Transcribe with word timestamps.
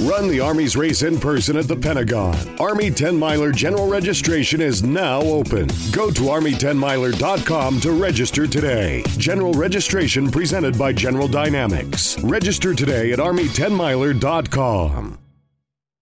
Run 0.00 0.28
the 0.28 0.38
Army's 0.38 0.76
race 0.76 1.02
in 1.02 1.18
person 1.18 1.56
at 1.56 1.66
the 1.66 1.74
Pentagon. 1.74 2.36
Army 2.60 2.88
10 2.90 3.18
Miler 3.18 3.50
general 3.50 3.88
registration 3.88 4.60
is 4.60 4.84
now 4.84 5.20
open. 5.20 5.66
Go 5.90 6.12
to 6.12 6.22
Army10miler.com 6.22 7.80
to 7.80 7.92
register 7.92 8.46
today. 8.46 9.02
General 9.16 9.52
registration 9.54 10.30
presented 10.30 10.78
by 10.78 10.92
General 10.92 11.26
Dynamics. 11.26 12.16
Register 12.22 12.74
today 12.74 13.12
at 13.12 13.18
Army10miler.com. 13.18 15.18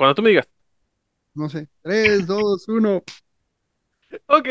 Cuando 0.00 0.14
tú 0.14 0.22
me 0.22 0.30
digas. 0.30 0.48
No 1.34 1.50
sé. 1.50 1.68
3, 1.82 2.26
2, 2.26 2.68
1. 2.68 3.02
Ok. 4.28 4.48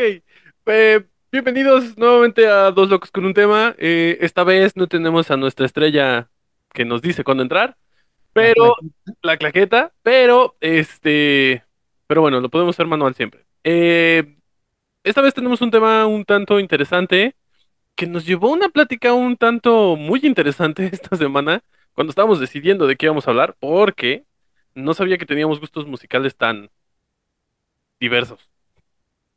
eh, 0.66 1.04
bienvenidos 1.32 1.98
nuevamente 1.98 2.46
a 2.46 2.70
Dos 2.70 2.88
Locos 2.88 3.10
con 3.10 3.24
un 3.24 3.34
tema. 3.34 3.74
Eh, 3.76 4.16
esta 4.20 4.44
vez 4.44 4.76
no 4.76 4.86
tenemos 4.86 5.28
a 5.32 5.36
nuestra 5.36 5.66
estrella 5.66 6.30
que 6.72 6.84
nos 6.84 7.02
dice 7.02 7.24
cuándo 7.24 7.42
entrar, 7.42 7.76
pero 8.32 8.76
la 9.22 9.36
claqueta, 9.38 9.92
pero 10.04 10.56
este, 10.60 11.64
pero 12.06 12.20
bueno, 12.20 12.38
lo 12.40 12.48
podemos 12.48 12.76
hacer 12.76 12.86
manual 12.86 13.16
siempre. 13.16 13.44
Eh, 13.64 14.36
esta 15.02 15.20
vez 15.20 15.34
tenemos 15.34 15.60
un 15.62 15.72
tema 15.72 16.06
un 16.06 16.24
tanto 16.24 16.60
interesante 16.60 17.34
que 17.96 18.06
nos 18.06 18.24
llevó 18.24 18.50
a 18.50 18.52
una 18.52 18.68
plática 18.68 19.14
un 19.14 19.36
tanto 19.36 19.96
muy 19.96 20.20
interesante 20.22 20.88
esta 20.92 21.16
semana 21.16 21.64
cuando 21.92 22.12
estábamos 22.12 22.38
decidiendo 22.38 22.86
de 22.86 22.94
qué 22.94 23.06
íbamos 23.06 23.26
a 23.26 23.32
hablar, 23.32 23.56
porque 23.58 24.29
no 24.74 24.94
sabía 24.94 25.18
que 25.18 25.26
teníamos 25.26 25.60
gustos 25.60 25.86
musicales 25.86 26.36
tan 26.36 26.70
diversos. 28.00 28.48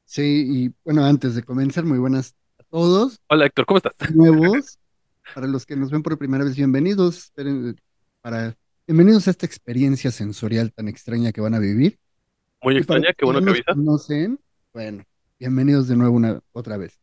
Sí, 0.06 0.66
y 0.68 0.76
bueno, 0.84 1.06
antes 1.06 1.36
de 1.36 1.44
comenzar, 1.44 1.86
muy 1.86 1.98
buenas 1.98 2.36
a 2.60 2.64
todos. 2.66 3.22
Hola 3.30 3.46
Héctor, 3.48 3.66
¿cómo 3.66 3.78
estás? 3.78 3.94
Nuevos. 4.16 4.80
Para 5.34 5.48
los 5.48 5.66
que 5.66 5.76
nos 5.76 5.92
ven 5.92 6.04
por 6.04 6.18
primera 6.18 6.44
vez, 6.44 6.56
bienvenidos. 6.56 7.34
Para, 8.22 8.58
bienvenidos 8.88 9.28
a 9.28 9.32
esta 9.32 9.46
experiencia 9.46 10.12
sensorial 10.12 10.74
tan 10.74 10.88
extraña 10.88 11.32
que 11.32 11.42
van 11.42 11.56
a 11.56 11.60
vivir. 11.60 12.00
Muy 12.64 12.78
Y 12.78 12.78
extraña, 12.78 13.14
qué 13.14 13.26
bueno 13.26 13.42
que 13.42 13.52
avisas. 13.52 13.76
conocen, 13.76 14.40
bueno, 14.74 15.04
bienvenidos 15.40 15.88
de 15.88 15.96
nuevo 15.98 16.16
una 16.18 16.42
otra 16.54 16.78
vez. 16.78 17.00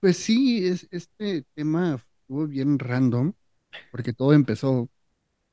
Pues 0.00 0.18
sí, 0.18 0.66
es, 0.66 0.88
este 0.92 1.44
tema 1.54 1.96
estuvo 2.22 2.46
bien 2.48 2.78
random, 2.78 3.34
porque 3.90 4.12
todo 4.14 4.34
empezó 4.34 4.90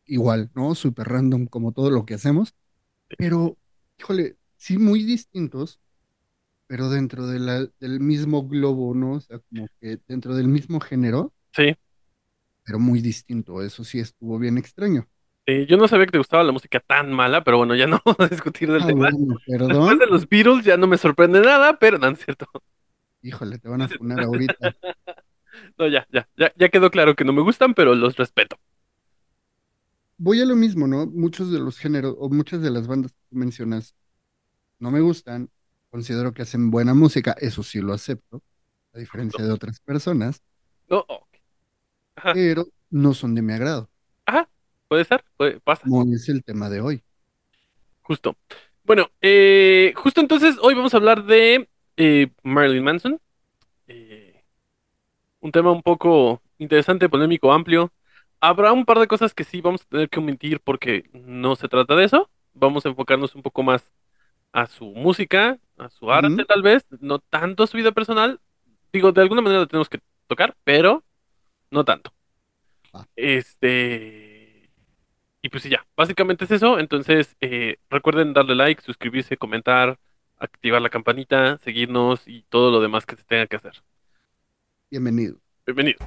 igual, 0.09 0.52
¿no? 0.55 0.75
Súper 0.75 1.07
random 1.09 1.47
como 1.47 1.71
todo 1.73 1.91
lo 1.91 2.05
que 2.05 2.15
hacemos, 2.15 2.55
pero, 3.17 3.57
híjole, 3.99 4.38
sí 4.57 4.77
muy 4.79 5.03
distintos, 5.03 5.79
pero 6.67 6.89
dentro 6.89 7.27
de 7.27 7.39
la, 7.39 7.67
del 7.79 7.99
mismo 8.02 8.47
globo, 8.47 8.95
¿no? 8.95 9.13
O 9.13 9.21
sea, 9.21 9.39
como 9.39 9.69
que 9.81 9.99
dentro 10.07 10.35
del 10.35 10.47
mismo 10.49 10.80
género, 10.81 11.33
Sí, 11.55 11.75
pero 12.63 12.80
muy 12.80 13.02
distinto. 13.02 13.61
Eso 13.61 13.83
sí 13.83 13.99
estuvo 13.99 14.37
bien 14.39 14.57
extraño. 14.57 15.07
eh, 15.45 15.65
yo 15.67 15.77
no 15.77 15.87
sabía 15.87 16.05
que 16.05 16.11
te 16.13 16.17
gustaba 16.17 16.43
la 16.43 16.52
música 16.52 16.80
tan 16.80 17.11
mala, 17.13 17.43
pero 17.43 17.57
bueno, 17.57 17.75
ya 17.75 17.87
no 17.87 18.02
vamos 18.05 18.19
a 18.19 18.27
discutir 18.27 18.71
del 18.71 18.85
Ah, 18.85 18.85
tema. 18.85 19.09
bueno, 19.09 19.37
Después 19.67 19.99
de 19.99 20.07
los 20.07 20.27
Beatles 20.30 20.65
ya 20.65 20.77
no 20.77 20.87
me 20.87 20.97
sorprende 20.97 21.41
nada, 21.41 21.80
pero 21.80 21.97
no, 21.99 22.07
no 22.09 22.13
es 22.17 22.23
cierto. 22.25 22.47
Híjole, 23.21 23.59
te 23.59 23.69
van 23.69 23.81
a 23.81 23.87
funar 23.87 24.21
ahorita. 24.21 24.75
No, 25.77 25.87
ya, 25.87 26.05
ya, 26.11 26.27
ya, 26.37 26.52
ya 26.55 26.69
quedó 26.69 26.92
claro 26.92 27.15
que 27.15 27.25
no 27.25 27.33
me 27.33 27.42
gustan, 27.42 27.73
pero 27.73 27.95
los 27.95 28.15
respeto. 28.17 28.58
Voy 30.19 30.41
a 30.41 30.45
lo 30.45 30.55
mismo, 30.57 30.87
¿no? 30.87 31.07
Muchos 31.07 31.52
de 31.52 31.59
los 31.59 31.80
géneros 31.80 32.15
o 32.19 32.30
muchas 32.30 32.61
de 32.63 32.71
las 32.71 32.87
bandas 32.87 33.13
que 33.13 33.37
mencionas 33.37 33.95
no 34.80 34.91
me 34.91 35.02
gustan. 35.02 35.49
Considero 35.89 36.33
que 36.33 36.43
hacen 36.43 36.71
buena 36.71 36.93
música, 36.95 37.35
eso 37.39 37.63
sí 37.63 37.81
lo 37.81 37.93
acepto, 37.93 38.43
a 38.93 38.99
diferencia 38.99 39.43
de 39.45 39.52
otras 39.52 39.80
personas, 39.81 40.41
No, 40.89 40.99
ok. 41.07 41.37
Ajá, 42.15 42.33
pero 42.33 42.67
no 42.89 43.13
son 43.13 43.35
de 43.35 43.41
mi 43.41 43.53
agrado, 43.53 43.89
ajá, 44.25 44.49
puede 44.87 45.05
ser, 45.05 45.23
puede, 45.37 45.59
pasa, 45.61 45.91
como 45.91 46.03
es 46.13 46.30
el 46.30 46.43
tema 46.43 46.69
de 46.69 46.80
hoy. 46.81 47.03
justo. 48.01 48.36
Bueno, 48.83 49.11
eh, 49.21 49.93
justo 49.95 50.21
entonces 50.21 50.57
hoy 50.61 50.73
vamos 50.73 50.93
a 50.93 50.97
hablar 50.97 51.23
de 51.25 51.69
eh, 51.97 52.31
Marilyn 52.43 52.83
Manson. 52.83 53.19
Eh, 53.87 54.43
un 55.41 55.51
tema 55.51 55.71
un 55.71 55.83
poco 55.83 56.41
interesante, 56.57 57.09
polémico, 57.09 57.51
amplio. 57.53 57.91
Habrá 58.42 58.72
un 58.72 58.86
par 58.86 59.00
de 59.00 59.08
cosas 59.08 59.33
que 59.33 59.44
sí 59.44 59.60
vamos 59.61 59.82
a 59.82 59.89
tener 59.89 60.10
que 60.10 60.20
omitir 60.20 60.60
porque 60.61 61.10
no 61.14 61.55
se 61.55 61.67
trata 61.67 61.95
de 61.95 62.05
eso. 62.05 62.30
Vamos 62.54 62.86
a 62.86 62.89
enfocarnos 62.89 63.36
un 63.36 63.42
poco 63.42 63.64
más 63.64 63.92
a 64.54 64.66
su 64.66 64.86
música, 64.86 65.60
a 65.77 65.89
su 65.89 66.11
arte 66.11 66.45
tal 66.45 66.61
vez, 66.61 66.86
no 67.02 67.20
tanto 67.20 67.64
a 67.64 67.67
su 67.67 67.78
vida 67.78 67.92
personal. 67.92 68.39
Digo, 68.94 69.11
de 69.11 69.22
alguna 69.22 69.42
manera 69.42 69.61
la 69.61 69.67
tenemos 69.67 69.89
que 69.89 69.99
tocar, 70.28 70.55
pero 70.64 71.04
no 71.70 71.83
tanto. 71.83 72.14
Este... 73.16 74.70
Y 75.42 75.49
pues 75.49 75.64
sí, 75.64 75.70
ya, 75.70 75.86
básicamente 75.95 76.45
es 76.45 76.52
eso. 76.52 76.80
Entonces, 76.80 77.36
eh, 77.39 77.78
recuerden 77.89 78.33
darle 78.33 78.55
like, 78.55 78.82
suscribirse, 78.82 79.38
comentar, 79.38 79.98
activar 80.38 80.82
la 80.82 80.89
campanita, 80.89 81.58
seguirnos 81.60 82.28
y 82.28 82.44
todo 82.49 82.72
lo 82.72 82.82
demás 82.82 83.05
que 83.05 83.16
se 83.16 83.23
tenga 83.23 83.48
que 83.48 83.55
hacer. 83.58 83.82
Bienvenido. 84.89 85.38
Bienvenido. 85.66 85.99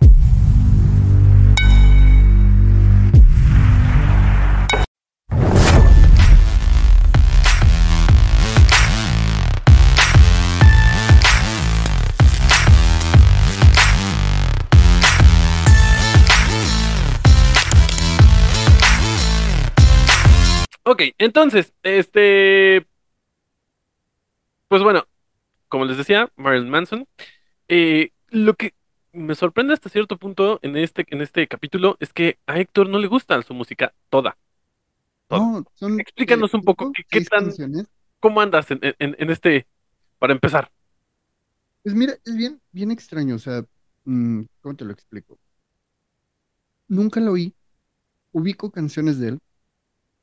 Ok, 20.92 21.03
entonces, 21.19 21.72
este... 21.82 22.86
Pues 24.69 24.82
bueno, 24.82 25.06
como 25.69 25.84
les 25.86 25.98
decía, 25.98 26.30
Marilyn 26.36 26.70
Manson. 26.70 27.08
eh, 27.69 28.12
lo 28.30 28.54
que 28.54 28.75
me 29.12 29.34
sorprende 29.36 29.75
hasta 29.75 29.91
cierto 29.91 30.19
punto 30.19 30.60
en 30.62 30.76
este, 30.76 31.06
en 31.10 31.22
este 31.22 31.48
capítulo 31.48 31.97
es 32.00 32.12
que 32.12 32.38
a 32.47 32.58
Héctor 32.60 32.88
no 32.91 32.98
le 33.00 33.08
gusta 33.08 33.42
su 33.42 33.54
música 33.54 33.94
toda. 34.10 34.38
toda. 35.28 35.54
No, 35.58 35.64
son 35.75 36.04
Explícanos 36.04 36.53
eh, 36.53 36.54
un 36.54 36.62
poco 36.64 36.97
qué, 37.10 37.20
tan, 37.22 37.56
canciones. 37.56 37.86
cómo 38.20 38.41
andas 38.41 38.70
en, 38.70 38.80
en- 38.82 39.16
en 39.19 39.30
este, 39.30 39.69
para 40.19 40.34
empezar. 40.34 40.72
Pues 41.82 41.94
mira, 41.94 42.14
es 42.24 42.36
bien, 42.36 42.60
bien 42.72 42.91
extraño, 42.91 43.36
o 43.36 43.38
sea, 43.38 43.64
mm, 44.04 44.42
¿cómo 44.60 44.76
te 44.76 44.84
lo 44.84 44.92
explico? 44.92 45.38
Nunca 46.88 47.19
lo 47.20 47.32
oí, 47.32 47.54
ubico 48.32 48.70
canciones 48.72 49.19
de 49.20 49.28
él, 49.30 49.41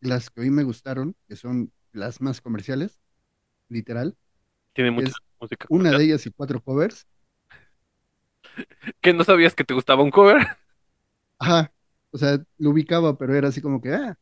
las 0.02 0.30
que 0.30 0.42
hoy 0.42 0.50
me 0.50 0.64
gustaron, 0.64 1.16
que 1.28 1.36
son 1.36 1.72
las 1.92 2.22
más 2.22 2.42
comerciales, 2.42 3.00
literal, 3.68 4.18
Tiene 4.74 4.92
mucha 4.92 5.12
música 5.40 5.66
una 5.70 5.92
de 5.92 6.04
ellas 6.04 6.26
y 6.26 6.32
cuatro 6.32 6.62
covers. 6.62 7.08
Que 9.02 9.14
no 9.14 9.24
sabías 9.24 9.56
que 9.56 9.64
te 9.64 9.74
gustaba 9.74 10.04
un 10.04 10.12
cover. 10.12 10.48
Ajá, 11.40 11.74
o 12.12 12.18
sea, 12.18 12.44
lo 12.58 12.72
ubicaba, 12.72 13.18
pero 13.18 13.36
era 13.36 13.50
así 13.50 13.62
como 13.62 13.82
que, 13.82 13.94
ah, 13.94 14.18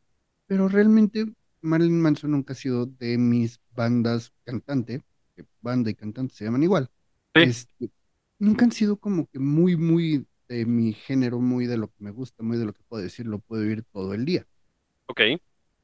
pero 0.46 0.68
realmente 0.68 1.26
Marilyn 1.60 2.00
Manson 2.00 2.30
nunca 2.30 2.52
ha 2.52 2.56
sido 2.56 2.86
de 2.86 3.18
mis 3.18 3.60
bandas 3.70 4.32
cantante, 4.44 5.02
que 5.34 5.44
banda 5.60 5.90
y 5.90 5.94
cantante 5.94 6.34
se 6.34 6.44
llaman 6.44 6.62
igual. 6.62 6.90
Sí. 7.34 7.42
Este, 7.42 7.90
nunca 8.38 8.64
han 8.64 8.72
sido 8.72 8.96
como 8.98 9.26
que 9.26 9.38
muy, 9.38 9.76
muy 9.76 10.26
de 10.48 10.64
mi 10.66 10.92
género, 10.92 11.40
muy 11.40 11.66
de 11.66 11.76
lo 11.78 11.88
que 11.88 11.96
me 12.04 12.10
gusta, 12.10 12.42
muy 12.42 12.56
de 12.58 12.66
lo 12.66 12.72
que 12.72 12.82
puedo 12.88 13.02
decir, 13.02 13.26
lo 13.26 13.38
puedo 13.40 13.62
oír 13.62 13.84
todo 13.92 14.14
el 14.14 14.24
día. 14.24 14.46
Ok. 15.06 15.20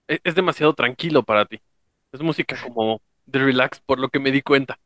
E- 0.08 0.20
Es, 0.24 0.34
demasiado 0.34 0.74
tranquilo 0.74 1.22
para 1.22 1.44
ti. 1.46 1.60
Es 2.12 2.20
música 2.20 2.56
como 2.62 3.00
de 3.26 3.38
relax, 3.40 3.80
por 3.80 3.98
lo 3.98 4.08
que 4.08 4.20
me 4.20 4.30
di 4.30 4.42
cuenta. 4.42 4.78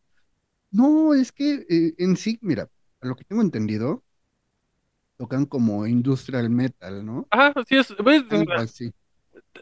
No, 0.70 1.14
es 1.14 1.32
que 1.32 1.66
eh, 1.68 1.94
en 1.98 2.16
sí, 2.16 2.38
mira, 2.42 2.70
a 3.00 3.06
lo 3.06 3.16
que 3.16 3.24
tengo 3.24 3.42
entendido, 3.42 4.04
tocan 5.16 5.46
como 5.46 5.86
industrial 5.86 6.48
metal, 6.50 7.04
¿no? 7.04 7.26
Ajá, 7.30 7.52
así 7.56 7.76
es. 7.76 7.94
así. 8.56 8.92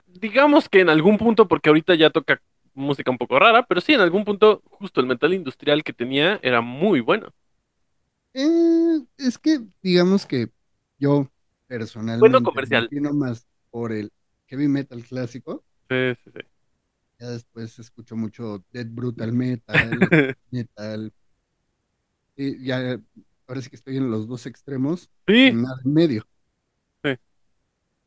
Digamos 0.06 0.68
que 0.68 0.80
en 0.80 0.88
algún 0.90 1.18
punto, 1.18 1.48
porque 1.48 1.68
ahorita 1.68 1.94
ya 1.94 2.10
toca 2.10 2.40
música 2.74 3.10
un 3.10 3.18
poco 3.18 3.38
rara, 3.38 3.64
pero 3.66 3.80
sí, 3.80 3.94
en 3.94 4.00
algún 4.00 4.24
punto, 4.24 4.62
justo 4.70 5.00
el 5.00 5.06
metal 5.06 5.32
industrial 5.32 5.82
que 5.82 5.92
tenía 5.92 6.38
era 6.42 6.60
muy 6.60 7.00
bueno. 7.00 7.32
Eh, 8.34 9.00
es 9.18 9.38
que 9.38 9.60
digamos 9.82 10.26
que 10.26 10.50
yo 10.98 11.30
personalmente 11.66 12.38
me 12.38 12.42
comercial. 12.42 12.90
más 13.14 13.46
por 13.70 13.92
el 13.92 14.12
heavy 14.46 14.68
metal 14.68 15.02
clásico. 15.04 15.64
Sí, 15.88 16.14
sí, 16.24 16.30
sí. 16.34 16.40
Ya 17.18 17.30
después 17.30 17.78
escucho 17.78 18.16
mucho 18.16 18.64
death 18.72 18.88
brutal 18.90 19.32
metal, 19.32 20.36
metal. 20.50 21.12
Y 22.36 22.64
ya 22.64 23.00
parece 23.46 23.70
que 23.70 23.76
estoy 23.76 23.96
en 23.96 24.10
los 24.10 24.28
dos 24.28 24.46
extremos, 24.46 25.10
Sí, 25.26 25.46
en 25.46 25.62
nada 25.62 25.80
en 25.84 25.92
medio. 25.92 26.26
Sí. 27.02 27.10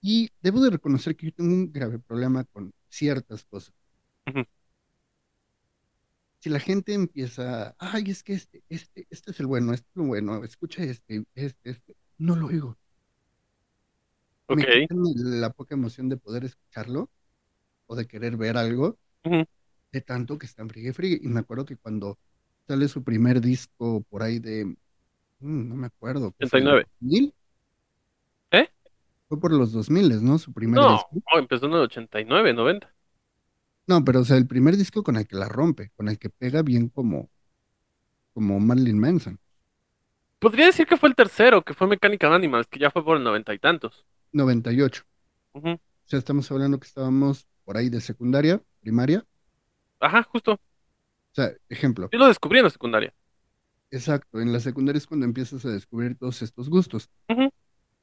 Y 0.01 0.29
debo 0.41 0.61
de 0.61 0.69
reconocer 0.69 1.15
que 1.15 1.27
yo 1.27 1.33
tengo 1.33 1.53
un 1.53 1.71
grave 1.71 1.99
problema 1.99 2.43
con 2.45 2.73
ciertas 2.89 3.43
cosas. 3.45 3.73
Si 6.41 6.49
la 6.49 6.59
gente 6.59 6.93
empieza, 6.93 7.75
ay, 7.79 8.03
es 8.07 8.23
que 8.23 8.33
este, 8.33 8.63
este, 8.69 9.07
este 9.09 9.31
es 9.31 9.39
el 9.41 9.47
bueno, 9.47 9.73
este 9.73 9.89
es 9.89 9.97
el 9.97 10.07
bueno, 10.07 10.41
escucha 10.45 10.83
este, 10.83 11.25
este, 11.35 11.69
este, 11.71 11.97
no 12.17 12.35
lo 12.37 12.47
oigo. 12.47 12.77
Me 14.55 14.65
la 15.15 15.51
poca 15.51 15.75
emoción 15.75 16.09
de 16.09 16.17
poder 16.17 16.45
escucharlo 16.45 17.09
o 17.87 17.95
de 17.95 18.07
querer 18.07 18.37
ver 18.37 18.57
algo 18.57 18.99
de 19.91 20.01
tanto 20.01 20.37
que 20.39 20.45
están 20.47 20.69
friegue 20.69 20.93
friegue. 20.93 21.19
Y 21.23 21.27
me 21.29 21.39
acuerdo 21.41 21.65
que 21.65 21.77
cuando 21.77 22.19
sale 22.67 22.87
su 22.87 23.03
primer 23.03 23.41
disco 23.41 24.03
por 24.09 24.23
ahí 24.23 24.39
de, 24.39 24.65
mm, 25.39 25.69
no 25.69 25.75
me 25.75 25.87
acuerdo, 25.87 26.33
¿qué 26.39 26.47
fue? 26.47 26.63
89. 26.63 26.85
¿2000? 27.01 27.33
¿Eh? 28.51 28.67
Fue 29.27 29.39
por 29.39 29.51
los 29.53 29.71
2000, 29.71 30.23
¿no? 30.23 30.37
Su 30.37 30.53
primer 30.53 30.81
No, 30.81 30.85
disco. 30.85 31.23
oh, 31.33 31.37
empezó 31.39 31.65
en 31.67 31.73
el 31.73 31.79
89, 31.81 32.53
90. 32.53 32.91
No, 33.87 34.03
pero 34.05 34.21
o 34.21 34.25
sea, 34.25 34.37
el 34.37 34.47
primer 34.47 34.77
disco 34.77 35.03
con 35.03 35.17
el 35.17 35.27
que 35.27 35.35
la 35.35 35.49
rompe, 35.49 35.91
con 35.97 36.07
el 36.07 36.17
que 36.17 36.29
pega 36.29 36.61
bien 36.61 36.87
como, 36.89 37.29
como 38.33 38.59
Marilyn 38.59 38.97
Manson. 38.99 39.39
Podría 40.39 40.65
decir 40.65 40.85
que 40.85 40.97
fue 40.97 41.07
el 41.07 41.15
tercero, 41.15 41.63
que 41.63 41.73
fue 41.73 41.87
Mechanical 41.87 42.33
Animals, 42.33 42.67
que 42.67 42.79
ya 42.79 42.91
fue 42.91 43.05
por 43.05 43.15
el 43.15 43.23
noventa 43.23 43.53
y 43.53 43.59
tantos. 43.59 44.05
98. 44.31 45.03
Ujú. 45.53 45.69
O 45.71 45.79
sea, 46.05 46.19
estamos 46.19 46.51
hablando 46.51 46.79
que 46.79 46.87
estábamos 46.87 47.47
por 47.63 47.77
ahí 47.77 47.89
de 47.89 48.01
secundaria, 48.01 48.61
primaria. 48.81 49.25
Ajá, 49.99 50.23
justo. 50.23 50.53
O 50.53 50.59
sea, 51.35 51.51
ejemplo, 51.69 52.09
Yo 52.11 52.19
lo 52.19 52.27
descubrí 52.27 52.59
en 52.59 52.63
la 52.65 52.69
secundaria. 52.71 53.13
exacto, 53.91 54.39
en 54.41 54.51
la 54.51 54.59
secundaria 54.59 54.97
es 54.97 55.05
cuando 55.07 55.25
empiezas 55.25 55.63
a 55.65 55.69
descubrir 55.69 56.15
todos 56.17 56.41
estos 56.41 56.69
gustos. 56.69 57.09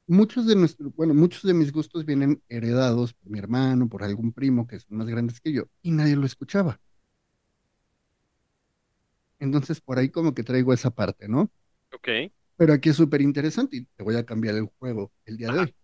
Muchos 0.09 0.47
de 0.47 0.55
nuestros, 0.55 0.95
bueno, 0.95 1.13
muchos 1.13 1.43
de 1.43 1.53
mis 1.53 1.73
gustos 1.73 2.05
vienen 2.05 2.41
heredados 2.47 3.13
por 3.13 3.29
mi 3.29 3.39
hermano, 3.39 3.89
por 3.89 4.03
algún 4.03 4.31
primo 4.31 4.65
que 4.65 4.79
son 4.79 4.97
más 4.97 5.07
grandes 5.07 5.41
que 5.41 5.51
yo, 5.51 5.63
y 5.81 5.91
nadie 5.91 6.15
lo 6.15 6.25
escuchaba. 6.25 6.79
Entonces, 9.39 9.81
por 9.81 9.99
ahí 9.99 10.09
como 10.09 10.33
que 10.33 10.43
traigo 10.43 10.73
esa 10.73 10.89
parte, 10.91 11.27
¿no? 11.27 11.51
Ok. 11.93 12.07
Pero 12.55 12.73
aquí 12.73 12.89
es 12.89 12.95
súper 12.95 13.21
interesante 13.21 13.77
y 13.77 13.85
te 13.85 14.03
voy 14.03 14.15
a 14.15 14.25
cambiar 14.25 14.55
el 14.55 14.65
juego 14.79 15.11
el 15.25 15.37
día 15.37 15.51
de 15.51 15.59
hoy. 15.59 15.75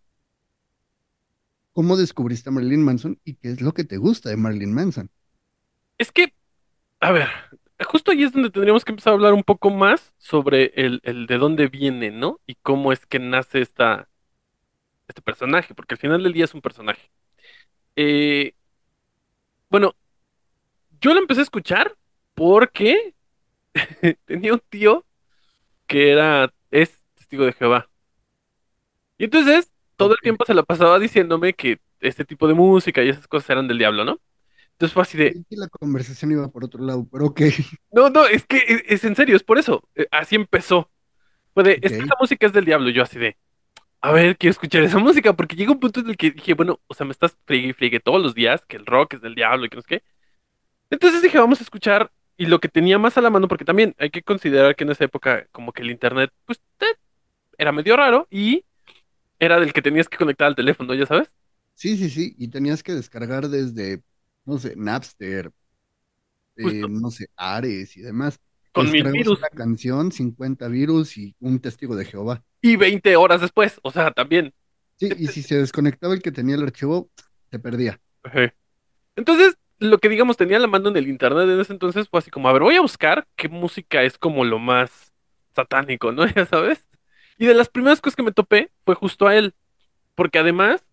¿Cómo 1.73 1.97
descubriste 1.97 2.49
a 2.49 2.51
Marilyn 2.51 2.83
Manson 2.83 3.19
y 3.25 3.35
qué 3.35 3.49
es 3.49 3.61
lo 3.61 3.73
que 3.73 3.83
te 3.83 3.97
gusta 3.97 4.29
de 4.29 4.37
Marilyn 4.37 4.73
Manson? 4.73 5.09
Es 5.97 6.11
que, 6.11 6.33
a 6.99 7.11
ver, 7.11 7.29
justo 7.85 8.11
ahí 8.11 8.23
es 8.23 8.31
donde 8.33 8.51
tendríamos 8.51 8.85
que 8.85 8.91
empezar 8.91 9.11
a 9.11 9.15
hablar 9.15 9.33
un 9.33 9.43
poco 9.43 9.69
más 9.69 10.13
sobre 10.17 10.73
el, 10.75 11.01
el 11.03 11.27
de 11.27 11.37
dónde 11.37 11.67
viene, 11.67 12.11
¿no? 12.11 12.39
Y 12.47 12.55
cómo 12.55 12.91
es 12.91 13.05
que 13.05 13.19
nace 13.19 13.61
esta, 13.61 14.09
este 15.07 15.21
personaje, 15.21 15.75
porque 15.75 15.95
al 15.95 15.99
final 15.99 16.23
del 16.23 16.33
día 16.33 16.45
es 16.45 16.53
un 16.53 16.61
personaje. 16.61 17.11
Eh, 17.95 18.55
bueno, 19.69 19.95
yo 21.01 21.13
lo 21.13 21.19
empecé 21.19 21.41
a 21.41 21.43
escuchar 21.43 21.97
porque 22.35 23.15
tenía 24.25 24.53
un 24.53 24.61
tío 24.69 25.05
que 25.87 26.11
era, 26.11 26.53
es 26.71 27.01
testigo 27.15 27.45
de 27.45 27.53
Jehová. 27.53 27.89
Y 29.17 29.25
entonces, 29.25 29.72
todo 30.03 30.13
el 30.13 30.19
tiempo 30.21 30.45
se 30.45 30.53
la 30.53 30.63
pasaba 30.63 30.99
diciéndome 30.99 31.53
que 31.53 31.79
este 31.99 32.25
tipo 32.25 32.47
de 32.47 32.53
música 32.53 33.03
y 33.03 33.09
esas 33.09 33.27
cosas 33.27 33.49
eran 33.49 33.67
del 33.67 33.77
diablo, 33.77 34.05
¿no? 34.05 34.19
Entonces 34.73 34.93
fue 34.93 35.03
así 35.03 35.17
de, 35.17 35.33
que 35.49 35.55
la 35.55 35.67
conversación 35.67 36.31
iba 36.31 36.47
por 36.49 36.65
otro 36.65 36.83
lado, 36.83 37.07
pero 37.11 37.27
ok, 37.27 37.41
no, 37.91 38.09
no, 38.09 38.25
es 38.25 38.45
que 38.45 38.57
es, 38.57 38.83
es 38.87 39.03
en 39.03 39.15
serio, 39.15 39.35
es 39.35 39.43
por 39.43 39.57
eso. 39.57 39.87
Eh, 39.95 40.07
Así 40.11 40.35
empezó. 40.35 40.89
Fue 41.53 41.63
de, 41.63 41.79
es 41.81 41.91
que 41.91 41.99
esa 41.99 42.15
música 42.19 42.47
es 42.47 42.53
del 42.53 42.65
diablo. 42.65 42.89
Y 42.89 42.93
yo 42.93 43.03
así 43.03 43.19
de, 43.19 43.37
a 44.01 44.11
ver, 44.11 44.37
quiero 44.37 44.51
escuchar 44.51 44.83
esa 44.83 44.97
música, 44.99 45.33
porque 45.33 45.55
llega 45.55 45.71
un 45.71 45.79
punto 45.79 45.99
en 45.99 46.09
el 46.09 46.17
que 46.17 46.31
dije, 46.31 46.53
bueno, 46.55 46.79
o 46.87 46.93
sea, 46.93 47.05
me 47.05 47.11
estás 47.11 47.37
friegue 47.45 47.69
y 47.69 47.73
friegue 47.73 47.99
todos 47.99 48.21
los 48.21 48.33
días, 48.33 48.65
que 48.65 48.77
el 48.77 48.85
rock 48.85 49.13
es 49.13 49.21
del 49.21 49.35
diablo 49.35 49.65
y 49.65 49.69
que 49.69 49.75
no 49.77 49.81
sé 49.83 49.87
qué. 49.87 50.03
Entonces 50.89 51.21
dije, 51.21 51.37
vamos 51.37 51.59
a 51.59 51.63
escuchar. 51.63 52.11
Y 52.35 52.47
lo 52.47 52.59
que 52.59 52.67
tenía 52.67 52.97
más 52.97 53.15
a 53.17 53.21
la 53.21 53.29
mano, 53.29 53.47
porque 53.47 53.65
también 53.65 53.95
hay 53.99 54.09
que 54.09 54.23
considerar 54.23 54.75
que 54.75 54.83
en 54.83 54.89
esa 54.91 55.05
época, 55.05 55.45
como 55.51 55.71
que 55.71 55.83
el 55.83 55.91
internet, 55.91 56.31
pues, 56.45 56.59
eh, 56.79 56.95
era 57.57 57.71
medio 57.71 57.95
raro 57.95 58.27
y 58.31 58.65
era 59.43 59.59
del 59.59 59.73
que 59.73 59.81
tenías 59.81 60.09
que 60.09 60.17
conectar 60.17 60.47
al 60.47 60.55
teléfono, 60.55 60.93
ya 60.93 61.05
sabes. 61.05 61.31
Sí, 61.75 61.97
sí, 61.97 62.09
sí, 62.09 62.35
y 62.37 62.47
tenías 62.49 62.83
que 62.83 62.93
descargar 62.93 63.49
desde, 63.49 64.03
no 64.45 64.57
sé, 64.59 64.75
Napster, 64.75 65.51
eh, 66.55 66.87
no 66.87 67.11
sé, 67.11 67.27
Ares 67.35 67.97
y 67.97 68.01
demás. 68.01 68.39
con 68.71 68.89
mil 68.91 69.03
virus 69.11 69.39
una 69.39 69.49
canción, 69.49 70.11
50 70.11 70.67
virus 70.67 71.17
y 71.17 71.35
un 71.39 71.59
testigo 71.59 71.95
de 71.95 72.05
Jehová. 72.05 72.43
y 72.61 72.75
20 72.77 73.15
horas 73.15 73.41
después, 73.41 73.79
o 73.83 73.91
sea, 73.91 74.11
también. 74.11 74.53
Sí, 74.97 75.09
y 75.17 75.27
si 75.27 75.43
se 75.43 75.55
desconectaba 75.57 76.13
el 76.13 76.21
que 76.21 76.31
tenía 76.31 76.55
el 76.55 76.63
archivo, 76.63 77.11
te 77.49 77.59
perdía. 77.59 77.99
Ajá. 78.23 78.53
Entonces, 79.15 79.57
lo 79.79 79.99
que 79.99 80.09
digamos 80.09 80.37
tenía 80.37 80.59
la 80.59 80.67
mano 80.67 80.89
en 80.89 80.97
el 80.97 81.07
internet 81.09 81.49
en 81.49 81.59
ese 81.59 81.73
entonces 81.73 82.09
fue 82.09 82.19
así 82.19 82.31
como, 82.31 82.49
a 82.49 82.53
ver, 82.53 82.63
voy 82.63 82.75
a 82.77 82.81
buscar 82.81 83.27
qué 83.37 83.49
música 83.49 84.03
es 84.03 84.17
como 84.17 84.45
lo 84.45 84.59
más 84.59 85.13
satánico, 85.55 86.11
¿no? 86.11 86.25
Ya 86.35 86.45
sabes. 86.45 86.87
Y 87.37 87.47
de 87.47 87.53
las 87.53 87.69
primeras 87.69 88.01
cosas 88.01 88.15
que 88.15 88.23
me 88.23 88.31
topé 88.31 88.71
fue 88.85 88.95
justo 88.95 89.27
a 89.27 89.35
él, 89.35 89.55
porque 90.15 90.39
además 90.39 90.85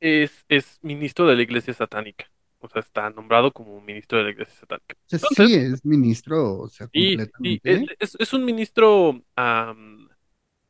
es, 0.00 0.44
es 0.48 0.78
ministro 0.82 1.26
de 1.28 1.36
la 1.36 1.42
iglesia 1.42 1.74
satánica. 1.74 2.30
O 2.60 2.68
sea, 2.68 2.80
está 2.82 3.10
nombrado 3.10 3.52
como 3.52 3.80
ministro 3.82 4.18
de 4.18 4.24
la 4.26 4.30
iglesia 4.32 4.54
satánica. 4.60 4.96
O 5.06 5.10
sea, 5.10 5.20
Entonces, 5.20 5.50
sí 5.50 5.54
es 5.54 5.84
ministro, 5.84 6.60
o 6.60 6.68
sea, 6.68 6.88
sí, 6.92 7.18
sí, 7.42 7.60
es, 7.64 7.82
completamente 7.82 7.90
es- 7.98 8.16
es 8.18 8.32
un 8.32 8.44
ministro, 8.44 9.22
am, 9.36 10.08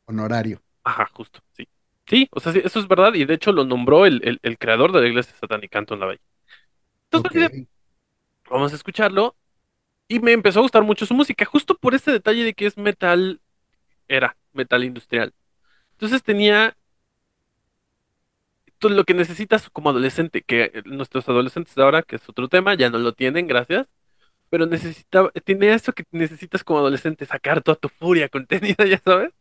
honorario. 0.06 0.62
ajá, 0.82 1.06
justo, 1.14 1.40
sí. 1.56 1.68
Sí, 2.06 2.28
o 2.32 2.40
sea, 2.40 2.52
sí, 2.52 2.60
eso 2.64 2.78
es 2.80 2.88
verdad, 2.88 3.14
y 3.14 3.24
de 3.24 3.34
hecho 3.34 3.50
lo 3.52 3.64
nombró 3.64 4.04
el, 4.06 4.20
el, 4.28 4.38
el 4.42 4.58
creador 4.58 4.92
de 4.92 5.00
la 5.00 5.08
iglesia 5.08 5.34
satánica, 5.36 5.78
Anton 5.78 6.00
LaVey. 6.00 6.18
Entonces, 7.10 7.50
vamos 8.50 8.72
a 8.72 8.76
escucharlo. 8.76 9.36
Y 10.08 10.20
me 10.20 10.32
empezó 10.32 10.60
a 10.60 10.62
gustar 10.62 10.84
mucho 10.84 11.06
su 11.06 11.14
música, 11.14 11.44
justo 11.46 11.76
por 11.78 11.94
ese 11.94 12.12
detalle 12.12 12.44
de 12.44 12.54
que 12.54 12.66
es 12.66 12.78
metal, 12.78 13.40
era 14.08 14.36
metal 14.52 14.84
industrial. 14.84 15.34
Entonces 15.92 16.22
tenía 16.22 16.76
todo 18.78 18.92
lo 18.94 19.04
que 19.04 19.14
necesitas 19.14 19.70
como 19.70 19.90
adolescente, 19.90 20.42
que 20.42 20.64
eh, 20.74 20.82
nuestros 20.86 21.28
adolescentes 21.28 21.74
de 21.74 21.82
ahora, 21.82 22.02
que 22.02 22.16
es 22.16 22.28
otro 22.28 22.48
tema, 22.48 22.74
ya 22.74 22.90
no 22.90 22.98
lo 22.98 23.12
tienen, 23.14 23.46
gracias. 23.46 23.86
Pero 24.50 24.66
necesitaba, 24.66 25.30
tiene 25.44 25.74
eso 25.74 25.92
que 25.92 26.04
necesitas 26.12 26.64
como 26.64 26.80
adolescente, 26.80 27.26
sacar 27.26 27.62
toda 27.62 27.76
tu 27.76 27.88
furia 27.90 28.28
contenida, 28.30 28.86
ya 28.86 28.98
sabes. 29.04 29.32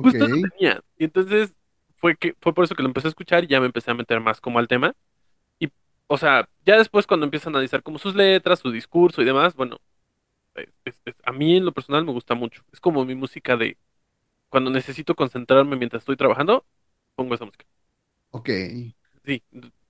Justo 0.00 0.26
lo 0.28 0.38
tenía. 0.38 0.82
Y 0.98 1.04
entonces 1.06 1.54
fue 1.96 2.16
que, 2.16 2.34
fue 2.40 2.54
por 2.54 2.64
eso 2.64 2.74
que 2.74 2.82
lo 2.82 2.88
empecé 2.90 3.08
a 3.08 3.10
escuchar 3.10 3.44
y 3.44 3.48
ya 3.48 3.60
me 3.60 3.66
empecé 3.66 3.90
a 3.92 3.94
meter 3.94 4.20
más 4.20 4.40
como 4.40 4.58
al 4.60 4.68
tema. 4.68 4.94
Y, 5.60 5.70
o 6.08 6.18
sea, 6.18 6.48
ya 6.66 6.78
después 6.78 7.06
cuando 7.06 7.26
empiezo 7.26 7.48
a 7.50 7.52
analizar 7.52 7.82
como 7.82 7.98
sus 7.98 8.14
letras, 8.16 8.60
su 8.60 8.70
discurso 8.72 9.22
y 9.22 9.26
demás, 9.26 9.54
bueno, 9.56 9.78
es- 10.54 10.68
es- 10.84 11.00
es- 11.04 11.16
a 11.24 11.32
mí 11.32 11.56
en 11.56 11.64
lo 11.64 11.72
personal 11.72 12.04
me 12.04 12.12
gusta 12.12 12.34
mucho. 12.34 12.62
Es 12.72 12.80
como 12.80 13.04
mi 13.04 13.14
música 13.14 13.56
de 13.56 13.78
cuando 14.48 14.70
necesito 14.70 15.14
concentrarme 15.14 15.76
mientras 15.76 16.02
estoy 16.02 16.16
trabajando, 16.16 16.66
pongo 17.16 17.34
esa 17.34 17.44
música. 17.46 17.66
ok, 18.30 18.48
Sí, 19.24 19.42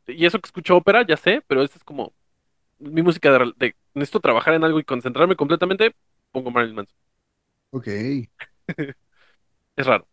y 0.07 0.27
eso 0.27 0.41
que 0.41 0.47
escucho 0.47 0.77
ópera, 0.77 1.07
ya 1.07 1.17
sé, 1.17 1.43
pero 1.47 1.63
esa 1.63 1.77
es 1.79 1.85
como 1.85 2.15
mi 2.79 3.03
música 3.03 3.33
de, 3.33 3.53
de 3.57 3.77
necesito 3.95 4.21
trabajar 4.21 4.55
en 4.55 4.65
algo 4.65 4.81
y 4.81 4.85
concentrarme 4.85 5.37
completamente, 5.37 5.95
pongo 6.33 6.51
Marilyn 6.53 6.77
Manson. 6.77 6.97
ok. 7.71 8.27
Es 9.77 9.87
raro. 9.87 10.09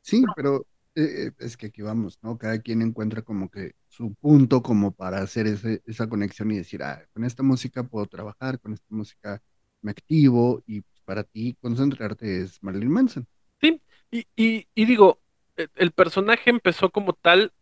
Sí, 0.00 0.28
pero 0.28 0.66
eh, 0.94 1.28
eh, 1.28 1.32
es 1.38 1.56
que 1.56 1.66
aquí 1.66 1.82
vamos, 1.82 2.18
¿no? 2.22 2.38
Cada 2.38 2.60
quien 2.60 2.80
encuentra 2.82 3.22
como 3.22 3.50
que 3.50 3.72
su 3.88 4.14
punto 4.14 4.62
como 4.62 4.92
para 4.92 5.18
hacer 5.20 5.46
ese- 5.46 5.82
esa 5.86 6.08
conexión 6.08 6.50
y 6.50 6.56
decir, 6.58 6.82
ah, 6.82 7.06
con 7.12 7.24
esta 7.24 7.42
música 7.42 7.84
puedo 7.84 8.06
trabajar, 8.06 8.58
con 8.60 8.72
esta 8.72 8.86
música 8.94 9.42
me 9.82 9.90
activo 9.90 10.62
y 10.66 10.82
para 11.04 11.24
ti 11.24 11.56
concentrarte 11.60 12.42
es 12.42 12.62
Marilyn 12.62 12.90
Manson. 12.90 13.26
Y, 14.10 14.26
y, 14.36 14.66
y 14.74 14.84
digo, 14.86 15.20
e- 15.56 15.68
el 15.76 15.92
personaje 15.92 16.50
empezó 16.50 16.90
como 16.90 17.12
tal 17.14 17.52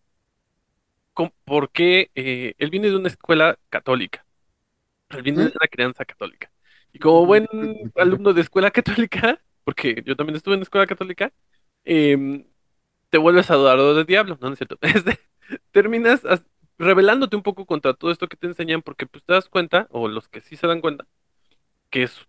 con- 1.13 1.33
porque 1.45 2.11
eh, 2.15 2.55
él 2.59 2.71
viene 2.71 2.89
de 2.91 2.97
una 2.97 3.09
escuela 3.09 3.59
católica. 3.71 4.27
Él 5.11 5.23
viene 5.23 5.45
de 5.45 5.49
una 5.49 5.69
crianza 5.71 6.05
católica. 6.07 6.53
Y 6.93 6.99
como 7.01 7.27
buen 7.27 7.49
alumno 7.97 8.35
de 8.35 8.43
escuela 8.43 8.71
católica, 8.73 9.41
porque 9.65 10.03
yo 10.07 10.17
también 10.17 10.37
estuve 10.37 10.57
en 10.57 10.63
escuela 10.63 10.87
católica, 10.89 11.33
em, 11.85 12.47
te 13.11 13.19
vuelves 13.19 13.51
adorador 13.51 13.97
del 13.97 14.07
diablo, 14.07 14.39
no, 14.41 14.49
no 14.49 14.55
es 14.55 14.59
cierto. 14.61 14.79
Este, 14.83 15.21
terminas 15.73 16.25
as- 16.27 16.45
rebelándote 16.79 17.37
un 17.37 17.43
poco 17.45 17.67
contra 17.67 17.95
todo 17.95 18.11
esto 18.13 18.29
que 18.29 18.37
te 18.39 18.47
enseñan 18.49 18.83
porque 18.83 19.07
pues 19.07 19.25
te 19.25 19.35
das 19.35 19.49
cuenta, 19.51 19.89
o 19.91 20.09
los 20.09 20.29
que 20.29 20.41
sí 20.43 20.57
se 20.57 20.67
dan 20.69 20.81
cuenta, 20.81 21.07
que 21.91 22.05
es, 22.05 22.27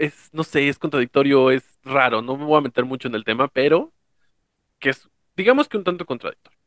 es, 0.00 0.30
no 0.32 0.44
sé, 0.44 0.68
es 0.68 0.78
contradictorio, 0.78 1.50
es 1.50 1.78
raro, 1.84 2.22
no 2.22 2.36
me 2.36 2.44
voy 2.46 2.58
a 2.58 2.62
meter 2.62 2.84
mucho 2.84 3.08
en 3.08 3.14
el 3.16 3.24
tema, 3.24 3.48
pero 3.48 3.92
que 4.78 4.90
es, 4.90 5.08
digamos 5.36 5.68
que 5.68 5.78
un 5.78 5.84
tanto 5.84 6.06
contradictorio. 6.06 6.58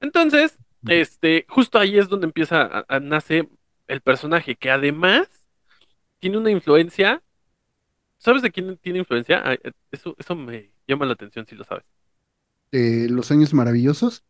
Entonces, 0.00 0.58
este, 0.86 1.46
justo 1.48 1.78
ahí 1.78 1.98
es 1.98 2.08
donde 2.08 2.26
empieza 2.26 2.62
a, 2.62 2.86
a 2.88 3.00
nace 3.00 3.48
el 3.88 4.00
personaje, 4.02 4.56
que 4.56 4.70
además 4.70 5.28
tiene 6.20 6.38
una 6.38 6.50
influencia. 6.52 7.22
¿Sabes 8.18 8.42
de 8.42 8.50
quién 8.52 8.76
tiene 8.78 9.00
influencia? 9.00 9.42
Ah, 9.44 9.54
eh, 9.54 9.72
Eso, 9.92 10.14
eso 10.18 10.34
me 10.36 10.72
llama 10.88 11.06
la 11.06 11.14
atención 11.14 11.46
si 11.46 11.56
lo 11.56 11.64
sabes. 11.64 11.84
De 12.72 13.08
los 13.10 13.30
años 13.30 13.52
maravillosos. 13.54 14.24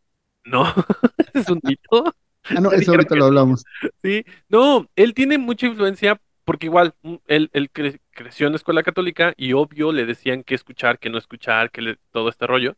No, 0.45 0.63
es 1.33 1.49
un 1.49 1.59
mito. 1.63 2.15
Ah, 2.53 2.61
no, 2.61 2.73
eso 2.73 2.91
ahorita 2.91 3.15
lo 3.15 3.25
hablamos. 3.25 3.65
Sí, 4.03 4.25
no, 4.49 4.89
él 4.95 5.13
tiene 5.13 5.37
mucha 5.37 5.67
influencia 5.67 6.21
porque 6.49 6.67
igual 6.67 6.95
mm, 7.03 7.15
él, 7.27 7.49
él 7.53 7.71
cre- 7.71 8.01
creció 8.11 8.47
en 8.47 8.55
escuela 8.55 8.83
católica 8.83 9.33
y 9.37 9.53
obvio 9.53 9.91
le 9.91 10.05
decían 10.05 10.43
qué 10.43 10.55
escuchar, 10.55 10.99
qué 10.99 11.09
no 11.09 11.17
escuchar, 11.17 11.71
que 11.71 11.81
le- 11.81 11.97
todo 12.11 12.29
este 12.29 12.47
rollo. 12.47 12.75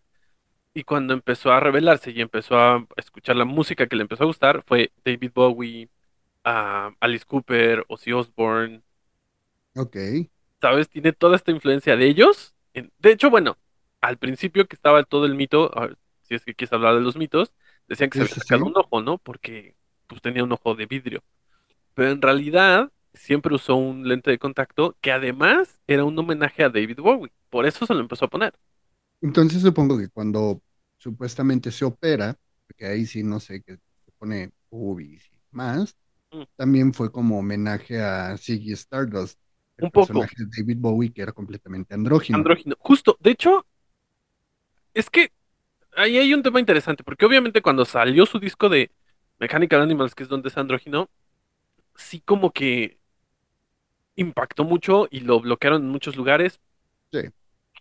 Y 0.74 0.84
cuando 0.86 1.14
empezó 1.14 1.52
a 1.54 1.60
rebelarse 1.62 2.12
y 2.12 2.22
empezó 2.22 2.58
a 2.58 2.88
escuchar 2.98 3.36
la 3.38 3.46
música 3.46 3.88
que 3.88 3.96
le 3.98 4.04
empezó 4.04 4.24
a 4.26 4.28
gustar 4.28 4.64
fue 4.68 4.94
David 5.06 5.32
Bowie, 5.36 5.90
ah, 6.46 6.92
Alice 7.02 7.26
Cooper, 7.26 7.86
Ozzy 7.90 8.14
Osbourne, 8.14 8.84
Ok. 9.76 9.96
¿sabes? 10.62 10.90
Tiene 10.90 11.14
toda 11.14 11.36
esta 11.36 11.52
influencia 11.52 11.96
de 11.96 12.08
ellos. 12.08 12.56
De 13.00 13.12
hecho, 13.12 13.30
bueno, 13.30 13.58
al 14.02 14.18
principio 14.18 14.68
que 14.68 14.76
estaba 14.76 15.04
todo 15.04 15.26
el 15.26 15.36
mito, 15.36 15.76
a 15.78 15.88
ver, 15.88 15.98
si 16.22 16.36
es 16.36 16.46
que 16.46 16.56
quieres 16.56 16.74
hablar 16.74 16.96
de 16.96 17.02
los 17.02 17.18
mitos, 17.18 17.52
decían 17.88 18.10
que 18.10 18.18
se 18.18 18.24
había 18.24 18.36
sacado 18.36 18.66
sí. 18.66 18.66
un 18.66 18.78
ojo, 18.78 19.02
¿no? 19.02 19.18
Porque 19.18 19.76
pues 20.08 20.22
tenía 20.22 20.44
un 20.44 20.52
ojo 20.52 20.76
de 20.76 20.86
vidrio. 20.86 21.24
Pero 21.96 22.12
en 22.12 22.22
realidad 22.24 22.92
siempre 23.14 23.56
usó 23.56 23.76
un 23.76 24.08
lente 24.08 24.32
de 24.32 24.40
contacto 24.40 24.98
que 25.02 25.12
además 25.12 25.82
era 25.88 26.06
un 26.06 26.18
homenaje 26.20 26.64
a 26.64 26.70
David 26.70 27.00
Bowie. 27.00 27.32
Por 27.50 27.66
eso 27.66 27.86
se 27.86 27.94
lo 27.94 28.02
empezó 28.02 28.26
a 28.26 28.30
poner. 28.30 28.54
Entonces 29.22 29.62
supongo 29.62 29.98
que 29.98 30.10
cuando 30.10 30.62
supuestamente 30.98 31.72
se 31.72 31.86
opera, 31.86 32.38
porque 32.68 32.86
ahí 32.88 33.06
sí 33.06 33.24
no 33.24 33.40
sé 33.40 33.62
qué 33.62 33.76
se 33.76 34.12
pone 34.18 34.52
boobies 34.70 35.28
y 35.32 35.38
más, 35.52 35.96
Mm, 36.34 36.46
también 36.58 36.94
fue 36.94 37.12
como 37.12 37.40
homenaje 37.40 38.02
a 38.02 38.38
Ziggy 38.38 38.74
Stardust, 38.74 39.40
el 39.78 39.88
Un 39.88 39.92
poco 39.92 40.32
de 40.38 40.48
David 40.58 40.78
Bowie 40.80 41.14
que 41.14 41.22
era 41.24 41.34
completamente 41.34 41.94
andrógino. 41.96 42.32
andrógino. 42.32 42.76
Justo, 42.80 43.18
de 43.20 43.32
hecho, 43.32 43.66
es 44.94 45.10
que 45.10 45.32
ahí 45.96 46.18
hay 46.18 46.34
un 46.36 46.44
tema 46.44 46.62
interesante, 46.62 47.04
porque 47.06 47.26
obviamente 47.28 47.64
cuando 47.64 47.86
salió 47.86 48.28
su 48.28 48.40
disco 48.40 48.70
de 48.70 48.92
Mechanical 49.40 49.82
Animals, 49.82 50.16
que 50.16 50.24
es 50.24 50.30
donde 50.30 50.50
es 50.50 50.58
andrógino, 50.58 51.10
sí 51.96 52.22
como 52.22 52.54
que 52.54 53.00
impactó 54.16 54.64
mucho 54.66 55.08
y 55.12 55.22
lo 55.22 55.40
bloquearon 55.42 55.84
en 55.84 55.90
muchos 55.90 56.16
lugares 56.16 56.62
Sí, 57.12 57.20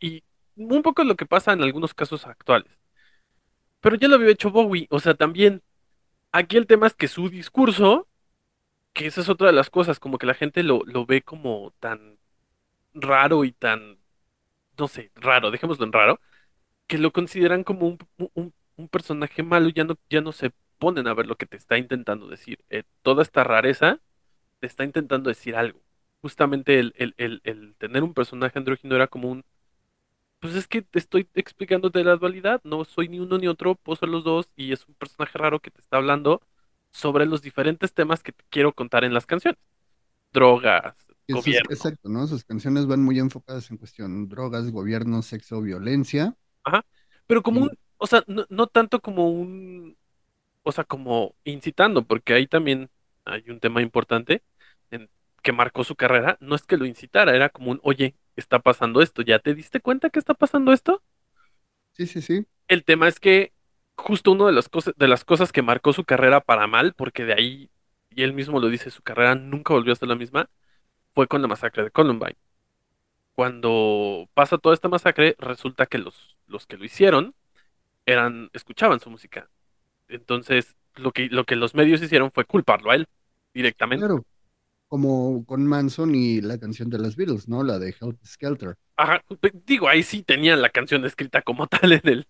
y 0.00 0.24
un 0.56 0.82
poco 0.82 1.04
lo 1.04 1.16
que 1.16 1.26
pasa 1.26 1.52
en 1.52 1.62
algunos 1.62 1.94
casos 1.94 2.26
actuales. 2.26 2.72
Pero 3.80 3.96
ya 3.96 4.08
lo 4.08 4.16
había 4.16 4.30
hecho 4.30 4.50
Bowie, 4.50 4.86
o 4.90 5.00
sea, 5.00 5.14
también 5.14 5.62
aquí 6.32 6.56
el 6.56 6.66
tema 6.66 6.86
es 6.88 6.94
que 6.94 7.08
su 7.08 7.30
discurso, 7.30 8.08
que 8.94 9.06
esa 9.06 9.22
es 9.22 9.28
otra 9.30 9.48
de 9.48 9.54
las 9.54 9.70
cosas, 9.70 10.00
como 10.00 10.18
que 10.18 10.26
la 10.26 10.34
gente 10.34 10.62
lo, 10.64 10.82
lo 10.86 11.06
ve 11.06 11.22
como 11.22 11.72
tan 11.80 12.18
raro 12.94 13.44
y 13.44 13.52
tan, 13.52 13.98
no 14.78 14.88
sé, 14.88 15.12
raro, 15.16 15.50
dejémoslo 15.50 15.86
en 15.86 15.92
raro, 15.92 16.20
que 16.88 16.98
lo 16.98 17.12
consideran 17.12 17.64
como 17.64 17.88
un, 17.88 17.98
un, 18.34 18.54
un 18.76 18.88
personaje 18.88 19.42
malo 19.44 19.68
y 19.70 19.74
ya 19.74 19.84
no, 19.84 19.98
ya 20.10 20.20
no 20.22 20.32
se 20.32 20.52
ponen 20.78 21.08
a 21.08 21.14
ver 21.14 21.26
lo 21.26 21.36
que 21.36 21.46
te 21.46 21.56
está 21.58 21.78
intentando 21.78 22.28
decir. 22.28 22.64
Eh, 22.70 22.84
toda 23.02 23.22
esta 23.22 23.44
rareza 23.44 24.00
te 24.60 24.66
está 24.68 24.84
intentando 24.84 25.30
decir 25.30 25.56
algo. 25.56 25.80
Justamente 26.22 26.78
el, 26.80 26.94
el, 26.96 27.14
el, 27.18 27.40
el 27.44 27.76
tener 27.76 28.02
un 28.04 28.14
personaje 28.14 28.58
andrógino 28.58 28.94
era 28.96 29.08
como 29.08 29.30
un 29.30 29.44
Pues 30.40 30.54
es 30.54 30.66
que 30.68 30.82
te 30.82 30.98
estoy 30.98 31.28
explicándote 31.34 32.02
la 32.04 32.16
dualidad, 32.16 32.60
no 32.64 32.84
soy 32.84 33.08
ni 33.08 33.20
uno 33.20 33.38
ni 33.38 33.46
otro, 33.48 33.74
puedo 33.74 33.96
ser 33.96 34.08
los 34.08 34.24
dos 34.24 34.50
y 34.56 34.72
es 34.72 34.86
un 34.88 34.94
personaje 34.94 35.36
raro 35.38 35.60
que 35.60 35.70
te 35.70 35.80
está 35.80 35.98
hablando 35.98 36.42
sobre 36.92 37.26
los 37.26 37.42
diferentes 37.42 37.92
temas 37.94 38.22
que 38.22 38.32
te 38.32 38.44
quiero 38.50 38.74
contar 38.74 39.04
en 39.04 39.12
las 39.14 39.26
canciones. 39.26 39.58
Drogas, 40.32 40.96
gobierno, 41.30 41.70
exacto, 41.70 42.08
¿no? 42.08 42.26
Sus 42.26 42.44
canciones 42.44 42.86
van 42.86 43.02
muy 43.02 43.18
enfocadas 43.18 43.70
en 43.70 43.76
cuestión 43.78 44.28
drogas, 44.28 44.70
gobierno, 44.70 45.22
sexo, 45.22 45.60
violencia. 45.62 46.36
ajá. 46.64 46.84
Pero 47.26 47.42
como 47.42 47.60
un, 47.62 47.70
o 47.98 48.06
sea, 48.06 48.24
no, 48.26 48.46
no 48.48 48.66
tanto 48.66 49.00
como 49.00 49.30
un, 49.30 49.96
o 50.62 50.72
sea, 50.72 50.84
como 50.84 51.36
incitando, 51.44 52.06
porque 52.06 52.34
ahí 52.34 52.46
también 52.46 52.90
hay 53.24 53.44
un 53.50 53.60
tema 53.60 53.82
importante 53.82 54.42
que 55.42 55.52
marcó 55.52 55.84
su 55.84 55.96
carrera, 55.96 56.36
no 56.40 56.54
es 56.56 56.64
que 56.66 56.76
lo 56.76 56.86
incitara, 56.86 57.34
era 57.36 57.48
como 57.50 57.70
un, 57.72 57.80
oye, 57.82 58.16
está 58.36 58.60
pasando 58.60 59.02
esto, 59.02 59.22
¿ya 59.22 59.38
te 59.40 59.54
diste 59.54 59.80
cuenta 59.80 60.10
que 60.10 60.18
está 60.18 60.34
pasando 60.34 60.72
esto? 60.72 61.02
sí, 61.92 62.06
sí, 62.06 62.22
sí, 62.22 62.46
El 62.68 62.84
tema 62.84 63.08
es 63.08 63.20
que 63.20 63.52
justo 63.96 64.32
una 64.32 64.46
de 64.46 64.52
las 64.52 64.68
cosas, 64.68 64.94
de 64.96 65.08
las 65.08 65.24
cosas 65.24 65.52
que 65.52 65.62
marcó 65.62 65.92
su 65.92 66.04
carrera 66.04 66.40
para 66.40 66.66
mal, 66.66 66.94
porque 66.94 67.24
de 67.24 67.34
ahí, 67.34 67.70
y 68.10 68.22
él 68.22 68.32
mismo 68.32 68.60
lo 68.60 68.68
dice, 68.68 68.90
su 68.90 69.02
carrera 69.02 69.34
nunca 69.34 69.74
volvió 69.74 69.92
a 69.92 69.96
ser 69.96 70.08
la 70.08 70.14
misma, 70.16 70.48
fue 71.14 71.28
con 71.28 71.42
la 71.42 71.48
masacre 71.48 71.84
de 71.84 71.90
Columbine. 71.90 72.36
Cuando 73.34 74.28
pasa 74.34 74.58
toda 74.58 74.74
esta 74.74 74.88
masacre, 74.88 75.36
resulta 75.38 75.86
que 75.86 75.98
los, 75.98 76.36
los 76.46 76.66
que 76.66 76.76
lo 76.76 76.84
hicieron 76.84 77.34
eran, 78.06 78.50
escuchaban 78.54 79.00
su 79.00 79.10
música. 79.10 79.50
Entonces, 80.08 80.76
lo 80.96 81.12
que, 81.12 81.28
lo 81.30 81.44
que 81.46 81.56
los 81.56 81.74
medios 81.74 82.02
hicieron 82.02 82.32
fue 82.32 82.44
culparlo 82.46 82.90
a 82.92 82.96
él 82.96 83.08
directamente. 83.54 84.08
claro. 84.08 84.24
Como 84.90 85.46
con 85.46 85.64
Manson 85.66 86.14
y 86.14 86.42
la 86.42 86.58
canción 86.58 86.90
de 86.90 86.98
los 86.98 87.16
Beatles, 87.16 87.48
¿no? 87.48 87.62
La 87.62 87.78
de 87.78 87.94
Help 87.98 88.18
Skelter. 88.26 88.76
Ajá, 88.96 89.22
digo, 89.64 89.88
ahí 89.88 90.02
sí 90.02 90.22
tenían 90.22 90.60
la 90.60 90.68
canción 90.68 91.04
escrita 91.06 91.40
como 91.42 91.66
tal 91.66 91.92
en 91.92 92.00
el, 92.04 92.28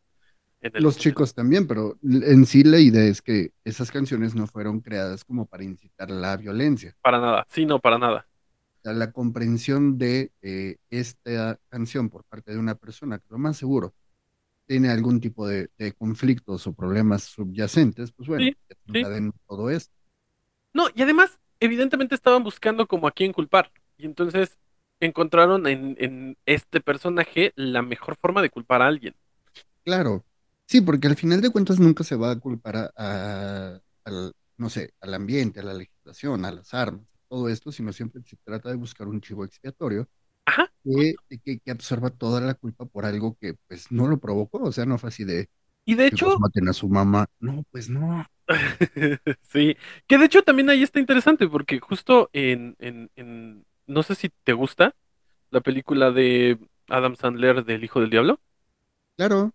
en 0.60 0.76
el, 0.76 0.82
Los 0.84 0.96
chicos 0.98 1.34
también, 1.34 1.66
pero 1.66 1.98
en 2.02 2.46
sí 2.46 2.62
la 2.62 2.78
idea 2.78 3.04
es 3.04 3.22
que 3.22 3.52
esas 3.64 3.90
canciones 3.90 4.34
no 4.34 4.46
fueron 4.46 4.80
creadas 4.80 5.24
como 5.24 5.46
para 5.46 5.64
incitar 5.64 6.10
la 6.10 6.36
violencia. 6.36 6.96
para 7.02 7.18
nada, 7.18 7.46
sí, 7.50 7.66
no, 7.66 7.78
para 7.80 7.98
nada. 7.98 8.26
O 8.78 8.82
sea, 8.82 8.92
la 8.94 9.12
comprensión 9.12 9.98
de 9.98 10.32
eh, 10.42 10.76
esta 10.90 11.58
canción 11.68 12.08
por 12.08 12.24
parte 12.24 12.52
de 12.52 12.58
una 12.58 12.74
persona 12.74 13.18
que 13.18 13.26
lo 13.30 13.38
más 13.38 13.56
seguro 13.58 13.94
tiene 14.66 14.90
algún 14.90 15.20
tipo 15.20 15.46
de, 15.48 15.70
de 15.78 15.92
conflictos 15.94 16.66
o 16.66 16.74
problemas 16.74 17.24
subyacentes, 17.24 18.12
pues 18.12 18.28
bueno, 18.28 18.44
Sí, 18.46 18.56
sí. 18.92 19.04
todo 19.48 19.70
esto. 19.70 19.94
No, 20.72 20.88
y 20.94 21.02
además, 21.02 21.39
evidentemente 21.60 22.14
estaban 22.14 22.44
buscando 22.44 22.86
como 22.86 23.08
a 23.08 23.12
quién 23.12 23.32
culpar. 23.32 23.72
Y 23.98 24.06
entonces 24.06 24.58
encontraron 25.00 25.66
en, 25.66 25.96
en 26.00 26.36
este 26.46 26.80
personaje 26.80 27.52
la 27.56 27.82
mejor 27.82 28.16
forma 28.16 28.42
de 28.42 28.50
culpar 28.50 28.82
a 28.82 28.86
alguien. 28.88 29.14
Claro, 29.84 30.24
sí, 30.66 30.80
porque 30.80 31.06
al 31.08 31.16
final 31.16 31.40
de 31.40 31.50
cuentas 31.50 31.78
nunca 31.80 32.04
se 32.04 32.16
va 32.16 32.30
a 32.32 32.38
culpar 32.38 32.76
a, 32.76 32.90
a- 32.96 33.80
al, 34.04 34.32
no 34.56 34.68
sé, 34.70 34.94
al 35.00 35.14
ambiente, 35.14 35.60
a 35.60 35.62
la 35.62 35.74
legislación, 35.74 36.44
a 36.44 36.52
las 36.52 36.74
armas, 36.74 37.06
todo 37.28 37.48
esto, 37.48 37.72
sino 37.72 37.92
siempre 37.92 38.22
se 38.24 38.36
trata 38.44 38.68
de 38.70 38.76
buscar 38.76 39.08
un 39.08 39.20
chivo 39.20 39.44
expiatorio 39.44 40.08
Ajá. 40.46 40.70
que, 40.84 41.20
que, 41.44 41.60
que 41.60 41.72
absorba 41.72 42.10
toda 42.10 42.40
la 42.42 42.54
culpa 42.54 42.86
por 42.86 43.06
algo 43.06 43.36
que 43.40 43.54
pues 43.68 43.92
no 43.92 44.08
lo 44.08 44.20
provocó, 44.20 44.60
o 44.62 44.72
sea, 44.72 44.86
no 44.86 44.98
fue 44.98 45.10
así 45.10 45.24
de, 45.24 45.48
Y 45.84 45.94
de 45.94 46.06
chicos, 46.06 46.38
hecho, 46.38 46.38
maten 46.38 46.68
a 46.68 46.72
su 46.74 46.88
mamá, 46.88 47.26
no, 47.40 47.64
pues 47.72 47.88
no, 47.90 48.26
sí, 49.42 49.76
que 50.06 50.18
de 50.18 50.24
hecho 50.26 50.42
también 50.42 50.70
ahí 50.70 50.82
está 50.82 50.98
interesante 51.00 51.48
porque 51.48 51.78
justo 51.80 52.30
en, 52.32 52.76
en, 52.80 53.10
en, 53.16 53.64
no 53.86 54.02
sé 54.02 54.14
si 54.14 54.28
te 54.44 54.52
gusta 54.52 54.94
la 55.50 55.60
película 55.60 56.10
de 56.12 56.58
Adam 56.88 57.16
Sandler 57.16 57.64
del 57.64 57.84
Hijo 57.84 58.00
del 58.00 58.10
Diablo, 58.10 58.40
claro, 59.16 59.52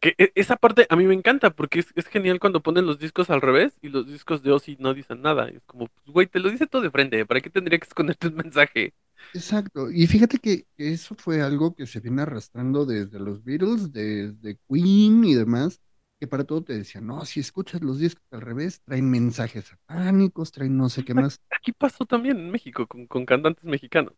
que 0.00 0.14
e- 0.18 0.32
esa 0.34 0.56
parte 0.56 0.86
a 0.90 0.96
mí 0.96 1.04
me 1.06 1.14
encanta 1.14 1.50
porque 1.50 1.80
es, 1.80 1.88
es 1.96 2.06
genial 2.08 2.40
cuando 2.40 2.62
ponen 2.62 2.86
los 2.86 2.98
discos 2.98 3.30
al 3.30 3.40
revés 3.40 3.78
y 3.82 3.88
los 3.88 4.06
discos 4.06 4.42
de 4.42 4.52
Ozzy 4.52 4.76
no 4.78 4.94
dicen 4.94 5.22
nada. 5.22 5.48
Es 5.48 5.62
como, 5.66 5.88
pues, 5.88 6.06
güey, 6.06 6.26
te 6.26 6.40
lo 6.40 6.50
dice 6.50 6.66
todo 6.66 6.82
de 6.82 6.90
frente, 6.90 7.24
¿para 7.26 7.40
qué 7.40 7.50
tendría 7.50 7.78
que 7.78 7.86
esconderte 7.86 8.28
un 8.28 8.36
mensaje? 8.36 8.94
exacto, 9.32 9.90
y 9.90 10.06
fíjate 10.06 10.38
que 10.38 10.66
eso 10.76 11.14
fue 11.16 11.42
algo 11.42 11.74
que 11.74 11.86
se 11.86 12.00
viene 12.00 12.22
arrastrando 12.22 12.86
desde 12.86 13.18
los 13.18 13.42
Beatles, 13.44 13.92
desde 13.92 14.58
Queen 14.68 15.24
y 15.24 15.34
demás, 15.34 15.80
que 16.24 16.28
para 16.28 16.44
todo 16.44 16.62
te 16.64 16.74
decían, 16.74 17.06
no, 17.06 17.24
si 17.24 17.40
escuchas 17.40 17.82
los 17.82 17.98
discos 17.98 18.24
al 18.30 18.40
revés, 18.42 18.80
traen 18.84 19.10
mensajes 19.10 19.66
satánicos, 19.66 20.52
traen 20.52 20.76
no 20.76 20.88
sé 20.88 21.04
qué 21.04 21.14
más. 21.14 21.40
Aquí 21.50 21.72
pasó 21.72 22.04
también 22.06 22.38
en 22.38 22.50
México 22.50 22.86
con, 22.86 23.06
con 23.06 23.26
cantantes 23.26 23.64
mexicanos. 23.64 24.14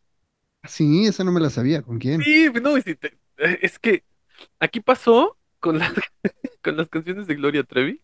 Sí, 0.64 1.06
esa 1.06 1.24
no 1.24 1.32
me 1.32 1.40
la 1.40 1.48
sabía, 1.50 1.80
¿con 1.82 1.98
quién? 1.98 2.30
Sí, 2.34 2.48
no, 2.62 2.76
y 2.78 2.82
si 2.82 2.94
te- 2.96 3.18
eh, 3.38 3.58
es 3.62 3.78
que 3.78 4.04
aquí 4.60 4.80
pasó 4.80 5.38
con 5.60 5.78
las, 5.78 5.92
con 6.62 6.76
las 6.76 6.88
canciones 6.88 7.26
de 7.26 7.34
Gloria 7.36 7.64
Trevi 7.64 8.02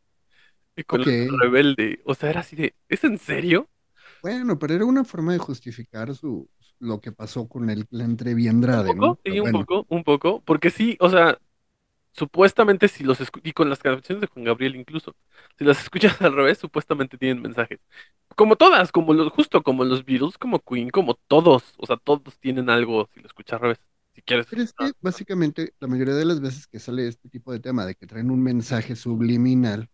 y 0.76 0.85
con 0.85 1.00
Ok, 1.00 1.06
las 1.06 1.11
de 1.16 1.25
Rebelde. 1.40 2.02
O 2.06 2.14
sea, 2.14 2.30
era 2.30 2.40
así 2.42 2.56
de, 2.56 2.76
¿es 2.88 3.04
en 3.04 3.18
serio? 3.18 3.71
bueno, 4.21 4.59
pero 4.59 4.75
era 4.75 4.85
una 4.85 5.04
forma 5.04 5.32
de 5.32 5.38
justificar 5.38 6.14
su, 6.14 6.49
lo 6.78 7.00
que 7.00 7.12
pasó 7.12 7.49
con 7.49 7.68
el, 7.71 7.87
la 7.90 8.04
Entrevi 8.04 8.49
Un 8.71 8.78
Andrade, 8.78 8.94
poco, 8.97 9.16
¿no? 9.16 9.18
sí, 9.25 9.40
un 9.40 9.50
bueno, 9.50 9.50
poco, 9.50 9.87
un 9.88 10.04
poco, 10.04 10.40
porque 10.44 10.71
sí, 10.71 10.97
o 11.00 11.11
sea, 11.11 11.38
supuestamente 12.12 12.88
si 12.88 13.04
los 13.04 13.19
y 13.42 13.52
con 13.52 13.71
las 13.71 13.81
canciones 13.81 14.21
de 14.21 14.26
Juan 14.28 14.45
Gabriel 14.45 14.76
incluso, 14.76 15.14
si 15.59 15.64
las 15.64 15.81
escuchas 15.83 16.21
al 16.23 16.35
revés, 16.35 16.59
supuestamente 16.59 17.19
tienen 17.19 17.42
mensajes. 17.42 17.81
Como 18.37 18.57
todas, 18.57 18.92
como 18.92 19.14
los, 19.14 19.33
justo 19.33 19.62
como 19.62 19.85
los 19.85 20.04
Beatles, 20.04 20.38
como 20.38 20.61
Queen, 20.61 20.90
como 20.90 21.14
todos, 21.26 21.75
o 21.78 21.87
sea, 21.87 21.97
todos 21.97 22.38
tienen 22.38 22.71
algo 22.71 23.09
si 23.14 23.21
lo 23.21 23.26
escuchas 23.26 23.54
al 23.54 23.61
revés, 23.61 23.78
si 24.14 24.23
quieres. 24.23 24.47
pero 24.49 24.62
es 24.62 24.73
que 24.73 24.92
básicamente 25.00 25.75
la 25.81 25.88
mayoría 25.88 26.14
de 26.14 26.25
las 26.25 26.40
veces 26.40 26.66
que 26.66 26.78
sale 26.78 27.09
este 27.09 27.28
tipo 27.28 27.52
de 27.52 27.61
tema 27.61 27.87
de 27.87 27.95
que 27.95 28.07
traen 28.07 28.31
un 28.31 28.42
mensaje 28.42 28.97
subliminal, 28.97 29.88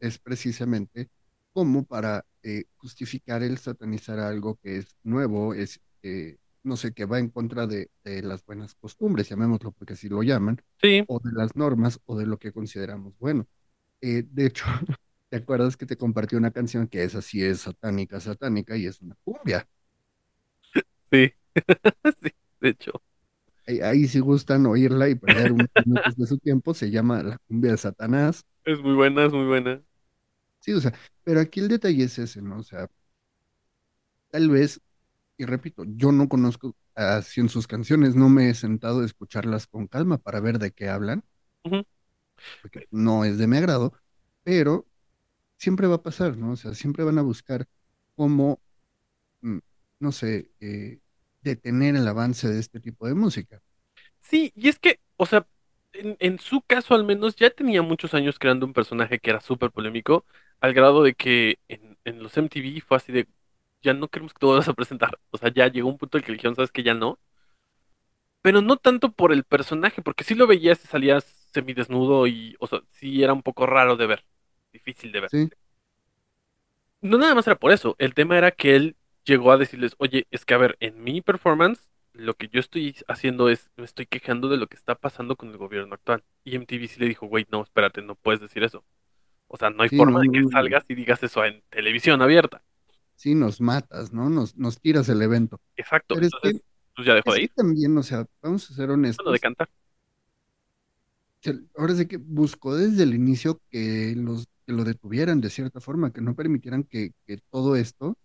es 0.00 0.18
precisamente 0.18 1.10
como 1.52 1.84
para 1.84 2.24
eh, 2.42 2.64
justificar 2.76 3.42
el 3.42 3.58
satanizar 3.58 4.18
algo 4.20 4.56
que 4.62 4.78
es 4.78 4.96
nuevo, 5.02 5.54
es, 5.54 5.80
eh, 6.02 6.36
no 6.68 6.76
sé, 6.76 6.92
que 6.94 7.06
va 7.06 7.18
en 7.18 7.30
contra 7.30 7.66
de, 7.66 7.90
de 8.04 8.22
las 8.22 8.44
buenas 8.44 8.74
costumbres, 8.76 9.28
llamémoslo 9.28 9.72
porque 9.72 9.94
así 9.94 10.08
lo 10.08 10.22
llaman, 10.22 10.60
Sí, 10.82 11.06
o 11.06 11.20
de 11.20 11.32
las 11.32 11.56
normas 11.56 12.00
o 12.06 12.18
de 12.18 12.26
lo 12.26 12.38
que 12.38 12.52
consideramos 12.52 13.18
bueno. 13.18 13.46
Eh, 14.02 14.24
de 14.30 14.46
hecho, 14.46 14.64
¿te 15.30 15.38
acuerdas 15.38 15.76
que 15.76 15.86
te 15.86 15.96
compartí 15.98 16.36
una 16.36 16.52
canción 16.52 16.88
que 16.88 17.04
esa 17.04 17.22
sí 17.22 17.42
es 17.44 17.62
satánica, 17.62 18.20
satánica 18.20 18.76
y 18.76 18.86
es 18.86 19.00
una 19.02 19.16
cumbia? 19.24 19.68
sí, 21.10 21.32
sí, 22.22 22.30
de 22.60 22.68
hecho. 22.70 22.92
Ahí, 23.66 23.80
ahí 23.80 24.08
si 24.08 24.20
gustan 24.20 24.66
oírla 24.66 25.08
y 25.08 25.14
perder 25.14 25.52
unos 25.52 25.68
minutos 25.84 26.16
de 26.16 26.26
su 26.26 26.38
tiempo, 26.38 26.74
se 26.74 26.90
llama 26.90 27.22
La 27.22 27.38
cumbia 27.46 27.72
de 27.72 27.78
Satanás. 27.78 28.44
Es 28.64 28.80
muy 28.80 28.94
buena, 28.94 29.24
es 29.26 29.32
muy 29.32 29.46
buena. 29.46 29.82
Sí, 30.60 30.72
o 30.72 30.80
sea, 30.80 30.92
pero 31.24 31.40
aquí 31.40 31.60
el 31.60 31.68
detalle 31.68 32.04
es 32.04 32.18
ese, 32.18 32.42
¿no? 32.42 32.58
O 32.58 32.62
sea, 32.62 32.88
tal 34.30 34.48
vez, 34.50 34.80
y 35.38 35.46
repito, 35.46 35.84
yo 35.86 36.12
no 36.12 36.28
conozco 36.28 36.76
así 36.96 37.40
en 37.40 37.48
sus 37.50 37.66
canciones, 37.68 38.16
no 38.16 38.28
me 38.30 38.50
he 38.50 38.54
sentado 38.54 39.00
a 39.02 39.06
escucharlas 39.06 39.66
con 39.68 39.88
calma 39.88 40.18
para 40.18 40.40
ver 40.40 40.58
de 40.60 40.72
qué 40.72 40.88
hablan, 40.90 41.24
porque 42.60 42.86
no 42.90 43.24
es 43.24 43.38
de 43.38 43.46
mi 43.46 43.56
agrado, 43.56 43.92
pero 44.42 44.86
siempre 45.58 45.86
va 45.88 45.96
a 45.96 46.02
pasar, 46.02 46.36
¿no? 46.38 46.52
O 46.52 46.56
sea, 46.56 46.74
siempre 46.74 47.04
van 47.04 47.18
a 47.18 47.22
buscar 47.22 47.68
cómo, 48.16 48.62
mm, 49.42 49.58
no 50.00 50.12
sé, 50.12 50.52
eh, 50.60 51.00
detener 51.42 51.96
el 51.96 52.08
avance 52.08 52.48
de 52.48 52.60
este 52.60 52.80
tipo 52.80 53.06
de 53.08 53.14
música. 53.14 53.62
Sí, 54.20 54.52
y 54.54 54.68
es 54.68 54.78
que, 54.78 55.00
o 55.16 55.26
sea, 55.26 55.46
en, 55.92 56.16
en 56.20 56.38
su 56.38 56.62
caso 56.62 56.94
al 56.94 57.04
menos 57.04 57.36
ya 57.36 57.50
tenía 57.50 57.82
muchos 57.82 58.14
años 58.14 58.38
creando 58.38 58.66
un 58.66 58.72
personaje 58.72 59.18
que 59.18 59.30
era 59.30 59.40
súper 59.40 59.70
polémico, 59.70 60.26
al 60.60 60.74
grado 60.74 61.02
de 61.02 61.14
que 61.14 61.58
en, 61.68 61.98
en 62.04 62.22
los 62.22 62.36
MTV 62.36 62.80
fue 62.80 62.96
así 62.96 63.12
de, 63.12 63.28
ya 63.82 63.94
no 63.94 64.08
queremos 64.08 64.32
que 64.34 64.40
te 64.40 64.46
vuelvas 64.46 64.68
a 64.68 64.74
presentar. 64.74 65.18
O 65.30 65.38
sea, 65.38 65.52
ya 65.52 65.68
llegó 65.68 65.88
un 65.88 65.98
punto 65.98 66.18
en 66.18 66.22
el 66.22 66.26
que 66.26 66.32
dijeron, 66.32 66.56
sabes 66.56 66.72
que 66.72 66.82
ya 66.82 66.94
no. 66.94 67.18
Pero 68.42 68.62
no 68.62 68.76
tanto 68.76 69.12
por 69.12 69.32
el 69.32 69.44
personaje, 69.44 70.02
porque 70.02 70.24
sí 70.24 70.34
lo 70.34 70.46
veías 70.46 70.82
y 70.84 70.88
salías 70.88 71.24
semidesnudo 71.52 72.26
y, 72.26 72.56
o 72.60 72.66
sea, 72.66 72.80
sí 72.90 73.22
era 73.22 73.32
un 73.32 73.42
poco 73.42 73.66
raro 73.66 73.96
de 73.96 74.06
ver, 74.06 74.24
difícil 74.72 75.12
de 75.12 75.20
ver. 75.20 75.30
Sí, 75.30 75.48
No 77.00 77.18
nada 77.18 77.34
más 77.34 77.46
era 77.46 77.56
por 77.58 77.72
eso, 77.72 77.94
el 77.98 78.14
tema 78.14 78.36
era 78.38 78.50
que 78.50 78.74
él 78.76 78.96
llegó 79.24 79.52
a 79.52 79.56
decirles, 79.56 79.94
oye, 79.98 80.26
es 80.30 80.44
que 80.44 80.54
a 80.54 80.58
ver, 80.58 80.76
en 80.80 81.02
mi 81.02 81.20
performance, 81.20 81.90
lo 82.12 82.34
que 82.34 82.48
yo 82.48 82.58
estoy 82.60 82.96
haciendo 83.06 83.48
es, 83.48 83.70
me 83.76 83.84
estoy 83.84 84.06
quejando 84.06 84.48
de 84.48 84.56
lo 84.56 84.66
que 84.66 84.76
está 84.76 84.94
pasando 84.96 85.36
con 85.36 85.50
el 85.50 85.56
gobierno 85.58 85.94
actual. 85.94 86.24
Y 86.44 86.56
MTV 86.56 86.88
sí 86.88 86.98
le 87.00 87.06
dijo, 87.06 87.26
güey, 87.26 87.46
no, 87.50 87.62
espérate, 87.62 88.02
no 88.02 88.16
puedes 88.16 88.40
decir 88.40 88.64
eso. 88.64 88.84
O 89.48 89.56
sea, 89.58 89.70
no 89.70 89.82
hay 89.84 89.88
sí, 89.88 89.96
forma 89.96 90.20
no, 90.20 90.20
de 90.20 90.30
que 90.30 90.44
salgas 90.44 90.84
y 90.88 90.94
digas 90.96 91.22
eso 91.22 91.44
en 91.44 91.62
televisión 91.70 92.22
abierta. 92.22 92.64
Sí 93.18 93.36
nos 93.36 93.60
matas, 93.62 94.12
¿no? 94.14 94.30
Nos, 94.30 94.56
nos 94.56 94.80
tiras 94.80 95.08
el 95.10 95.22
evento. 95.22 95.60
Exacto, 95.76 96.14
Pero 96.14 96.26
es 96.26 96.34
entonces, 96.34 96.52
que, 96.54 96.60
pues 96.94 97.06
ya 97.06 97.14
dejó 97.14 97.32
de 97.32 97.42
ir, 97.42 97.50
también, 97.56 97.96
o 97.98 98.02
sea, 98.04 98.26
vamos 98.42 98.70
a 98.70 98.74
ser 98.74 98.90
bueno, 99.16 99.32
de 99.32 99.38
honestos, 99.38 99.40
cantar. 99.40 99.68
ahora 101.76 101.94
sí 101.94 102.06
que 102.06 102.16
buscó 102.18 102.76
desde 102.76 103.02
el 103.04 103.14
inicio 103.14 103.60
que 103.70 104.14
los 104.16 104.46
que 104.66 104.72
lo 104.74 104.84
detuvieran 104.84 105.40
de 105.40 105.50
cierta 105.50 105.80
forma, 105.80 106.12
que 106.12 106.20
no 106.20 106.34
permitieran 106.34 106.84
que, 106.84 107.12
que 107.26 107.38
todo 107.50 107.76
esto 107.76 108.16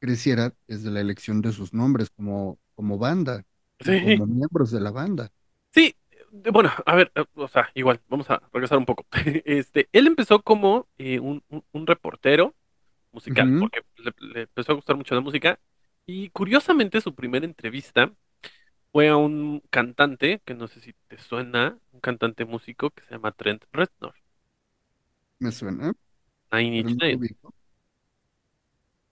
creciera 0.00 0.54
desde 0.66 0.90
la 0.90 1.00
elección 1.00 1.42
de 1.42 1.52
sus 1.52 1.72
nombres 1.74 2.10
como, 2.10 2.58
como 2.74 2.98
banda 2.98 3.44
Sí, 3.80 3.92
como 4.00 4.26
miembros 4.26 4.70
de 4.70 4.80
la 4.80 4.90
banda. 4.90 5.30
sí, 5.72 5.94
de- 6.30 6.50
bueno, 6.50 6.70
a 6.84 6.94
ver, 6.94 7.12
eh, 7.14 7.24
o 7.34 7.48
sea, 7.48 7.70
igual, 7.74 8.00
vamos 8.08 8.30
a 8.30 8.42
regresar 8.52 8.78
un 8.78 8.86
poco. 8.86 9.06
Este, 9.44 9.88
él 9.92 10.06
empezó 10.06 10.42
como 10.42 10.88
eh, 10.98 11.20
un, 11.20 11.42
un 11.48 11.64
un 11.72 11.86
reportero 11.86 12.54
musical, 13.16 13.54
porque 13.58 13.82
le, 13.98 14.12
le 14.20 14.42
empezó 14.42 14.72
a 14.72 14.76
gustar 14.76 14.96
mucho 14.96 15.16
la 15.16 15.22
música. 15.22 15.60
Y 16.06 16.30
curiosamente 16.30 17.00
su 17.02 17.14
primera 17.16 17.46
entrevista 17.46 18.12
fue 18.92 19.08
a 19.08 19.16
un 19.16 19.62
cantante, 19.70 20.42
que 20.44 20.54
no 20.54 20.68
sé 20.68 20.80
si 20.80 20.94
te 21.08 21.18
suena, 21.18 21.78
un 21.92 22.00
cantante 22.00 22.44
músico 22.46 22.90
que 22.90 23.04
se 23.04 23.12
llama 23.12 23.32
Trent 23.32 23.64
Reznor, 23.72 24.14
me 25.38 25.52
suena, 25.52 25.94
Nine 26.52 26.74
Inch 26.78 26.96
Nails. 27.00 27.32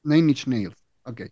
Nine 0.05 0.29
Inch 0.31 0.47
Nails. 0.47 0.77
Ok. 1.05 1.23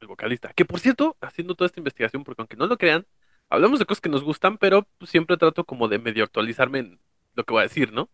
el 0.00 0.08
vocalista. 0.08 0.52
Que 0.54 0.64
por 0.64 0.80
cierto, 0.80 1.16
haciendo 1.20 1.54
toda 1.54 1.66
esta 1.66 1.80
investigación, 1.80 2.24
porque 2.24 2.42
aunque 2.42 2.56
no 2.56 2.66
lo 2.66 2.78
crean, 2.78 3.06
hablamos 3.48 3.78
de 3.78 3.86
cosas 3.86 4.00
que 4.00 4.08
nos 4.08 4.22
gustan, 4.24 4.58
pero 4.58 4.88
siempre 5.06 5.36
trato 5.36 5.64
como 5.64 5.88
de 5.88 5.98
medio 5.98 6.24
actualizarme 6.24 6.78
en 6.80 7.00
lo 7.34 7.44
que 7.44 7.52
voy 7.52 7.60
a 7.60 7.64
decir, 7.64 7.92
¿no? 7.92 8.10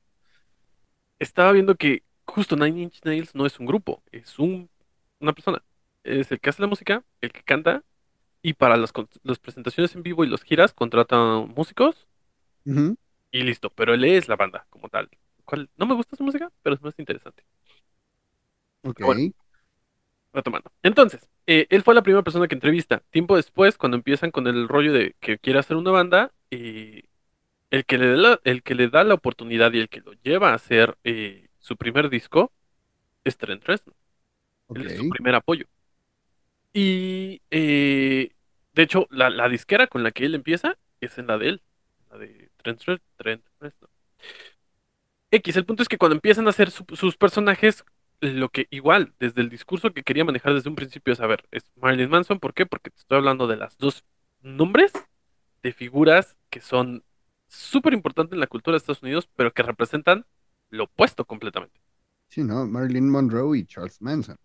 Estaba 1.19 1.53
viendo 1.53 1.77
que 1.77 2.03
justo 2.27 2.57
Nine 2.57 2.83
Inch 2.83 3.01
Nails 3.05 3.35
no 3.35 3.47
es 3.47 3.59
un 3.61 3.67
grupo, 3.67 4.03
es 4.13 4.39
un, 4.39 4.71
una 5.21 5.33
persona. 5.33 5.63
Es 6.05 6.33
el 6.33 6.41
que 6.41 6.51
hace 6.51 6.63
la 6.63 6.69
música, 6.69 7.05
el 7.21 7.33
que 7.33 7.43
canta 7.45 7.85
Y 8.43 8.55
para 8.55 8.77
las, 8.77 8.93
presentaciones 9.41 9.95
en 9.95 10.03
vivo 10.03 10.25
y 10.25 10.29
las 10.29 10.43
giras 10.45 10.75
contratan 10.75 11.49
músicos 11.55 12.09
y 13.33 13.43
listo. 13.43 13.71
Pero 13.71 13.95
él 13.95 14.05
es 14.05 14.29
la 14.29 14.37
banda 14.37 14.67
como 14.71 14.89
tal. 14.89 15.11
¿Cuál? 15.45 15.71
No 15.77 15.87
me 15.87 15.95
gusta 15.95 16.17
su 16.17 16.25
música, 16.25 16.51
pero 16.63 16.77
es 16.77 16.83
más 16.83 16.99
interesante. 16.99 17.45
Ok. 18.83 19.01
Bueno, 19.01 19.23
retomando. 20.33 20.73
Entonces, 20.83 21.29
eh, 21.47 21.67
él 21.71 21.83
fue 21.83 21.95
la 21.95 22.03
primera 22.03 22.23
persona 22.23 22.49
que 22.49 22.55
entrevista. 22.55 23.03
Tiempo 23.11 23.37
después, 23.37 23.79
cuando 23.79 23.97
empiezan 23.97 24.31
con 24.31 24.47
el 24.47 24.69
rollo 24.69 24.93
de 24.93 25.15
que 25.21 25.39
quiere 25.39 25.59
hacer 25.59 25.77
una 25.77 25.91
banda, 25.91 26.33
eh, 26.51 27.05
el 27.71 27.85
que 27.87 27.99
le 27.99 28.09
da 28.09 28.17
la, 28.17 28.41
el 28.45 28.63
que 28.63 28.75
le 28.75 28.89
da 28.89 29.05
la 29.05 29.15
oportunidad 29.15 29.73
y 29.73 29.81
el 29.81 29.89
que 29.89 30.01
lo 30.01 30.13
lleva 30.15 30.51
a 30.51 30.55
hacer 30.55 30.99
eh, 31.05 31.42
su 31.63 31.79
primer 31.79 32.11
disco 32.11 32.53
es 33.25 33.39
Trent 33.39 33.65
Reznor. 33.65 33.97
Él 34.75 34.87
es 34.87 34.95
su 34.95 35.07
primer 35.07 35.35
apoyo. 35.37 35.67
Y 36.73 37.43
eh, 37.51 38.33
de 38.75 38.83
hecho, 38.83 39.07
la, 39.11 39.31
la 39.31 39.49
disquera 39.49 39.87
con 39.87 40.03
la 40.03 40.11
que 40.13 40.25
él 40.27 40.35
empieza 40.35 40.79
es 41.01 41.19
en 41.19 41.27
la 41.27 41.39
de 41.39 41.49
él, 41.51 41.63
la 42.11 42.19
de 42.19 42.51
Trent, 42.57 42.83
Re- 42.85 43.01
Trent 43.17 43.45
Reznor. 43.61 43.91
X, 45.31 45.57
el 45.57 45.65
punto 45.65 45.83
es 45.83 45.89
que 45.89 45.99
cuando 45.99 46.15
empiezan 46.17 46.47
a 46.47 46.51
hacer 46.51 46.71
su- 46.71 46.85
sus 46.95 47.17
personajes, 47.17 47.85
lo 48.21 48.49
que 48.51 48.67
igual, 48.71 49.15
desde 49.19 49.41
el 49.41 49.49
discurso 49.49 49.93
que 49.93 50.03
quería 50.03 50.25
manejar 50.25 50.55
desde 50.55 50.69
un 50.69 50.77
principio 50.77 51.13
es, 51.13 51.21
a 51.21 51.27
ver, 51.27 51.45
es 51.51 51.65
Marilyn 51.77 52.11
Manson, 52.11 52.39
¿por 52.39 52.55
qué? 52.55 52.67
Porque 52.67 52.91
te 52.91 52.99
estoy 52.99 53.17
hablando 53.19 53.47
de 53.47 53.57
las 53.57 53.79
dos 53.79 54.05
nombres 54.43 54.93
de 55.63 55.73
figuras 55.73 56.37
que 56.51 56.61
son 56.61 57.05
súper 57.49 57.95
importantes 57.95 58.35
en 58.35 58.41
la 58.41 58.47
cultura 58.47 58.75
de 58.75 58.79
Estados 58.79 59.03
Unidos, 59.03 59.29
pero 59.37 59.53
que 59.53 59.63
representan 59.63 60.27
lo 60.73 60.87
opuesto 60.87 61.27
completamente. 61.27 61.81
Sí, 62.29 62.43
¿no? 62.43 62.67
Marilyn 62.67 63.09
Monroe 63.09 63.59
y 63.59 63.65
Charles 63.65 64.01
Manson. 64.03 64.37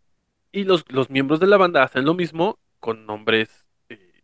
Y 0.51 0.65
los, 0.65 0.83
los 0.91 1.09
miembros 1.09 1.39
de 1.39 1.47
la 1.47 1.55
banda 1.55 1.83
hacen 1.83 2.03
lo 2.05 2.13
mismo 2.13 2.59
con 2.79 3.05
nombres 3.05 3.65
eh, 3.89 4.23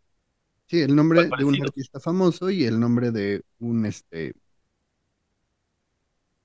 Sí, 0.66 0.80
el 0.80 0.94
nombre 0.96 1.30
de 1.30 1.44
un 1.44 1.62
artista 1.62 2.00
famoso 2.00 2.50
y 2.50 2.64
el 2.64 2.80
nombre 2.80 3.10
de 3.10 3.44
un, 3.58 3.84
este, 3.86 4.34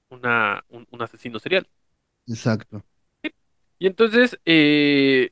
una, 0.10 0.64
un, 0.70 0.88
un 0.92 1.02
asesino 1.02 1.40
serial. 1.40 1.68
exacto. 2.28 2.86
Y 3.80 3.88
entonces, 3.88 4.40
eh, 4.46 5.32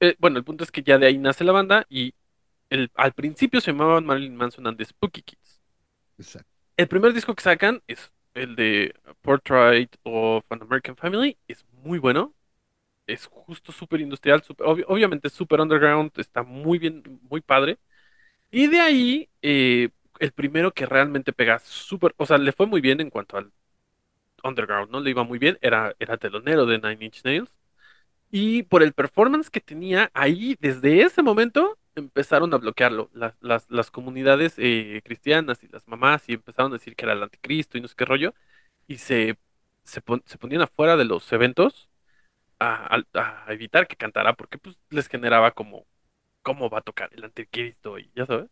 eh, 0.00 0.16
bueno, 0.18 0.38
el 0.38 0.44
punto 0.44 0.64
es 0.64 0.72
que 0.72 0.82
ya 0.82 0.98
de 0.98 1.06
ahí 1.06 1.18
nace 1.18 1.44
la 1.44 1.52
banda 1.52 1.86
y 1.88 2.14
el, 2.70 2.90
al 2.96 3.12
principio 3.14 3.60
se 3.60 3.72
llamaban 3.72 4.06
Marilyn 4.06 4.36
Manson 4.36 4.66
and 4.66 4.78
the 4.78 4.84
Spooky 4.86 5.22
Kids. 5.22 5.60
Exacto. 6.18 6.60
El 6.76 6.88
primer 6.88 7.12
disco 7.12 7.34
que 7.34 7.42
sacan 7.44 7.82
es 7.86 8.10
el 8.40 8.56
de 8.56 8.94
Portrait 9.22 9.94
of 10.04 10.44
an 10.50 10.62
American 10.62 10.96
Family, 10.96 11.38
es 11.48 11.64
muy 11.84 11.98
bueno, 11.98 12.34
es 13.06 13.26
justo 13.26 13.72
súper 13.72 14.00
industrial, 14.00 14.42
súper- 14.44 14.66
obvi- 14.66 14.84
obviamente 14.88 15.30
súper 15.30 15.60
underground, 15.60 16.12
está 16.18 16.42
muy 16.44 16.78
bien, 16.78 17.02
muy 17.30 17.40
padre. 17.42 17.78
Y 18.50 18.68
de 18.68 18.80
ahí, 18.80 19.30
eh, 19.42 19.90
el 20.20 20.32
primero 20.32 20.72
que 20.72 20.86
realmente 20.86 21.32
pega 21.32 21.58
súper, 21.60 22.14
o 22.18 22.26
sea, 22.26 22.38
le 22.38 22.52
fue 22.52 22.66
muy 22.66 22.80
bien 22.82 23.00
en 23.00 23.10
cuanto 23.10 23.36
al 23.38 23.52
underground, 24.44 24.90
¿no? 24.90 25.00
Le 25.00 25.10
iba 25.10 25.24
muy 25.24 25.38
bien, 25.38 25.58
era, 25.60 25.94
era 25.98 26.16
telonero 26.16 26.66
de 26.66 26.78
Nine 26.78 27.04
Inch 27.06 27.22
Nails. 27.24 27.50
Y 28.32 28.64
por 28.64 28.84
el 28.84 28.94
performance 28.94 29.50
que 29.50 29.60
tenía 29.62 30.10
ahí, 30.14 30.56
desde 30.60 31.02
ese 31.04 31.22
momento 31.22 31.78
empezaron 31.94 32.52
a 32.54 32.58
bloquearlo. 32.58 33.10
Las, 33.14 33.34
las, 33.40 33.66
las 33.70 33.90
comunidades 33.90 34.54
eh, 34.58 35.02
cristianas 35.04 35.62
y 35.64 35.68
las 35.68 35.86
mamás 35.88 36.28
y 36.28 36.34
empezaron 36.34 36.72
a 36.72 36.76
decir 36.76 36.96
que 36.96 37.04
era 37.06 37.14
el 37.14 37.22
anticristo 37.22 37.78
y 37.78 37.80
no 37.82 37.88
sé 37.88 37.94
qué 37.96 38.04
rollo. 38.04 38.34
Y 38.88 38.98
se, 38.98 39.38
se, 39.84 40.02
pon- 40.02 40.22
se 40.26 40.38
ponían 40.38 40.62
afuera 40.62 40.96
de 40.96 41.04
los 41.06 41.32
eventos 41.32 41.90
a, 42.60 42.96
a- 43.14 43.46
a 43.48 43.52
evitar 43.54 43.86
que 43.88 43.96
cantara 43.96 44.34
porque 44.34 44.58
pues 44.58 44.78
les 44.90 45.08
generaba 45.08 45.52
como 45.52 45.86
cómo 46.42 46.70
va 46.70 46.78
a 46.80 46.82
tocar 46.82 47.10
el 47.14 47.24
anticristo 47.24 47.98
y 47.98 48.10
ya 48.16 48.26
sabes. 48.26 48.50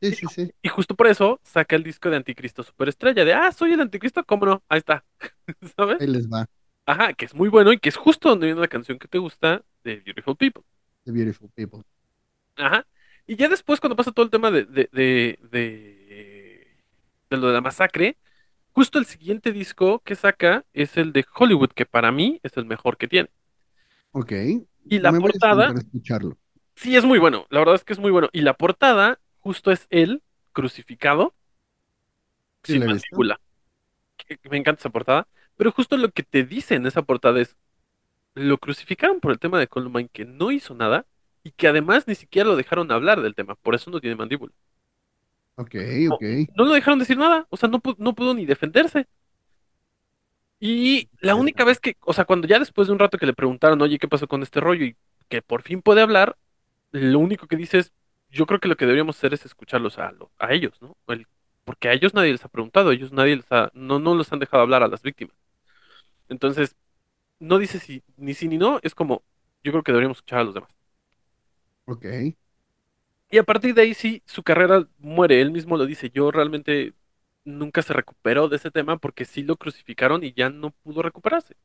Sí, 0.00 0.12
sí, 0.12 0.28
sí. 0.28 0.52
y 0.62 0.68
justo 0.68 0.94
por 0.94 1.06
eso 1.06 1.40
saca 1.44 1.76
el 1.76 1.82
disco 1.82 2.10
de 2.10 2.16
Anticristo 2.16 2.62
Superestrella 2.62 3.24
de, 3.24 3.34
ah, 3.34 3.52
soy 3.52 3.72
el 3.72 3.80
anticristo, 3.80 4.24
¿cómo 4.24 4.46
no? 4.46 4.62
Ahí 4.68 4.78
está, 4.78 5.04
¿sabes? 5.76 5.98
Ahí 5.98 6.06
les 6.06 6.26
va. 6.28 6.46
Ajá, 6.86 7.14
que 7.14 7.26
es 7.26 7.34
muy 7.34 7.48
bueno 7.50 7.72
y 7.72 7.78
que 7.78 7.88
es 7.90 7.96
justo 7.96 8.30
donde 8.30 8.46
viene 8.46 8.60
la 8.62 8.68
canción 8.68 8.98
que 8.98 9.08
te 9.08 9.18
gusta 9.18 9.64
de 9.84 9.96
Beautiful 9.98 10.36
People. 10.36 10.64
The 11.04 11.12
Beautiful 11.12 11.48
People. 11.54 11.84
Ajá. 12.56 12.86
Y 13.26 13.36
ya 13.36 13.48
después, 13.48 13.80
cuando 13.80 13.96
pasa 13.96 14.12
todo 14.12 14.24
el 14.24 14.30
tema 14.30 14.50
de, 14.50 14.64
de, 14.64 14.88
de, 14.92 15.38
de, 15.50 16.76
de 17.30 17.36
lo 17.36 17.48
de 17.48 17.52
la 17.54 17.60
masacre, 17.60 18.18
justo 18.72 18.98
el 18.98 19.06
siguiente 19.06 19.52
disco 19.52 20.00
que 20.00 20.16
saca 20.16 20.64
es 20.72 20.96
el 20.96 21.12
de 21.12 21.26
Hollywood, 21.34 21.70
que 21.70 21.86
para 21.86 22.12
mí 22.12 22.40
es 22.42 22.56
el 22.56 22.66
mejor 22.66 22.96
que 22.98 23.08
tiene. 23.08 23.30
Ok. 24.12 24.32
Y 24.88 24.98
la 25.00 25.12
Me 25.12 25.18
portada, 25.18 25.74
a 25.74 25.78
escucharlo. 25.78 26.38
sí 26.76 26.96
es 26.96 27.04
muy 27.04 27.18
bueno, 27.18 27.46
la 27.50 27.60
verdad 27.60 27.76
es 27.76 27.84
que 27.84 27.92
es 27.92 27.98
muy 27.98 28.10
bueno. 28.10 28.28
Y 28.32 28.42
la 28.42 28.54
portada 28.56 29.20
justo 29.40 29.70
es 29.72 29.86
él 29.90 30.22
crucificado 30.52 31.34
Sí, 32.64 32.78
sin 32.78 32.84
mandíbula. 32.84 33.40
Me 34.50 34.56
encanta 34.58 34.80
esa 34.80 34.90
portada, 34.90 35.28
pero 35.56 35.72
justo 35.72 35.96
lo 35.96 36.10
que 36.10 36.22
te 36.22 36.44
dice 36.44 36.74
en 36.76 36.86
esa 36.86 37.02
portada 37.02 37.40
es, 37.40 37.56
lo 38.34 38.58
crucificaron 38.58 39.20
por 39.20 39.32
el 39.32 39.38
tema 39.40 39.60
de 39.60 39.68
Columbine, 39.68 40.10
que 40.12 40.24
no 40.26 40.52
hizo 40.52 40.74
nada, 40.74 41.06
y 41.44 41.52
que 41.52 41.68
además 41.68 42.06
ni 42.08 42.14
siquiera 42.14 42.48
lo 42.48 42.56
dejaron 42.56 42.90
hablar 42.92 43.22
del 43.22 43.34
tema, 43.34 43.54
por 43.56 43.74
eso 43.74 43.90
no 43.90 44.00
tiene 44.00 44.16
mandíbula. 44.16 44.52
Ok, 45.56 45.74
ok. 46.10 46.22
no 46.56 46.64
lo 46.64 46.72
dejaron 46.74 46.98
decir 46.98 47.16
nada, 47.18 47.46
o 47.50 47.56
sea, 47.56 47.68
no, 47.68 47.80
no 47.98 48.14
pudo 48.14 48.34
ni 48.34 48.46
defenderse. 48.46 49.06
Y 50.60 51.10
la 51.20 51.34
única 51.34 51.64
vez 51.64 51.80
que, 51.80 51.96
o 52.00 52.12
sea, 52.12 52.24
cuando 52.24 52.46
ya 52.46 52.58
después 52.58 52.86
de 52.88 52.92
un 52.92 52.98
rato 53.00 53.18
que 53.18 53.26
le 53.26 53.32
preguntaron, 53.34 53.80
oye, 53.82 53.98
¿qué 53.98 54.06
pasó 54.08 54.28
con 54.28 54.42
este 54.42 54.60
rollo? 54.60 54.84
Y 54.84 54.96
que 55.28 55.42
por 55.42 55.62
fin 55.62 55.82
puede 55.82 56.02
hablar, 56.02 56.36
lo 56.92 57.18
único 57.20 57.46
que 57.48 57.56
dice 57.56 57.78
es, 57.78 57.92
yo 58.30 58.46
creo 58.46 58.60
que 58.60 58.68
lo 58.68 58.76
que 58.76 58.86
deberíamos 58.86 59.16
hacer 59.18 59.34
es 59.34 59.46
escucharlos 59.46 59.98
a, 59.98 60.12
lo- 60.12 60.32
a 60.38 60.52
ellos, 60.52 60.80
¿no? 60.82 60.96
El- 61.08 61.26
porque 61.64 61.88
a 61.88 61.92
ellos 61.94 62.14
nadie 62.14 62.32
les 62.32 62.44
ha 62.44 62.48
preguntado, 62.48 62.90
a 62.90 62.94
ellos 62.94 63.12
nadie 63.12 63.36
les 63.36 63.52
ha, 63.52 63.70
no, 63.74 63.98
no 64.00 64.14
los 64.14 64.32
han 64.32 64.40
dejado 64.40 64.62
hablar 64.64 64.82
a 64.82 64.88
las 64.88 65.02
víctimas. 65.02 65.36
Entonces, 66.28 66.76
no 67.40 67.58
dice 67.58 67.80
si, 67.80 68.02
ni 68.16 68.34
sí 68.34 68.48
ni 68.48 68.58
no, 68.58 68.80
es 68.82 68.94
como, 68.96 69.24
yo 69.64 69.72
creo 69.72 69.84
que 69.84 69.92
deberíamos 69.92 70.18
escuchar 70.18 70.40
a 70.40 70.44
los 70.44 70.54
demás. 70.54 70.70
Ok. 71.92 72.34
Y 73.30 73.38
a 73.38 73.44
partir 73.44 73.74
de 73.74 73.82
ahí 73.82 73.94
sí, 73.94 74.22
su 74.26 74.42
carrera 74.42 74.86
muere, 74.98 75.40
él 75.40 75.50
mismo 75.52 75.76
lo 75.76 75.86
dice, 75.86 76.10
yo 76.10 76.30
realmente 76.30 76.94
nunca 77.44 77.82
se 77.82 77.92
recuperó 77.94 78.48
de 78.48 78.56
ese 78.56 78.70
tema 78.70 78.98
porque 78.98 79.24
sí 79.24 79.42
lo 79.42 79.56
crucificaron 79.56 80.22
y 80.24 80.32
ya 80.34 80.50
no 80.50 80.70
pudo 80.70 81.02
recuperarse. 81.02 81.56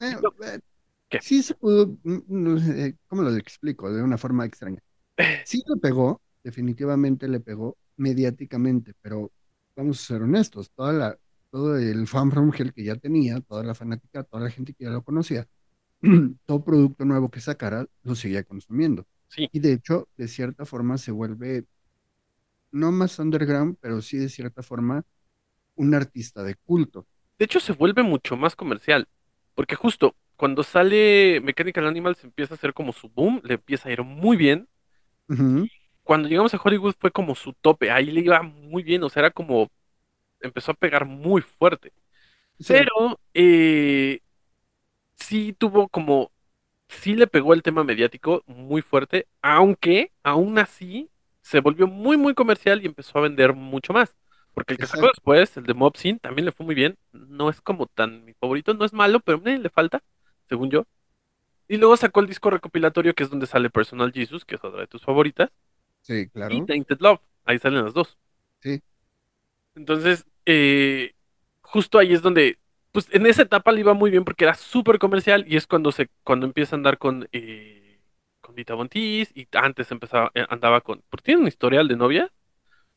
Eh, 0.00 0.16
No. 0.22 0.30
eh, 0.44 0.60
¿Qué? 1.08 1.20
sí 1.20 1.42
se 1.42 1.54
pudo, 1.54 1.88
mm, 2.04 2.20
no 2.28 2.58
sé, 2.58 2.98
¿cómo 3.08 3.22
lo 3.22 3.36
explico? 3.36 3.92
De 3.92 4.02
una 4.02 4.18
forma 4.18 4.46
extraña. 4.46 4.80
Sí 5.42 5.62
le 5.68 5.78
pegó, 5.80 6.22
definitivamente 6.44 7.28
le 7.28 7.40
pegó 7.40 7.78
mediáticamente, 7.96 8.94
pero 9.02 9.32
vamos 9.76 10.00
a 10.02 10.06
ser 10.06 10.22
honestos, 10.22 10.70
toda 10.72 10.92
la, 10.92 11.18
todo 11.50 11.78
el 11.78 12.06
fan 12.08 12.30
from 12.32 12.52
hell 12.56 12.72
que 12.74 12.84
ya 12.84 12.96
tenía, 12.96 13.40
toda 13.42 13.64
la 13.64 13.74
fanática, 13.74 14.24
toda 14.24 14.44
la 14.44 14.50
gente 14.50 14.74
que 14.74 14.84
ya 14.84 14.90
lo 14.90 15.04
conocía, 15.04 15.48
todo 16.46 16.64
producto 16.64 17.04
nuevo 17.04 17.30
que 17.30 17.40
sacara 17.40 17.86
lo 18.02 18.14
seguía 18.14 18.44
consumiendo. 18.44 19.06
Sí, 19.28 19.50
Y 19.52 19.60
de 19.60 19.72
hecho, 19.74 20.08
de 20.16 20.28
cierta 20.28 20.64
forma 20.66 20.98
se 20.98 21.12
vuelve, 21.12 21.66
no 22.72 22.92
más 22.92 23.18
underground, 23.18 23.76
pero 23.80 24.00
sí 24.02 24.16
de 24.18 24.28
cierta 24.28 24.62
forma 24.62 25.04
un 25.76 25.94
artista 25.94 26.42
de 26.44 26.56
culto. 26.56 27.06
de 27.38 27.44
hecho 27.46 27.60
se 27.60 27.72
vuelve 27.72 28.02
mucho 28.02 28.36
más 28.36 28.54
comercial, 28.56 29.08
porque 29.54 29.74
justo 29.76 30.16
cuando 30.36 30.62
sale 30.62 31.40
Mechanical 31.42 31.86
Animals 31.86 32.24
empieza 32.24 32.54
a 32.54 32.56
hacer 32.56 32.72
como 32.74 32.92
su 32.92 33.08
boom, 33.10 33.40
le 33.44 33.54
empieza 33.54 33.88
a 33.88 33.92
ir 33.92 34.02
muy 34.02 34.36
bien. 34.36 34.68
Cuando 36.02 36.28
llegamos 36.28 36.54
a 36.54 36.60
Hollywood 36.62 36.94
fue 36.98 37.10
como 37.12 37.34
su 37.34 37.52
tope, 37.54 37.90
ahí 37.90 38.06
le 38.06 38.20
iba 38.20 38.42
muy 38.42 38.82
bien, 38.82 39.02
o 39.04 39.08
sea, 39.08 39.20
era 39.20 39.30
como, 39.30 39.70
empezó 40.40 40.72
a 40.72 40.74
pegar 40.74 41.06
muy 41.06 41.42
fuerte. 41.42 41.92
sí, 42.58 42.90
Pero 42.90 43.20
eh, 43.34 44.20
sí 45.20 45.52
tuvo 45.54 45.88
como, 45.88 46.32
sí 46.88 47.14
le 47.16 47.26
pegó 47.28 47.54
el 47.54 47.62
tema 47.62 47.84
mediático 47.84 48.44
muy 48.46 48.82
fuerte, 48.82 49.28
aunque 49.42 50.12
aún 50.24 50.58
así 50.58 51.10
se 51.42 51.60
volvió 51.60 51.86
muy, 51.88 52.16
muy 52.18 52.34
comercial 52.34 52.82
y 52.82 52.86
empezó 52.86 53.18
a 53.18 53.22
vender 53.22 53.54
mucho 53.54 53.92
más. 53.92 54.14
Porque 54.54 54.74
el 54.74 54.80
que 54.80 54.86
sacó 54.86 55.06
después, 55.08 55.56
el 55.56 55.64
de 55.64 55.74
Mob 55.74 55.96
Scene, 55.96 56.18
también 56.20 56.46
le 56.46 56.52
fue 56.52 56.66
muy 56.66 56.74
bien. 56.74 56.98
No 57.12 57.50
es 57.50 57.60
como 57.62 57.86
tan 57.86 58.24
mi 58.24 58.34
favorito, 58.34 58.74
no 58.74 58.84
es 58.84 58.92
malo, 58.92 59.20
pero 59.20 59.42
eh, 59.46 59.58
le 59.58 59.70
falta, 59.70 60.02
según 60.48 60.70
yo. 60.70 60.86
Y 61.68 61.78
luego 61.78 61.96
sacó 61.96 62.20
el 62.20 62.26
disco 62.28 62.50
recopilatorio, 62.50 63.14
que 63.14 63.24
es 63.24 63.30
donde 63.30 63.46
sale 63.46 63.70
Personal 63.70 64.12
Jesus, 64.12 64.44
que 64.44 64.56
es 64.56 64.64
otra 64.64 64.80
de 64.82 64.86
tus 64.88 65.02
favoritas, 65.04 65.50
Sí, 66.02 66.28
y 66.46 66.62
claro. 66.62 66.62
Tainted 66.62 66.98
Love. 67.00 67.20
Ahí 67.44 67.58
salen 67.58 67.84
las 67.84 67.94
dos. 67.94 68.18
Sí, 68.62 68.82
Entonces, 69.74 70.26
eh, 70.46 71.14
justo 71.62 71.98
ahí 71.98 72.12
es 72.12 72.22
donde, 72.22 72.58
pues 72.92 73.08
en 73.12 73.26
esa 73.26 73.42
etapa 73.42 73.72
le 73.72 73.80
iba 73.80 73.94
muy 73.94 74.10
bien 74.10 74.24
porque 74.24 74.44
era 74.44 74.54
súper 74.54 74.98
comercial 74.98 75.44
y 75.48 75.56
es 75.56 75.66
cuando 75.66 75.92
se, 75.92 76.10
cuando 76.24 76.46
empieza 76.46 76.76
a 76.76 76.78
andar 76.78 76.98
con, 76.98 77.28
eh, 77.32 78.00
con 78.40 78.54
Dita 78.54 78.74
Von 78.74 78.88
Teese 78.88 79.32
y 79.34 79.48
antes 79.52 79.90
empezaba, 79.92 80.30
eh, 80.34 80.46
andaba 80.48 80.80
con, 80.80 81.02
porque 81.10 81.24
tiene 81.26 81.40
un 81.42 81.48
historial 81.48 81.88
de 81.88 81.96
novia, 81.96 82.32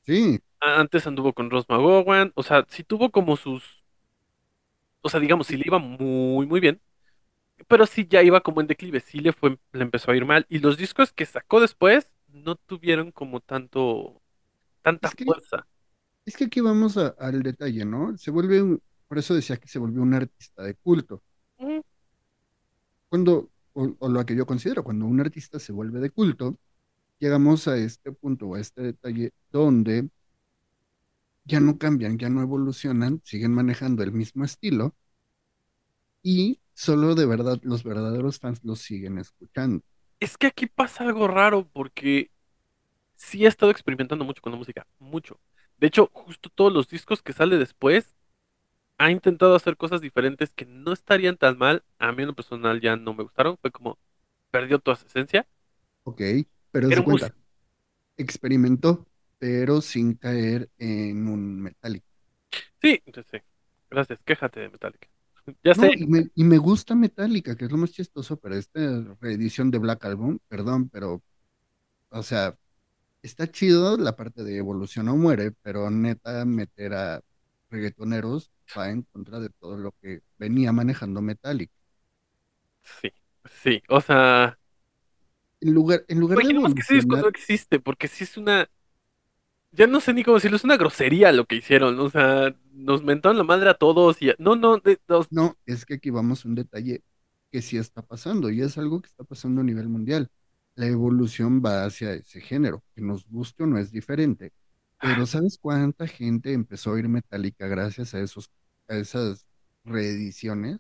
sí, 0.06 0.40
antes 0.62 1.06
anduvo 1.06 1.34
con 1.34 1.52
Rose 1.52 1.68
McGowan, 1.70 2.32
o 2.36 2.42
sea, 2.44 2.66
sí 2.70 2.84
tuvo 2.84 3.12
como 3.12 3.38
sus, 3.38 3.84
o 5.02 5.10
sea, 5.10 5.20
digamos, 5.20 5.48
sí 5.48 5.58
le 5.58 5.64
iba 5.68 5.80
muy, 5.80 6.46
muy 6.48 6.60
bien, 6.60 6.82
pero 7.68 7.86
sí 7.88 8.08
ya 8.10 8.24
iba 8.24 8.42
como 8.42 8.62
en 8.62 8.68
declive, 8.68 9.00
sí 9.02 9.20
le 9.20 9.34
fue, 9.34 9.60
le 9.74 9.84
empezó 9.84 10.12
a 10.12 10.18
ir 10.18 10.26
mal 10.26 10.46
y 10.50 10.60
los 10.60 10.78
discos 10.78 11.14
que 11.14 11.26
sacó 11.28 11.62
después 11.62 12.10
no 12.30 12.56
tuvieron 12.56 13.12
como 13.12 13.42
tanto, 13.42 14.22
tanta 14.84 15.10
Es 15.10 15.16
que, 15.16 15.26
fuerza. 15.26 15.68
es 16.26 16.38
que 16.38 16.46
aquí 16.46 16.62
vamos 16.62 16.98
a- 16.98 17.10
al 17.20 17.44
detalle, 17.44 17.86
¿no? 17.86 18.18
Se 18.18 18.32
vuelve 18.32 18.62
un, 18.62 18.82
por 19.14 19.20
eso 19.20 19.36
decía 19.36 19.58
que 19.58 19.68
se 19.68 19.78
volvió 19.78 20.02
un 20.02 20.16
artista 20.16 20.64
de 20.64 20.74
culto. 20.74 21.22
Cuando, 23.08 23.52
o, 23.74 23.96
o 24.00 24.10
lo 24.10 24.26
que 24.26 24.36
yo 24.36 24.48
considero, 24.48 24.84
cuando 24.84 25.06
un 25.06 25.20
artista 25.20 25.60
se 25.60 25.72
vuelve 25.72 26.00
de 26.00 26.10
culto, 26.10 26.58
llegamos 27.20 27.68
a 27.68 27.78
este 27.78 28.12
punto 28.12 28.48
o 28.48 28.56
a 28.56 28.60
este 28.60 28.82
detalle 28.82 29.32
donde 29.52 30.10
ya 31.46 31.60
no 31.60 31.78
cambian, 31.78 32.18
ya 32.18 32.28
no 32.30 32.42
evolucionan, 32.42 33.22
siguen 33.24 33.54
manejando 33.54 34.02
el 34.02 34.14
mismo 34.14 34.46
estilo 34.46 34.96
y 36.24 36.60
solo 36.74 37.14
de 37.14 37.28
verdad 37.28 37.60
los 37.62 37.84
verdaderos 37.84 38.40
fans 38.40 38.62
los 38.64 38.80
siguen 38.80 39.20
escuchando. 39.20 39.86
Es 40.20 40.40
que 40.40 40.48
aquí 40.48 40.66
pasa 40.66 41.04
algo 41.04 41.28
raro 41.28 41.70
porque 41.72 42.32
sí 43.14 43.46
he 43.46 43.48
estado 43.48 43.72
experimentando 43.72 44.26
mucho 44.26 44.42
con 44.42 44.54
la 44.54 44.58
música, 44.58 44.88
mucho. 44.98 45.40
De 45.78 45.86
hecho, 45.86 46.10
justo 46.12 46.50
todos 46.50 46.74
los 46.74 46.90
discos 46.90 47.22
que 47.22 47.34
sale 47.34 47.60
después 47.60 48.16
ha 49.04 49.12
intentado 49.12 49.56
hacer 49.56 49.76
cosas 49.78 50.02
diferentes 50.02 50.54
que 50.54 50.66
no 50.66 50.94
estarían 50.94 51.38
tan 51.38 51.58
mal. 51.58 51.84
A 52.00 52.12
mí 52.12 52.24
en 52.24 52.30
lo 52.30 52.36
personal 52.36 52.80
ya 52.82 52.96
no 52.96 53.14
me 53.14 53.24
gustaron, 53.24 53.58
fue 53.58 53.72
como 53.72 54.00
perdió 54.50 54.80
toda 54.80 54.96
su 54.98 55.08
esencia. 55.08 55.46
¿Ok? 56.04 56.22
Pero 56.72 56.90
se 56.90 57.04
cuenta, 57.04 57.36
experimentó, 58.18 59.08
pero 59.40 59.82
sin 59.82 60.14
caer 60.16 60.70
en 60.78 61.28
un 61.28 61.62
metálico. 61.62 62.08
Sí, 62.82 63.02
entonces 63.06 63.32
sí. 63.42 63.48
Gracias, 63.90 64.20
quéjate 64.26 64.60
de 64.62 64.70
Metallica. 64.70 65.08
Ya 65.64 65.76
No, 65.76 65.86
sé, 65.88 65.92
y 65.96 66.06
me, 66.08 66.30
y 66.36 66.44
me 66.44 66.58
gusta 66.58 66.96
Metallica, 66.96 67.56
que 67.56 67.66
es 67.66 67.72
lo 67.72 67.78
más 67.78 67.92
chistoso, 67.92 68.38
pero 68.38 68.56
esta 68.56 68.80
reedición 69.20 69.72
de 69.72 69.80
Black 69.80 70.06
Album, 70.06 70.38
perdón, 70.48 70.90
pero, 70.90 71.24
o 72.10 72.24
sea, 72.24 72.58
está 73.24 73.52
chido 73.52 73.98
la 73.98 74.16
parte 74.16 74.44
de 74.44 74.58
Evolución 74.58 75.10
o 75.10 75.18
Muere, 75.18 75.52
pero 75.64 75.90
neta, 75.92 76.46
meter 76.46 76.94
a 76.94 77.22
reggaetoneros 77.70 78.52
va 78.78 78.90
en 78.92 79.04
contra 79.04 79.40
de 79.40 79.50
todo 79.50 79.78
lo 79.78 79.92
que 80.02 80.22
venía 80.38 80.72
manejando 80.74 81.22
Metallica. 81.22 81.74
sí, 82.82 83.12
sí. 83.46 83.84
O 83.90 84.02
sea, 84.02 84.58
En 85.62 85.74
lugar, 85.74 86.06
en 86.10 86.20
lugar 86.20 86.42
de 86.42 86.54
que 86.74 86.82
ese 86.82 86.96
disco 86.96 87.18
no 87.18 87.28
existe, 87.28 87.80
porque 87.80 88.08
sí 88.08 88.24
es 88.24 88.38
una. 88.38 88.70
Ya 89.72 89.88
no 89.88 90.00
sé 90.02 90.14
ni 90.14 90.24
cómo 90.24 90.36
decirlo, 90.36 90.58
es 90.58 90.64
una 90.64 90.78
grosería 90.78 91.32
lo 91.32 91.46
que 91.46 91.56
hicieron. 91.56 92.00
O 92.00 92.10
sea, 92.10 92.56
nos 92.72 93.04
mentaron 93.04 93.38
la 93.38 93.44
madre 93.44 93.70
a 93.70 93.74
todos 93.74 94.22
y. 94.22 94.32
No, 94.38 94.56
no, 94.56 94.78
de, 94.78 95.00
los- 95.08 95.30
no, 95.30 95.58
es 95.66 95.86
que 95.86 95.96
aquí 95.96 96.10
vamos 96.10 96.46
a 96.46 96.48
un 96.50 96.56
detalle 96.56 97.04
que 97.52 97.62
sí 97.62 97.78
está 97.78 98.02
pasando, 98.02 98.50
y 98.50 98.62
es 98.62 98.78
algo 98.78 99.02
que 99.02 99.08
está 99.08 99.24
pasando 99.24 99.62
a 99.62 99.64
nivel 99.64 99.90
mundial. 99.90 100.30
La 100.76 100.88
evolución 100.88 101.62
va 101.64 101.86
hacia 101.86 102.14
ese 102.14 102.42
género, 102.42 102.84
que 102.96 103.02
nos 103.02 103.26
guste 103.28 103.64
o 103.64 103.68
no 103.68 103.78
es 103.78 103.92
diferente. 103.92 104.54
Pero 105.00 105.26
¿sabes 105.26 105.58
cuánta 105.60 106.08
gente 106.08 106.54
empezó 106.54 106.92
a 106.92 106.94
oír 106.94 107.10
Metallica 107.10 107.68
gracias 107.68 108.14
a 108.16 108.22
esos, 108.22 108.50
a 108.88 108.96
esas 108.98 109.46
reediciones? 109.86 110.80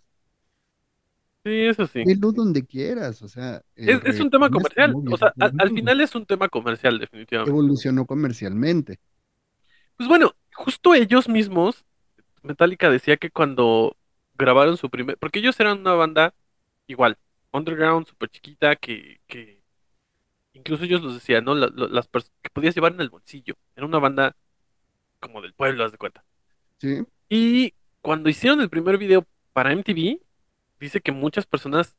Sí, 1.46 1.66
eso 1.66 1.88
sí. 1.88 2.04
Velo 2.06 2.32
donde 2.32 2.66
quieras, 2.66 3.22
o 3.22 3.28
sea, 3.28 3.62
Es, 3.76 4.00
es 4.06 4.20
un 4.22 4.30
tema 4.30 4.50
comercial. 4.50 4.96
O 5.12 5.18
sea, 5.18 5.34
al, 5.39 5.72
final 5.72 6.00
es 6.02 6.16
un 6.16 6.26
tema 6.26 6.48
comercial, 6.48 7.00
definitivamente. 7.00 7.52
Evolucionó 7.52 8.06
comercialmente. 8.06 9.00
Pues 9.98 10.08
bueno, 10.08 10.36
justo 10.54 10.94
ellos 10.94 11.28
mismos, 11.28 11.84
Metallica 12.44 12.89
decía 12.89 13.18
que 13.18 13.30
cuando 13.30 13.98
grabaron 14.36 14.78
su 14.78 14.89
primer. 14.89 15.18
Porque 15.18 15.39
ellos 15.39 15.60
eran 15.60 15.80
una 15.80 15.94
banda 15.94 16.34
igual, 16.88 17.18
underground, 17.52 18.08
súper 18.08 18.30
chiquita, 18.30 18.76
que, 18.78 19.20
que 19.28 19.62
incluso 20.54 20.86
ellos 20.86 21.02
los 21.02 21.16
decían, 21.16 21.44
¿no? 21.46 21.56
La- 21.56 21.72
la- 21.76 21.88
las 21.88 22.08
que 22.08 22.50
podías 22.54 22.76
llevar 22.76 22.94
en 22.94 23.02
el 23.02 23.10
bolsillo. 23.10 23.56
Era 23.76 23.86
una 23.86 24.00
banda 24.00 24.36
como 25.20 25.42
del 25.42 25.54
pueblo, 25.54 25.84
haz 25.84 25.92
de 25.92 25.98
cuenta. 25.98 26.24
¿Sí? 26.80 27.04
Y 27.30 27.74
cuando 28.04 28.30
hicieron 28.30 28.62
el 28.62 28.72
primer 28.72 29.00
video 29.00 29.28
para 29.54 29.74
MTV, 29.74 30.22
dice 30.82 31.02
que 31.02 31.13
muchas 31.13 31.48
personas, 31.48 31.98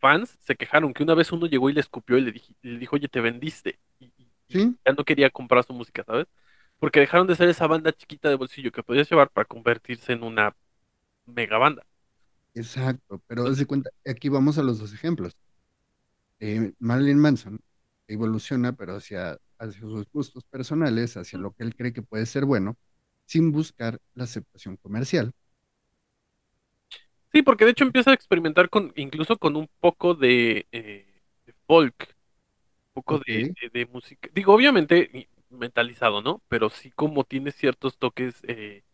fans, 0.00 0.38
se 0.42 0.56
quejaron 0.56 0.94
que 0.94 1.04
una 1.04 1.14
vez 1.16 1.32
uno 1.32 1.46
llegó 1.48 1.70
y 1.70 1.74
le 1.74 1.80
escupió 1.80 2.18
y 2.18 2.22
le, 2.22 2.32
dije- 2.32 2.54
le 2.62 2.78
dijo, 2.80 2.96
oye, 2.96 3.08
te 3.08 3.20
vendiste. 3.22 3.80
Y, 4.00 4.12
ya 4.86 4.92
no 4.94 5.04
quería 5.04 5.30
comprar 5.30 5.64
su 5.64 5.72
música, 5.74 6.04
¿sabes? 6.06 6.26
porque 6.78 7.00
dejaron 7.00 7.26
de 7.28 7.36
ser 7.36 7.48
esa 7.50 7.66
banda 7.68 7.92
chiquita 7.92 8.28
de 8.30 8.36
bolsillo 8.36 8.72
que 8.72 8.82
podías 8.84 9.10
llevar 9.10 9.30
para 9.30 9.46
convertirse 9.46 10.12
en 10.14 10.22
una 10.24 10.56
mega 11.26 11.58
banda. 11.58 11.84
Exacto, 12.54 13.22
pero 13.26 13.44
de 13.52 13.66
cuenta, 13.66 13.90
aquí 14.06 14.28
vamos 14.28 14.58
a 14.58 14.62
los 14.62 14.78
dos 14.80 14.92
ejemplos. 14.92 15.36
Eh, 16.40 16.72
Marilyn 16.78 17.18
Manson 17.18 17.60
evoluciona, 18.08 18.72
pero 18.76 18.96
hacia, 18.96 19.38
hacia 19.58 19.80
sus 19.80 20.10
gustos 20.10 20.44
personales, 20.44 21.16
hacia 21.16 21.38
lo 21.38 21.52
que 21.52 21.64
él 21.64 21.74
cree 21.76 21.92
que 21.92 22.02
puede 22.02 22.26
ser 22.26 22.44
bueno, 22.44 22.76
sin 23.26 23.52
buscar 23.52 24.00
la 24.14 24.24
aceptación 24.24 24.76
comercial. 24.78 25.32
sí, 27.32 27.42
porque 27.42 27.64
de 27.64 27.72
hecho 27.72 27.84
empieza 27.84 28.10
a 28.10 28.14
experimentar 28.14 28.70
con, 28.70 28.92
incluso 28.96 29.38
con 29.38 29.56
un 29.56 29.68
poco 29.80 30.14
de, 30.14 30.66
eh, 30.72 31.22
de 31.46 31.54
folk, 31.66 31.94
un 32.94 33.02
poco 33.02 33.20
de, 33.20 33.48
de- 33.62 33.70
de 33.80 33.86
música. 33.86 34.30
Digo, 34.34 34.54
obviamente 34.54 35.28
metalizado, 35.50 36.22
¿no? 36.22 36.42
Pero 36.48 36.70
sí 36.70 36.90
como 36.92 37.24
tiene 37.24 37.52
ciertos 37.52 37.98
toques, 37.98 38.36
eh, 38.48 38.84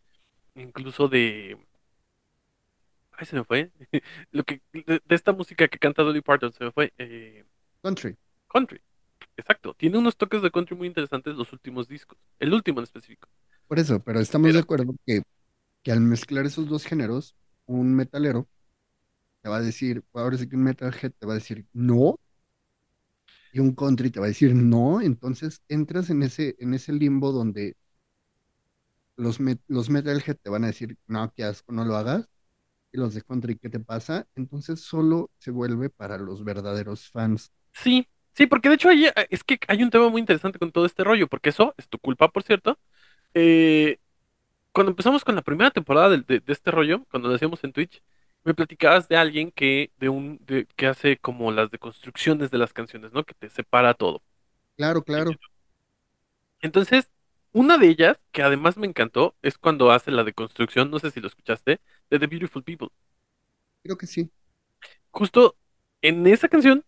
incluso 0.55 1.07
de, 1.09 1.57
ay, 3.13 3.25
se 3.25 3.35
me 3.35 3.43
fue, 3.43 3.71
lo 4.31 4.43
que, 4.43 4.61
de, 4.73 5.01
de 5.05 5.15
esta 5.15 5.33
música 5.33 5.67
que 5.67 5.79
canta 5.79 6.03
Dolly 6.03 6.21
Parton, 6.21 6.51
se 6.53 6.63
me 6.65 6.71
fue, 6.71 6.93
eh, 6.97 7.45
country, 7.83 8.15
country. 8.47 8.81
Exacto, 9.37 9.73
tiene 9.75 9.97
unos 9.99 10.17
toques 10.17 10.41
de 10.41 10.51
country 10.51 10.75
muy 10.77 10.87
interesantes 10.87 11.35
los 11.35 11.53
últimos 11.53 11.87
discos, 11.87 12.17
el 12.39 12.53
último 12.53 12.79
en 12.79 12.85
específico. 12.85 13.29
Por 13.71 13.79
eso, 13.79 14.03
pero 14.03 14.19
estamos 14.19 14.53
de 14.53 14.59
acuerdo 14.59 14.93
que, 15.05 15.23
que 15.83 15.91
al 15.93 16.01
mezclar 16.01 16.45
esos 16.47 16.67
dos 16.69 16.85
géneros, 16.85 17.35
un 17.67 17.95
metalero 17.95 18.49
te 19.41 19.49
va 19.49 19.57
a 19.57 19.61
decir, 19.61 20.03
ahora 20.13 20.37
sí 20.37 20.49
que 20.49 20.55
un 20.57 20.63
metalhead 20.63 21.13
te 21.19 21.25
va 21.27 21.33
a 21.33 21.35
decir 21.37 21.65
no, 21.73 22.19
y 23.51 23.59
un 23.59 23.73
country 23.75 24.09
te 24.11 24.19
va 24.19 24.25
a 24.27 24.29
decir 24.29 24.53
no, 24.55 25.01
entonces 25.01 25.61
entras 25.69 26.09
en 26.09 26.23
ese, 26.23 26.55
en 26.59 26.73
ese 26.73 26.93
limbo 26.93 27.31
donde 27.31 27.75
los, 29.15 29.39
met- 29.39 29.61
los 29.67 29.89
metalhead 29.89 30.37
te 30.41 30.49
van 30.49 30.63
a 30.63 30.67
decir, 30.67 30.97
no, 31.07 31.31
qué 31.33 31.43
asco, 31.43 31.71
no 31.73 31.85
lo 31.85 31.95
hagas, 31.95 32.29
y 32.93 32.97
los 32.99 33.13
de 33.13 33.21
country, 33.23 33.57
¿qué 33.57 33.69
te 33.69 33.79
pasa? 33.79 34.27
Entonces 34.35 34.81
solo 34.81 35.31
se 35.39 35.51
vuelve 35.51 35.89
para 35.89 36.17
los 36.17 36.43
verdaderos 36.43 37.09
fans. 37.11 37.51
sí, 37.73 38.07
sí, 38.33 38.47
porque 38.47 38.69
de 38.69 38.75
hecho 38.75 38.89
hay, 38.89 39.05
eh, 39.07 39.13
es 39.29 39.43
que 39.43 39.59
hay 39.67 39.83
un 39.83 39.89
tema 39.89 40.09
muy 40.09 40.19
interesante 40.21 40.59
con 40.59 40.71
todo 40.71 40.85
este 40.85 41.03
rollo, 41.03 41.27
porque 41.27 41.49
eso 41.49 41.73
es 41.77 41.87
tu 41.89 41.99
culpa, 41.99 42.29
por 42.31 42.43
cierto. 42.43 42.79
Eh, 43.33 43.99
cuando 44.73 44.91
empezamos 44.91 45.25
con 45.25 45.35
la 45.35 45.41
primera 45.43 45.71
temporada 45.71 46.09
de, 46.11 46.19
de 46.41 46.43
este 46.53 46.71
rollo, 46.71 47.05
cuando 47.11 47.29
lo 47.29 47.35
hacíamos 47.35 47.63
en 47.63 47.73
Twitch, 47.73 48.03
me 48.45 48.53
platicabas 48.55 49.07
de 49.09 49.17
alguien 49.17 49.51
que, 49.51 49.91
de 49.97 50.09
un, 50.09 50.39
de- 50.45 50.67
que 50.77 50.87
hace 50.87 51.17
como 51.17 51.51
las 51.51 51.71
deconstrucciones 51.71 52.51
de 52.51 52.57
las 52.59 52.73
canciones, 52.73 53.13
¿no? 53.13 53.23
Que 53.25 53.33
te 53.35 53.49
separa 53.49 53.93
todo. 53.95 54.23
Claro, 54.75 55.03
claro, 55.03 55.39
Entonces, 56.61 57.09
una 57.51 57.77
de 57.77 57.87
ellas, 57.89 58.17
que 58.31 58.41
además 58.43 58.77
me 58.77 58.87
encantó, 58.87 59.35
es 59.41 59.57
cuando 59.57 59.91
hace 59.91 60.11
la 60.11 60.23
deconstrucción, 60.23 60.89
no 60.91 60.99
sé 60.99 61.11
si 61.11 61.19
lo 61.19 61.27
escuchaste, 61.27 61.81
de 62.09 62.19
The 62.19 62.27
Beautiful 62.27 62.63
People. 62.63 62.89
creo 63.83 63.97
que 63.97 64.07
sí. 64.07 64.31
Justo 65.11 65.55
en 66.01 66.25
esa 66.27 66.47
canción 66.49 66.83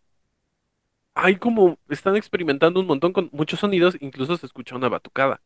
hay 1.15 1.36
como, 1.38 1.77
están 1.89 2.15
experimentando 2.15 2.79
un 2.79 2.88
montón 2.88 3.13
con 3.13 3.29
muchos 3.34 3.60
sonidos, 3.60 3.97
incluso 4.01 4.38
se 4.38 4.45
escucha 4.45 4.75
una 4.75 4.89
batucada. 4.89 5.41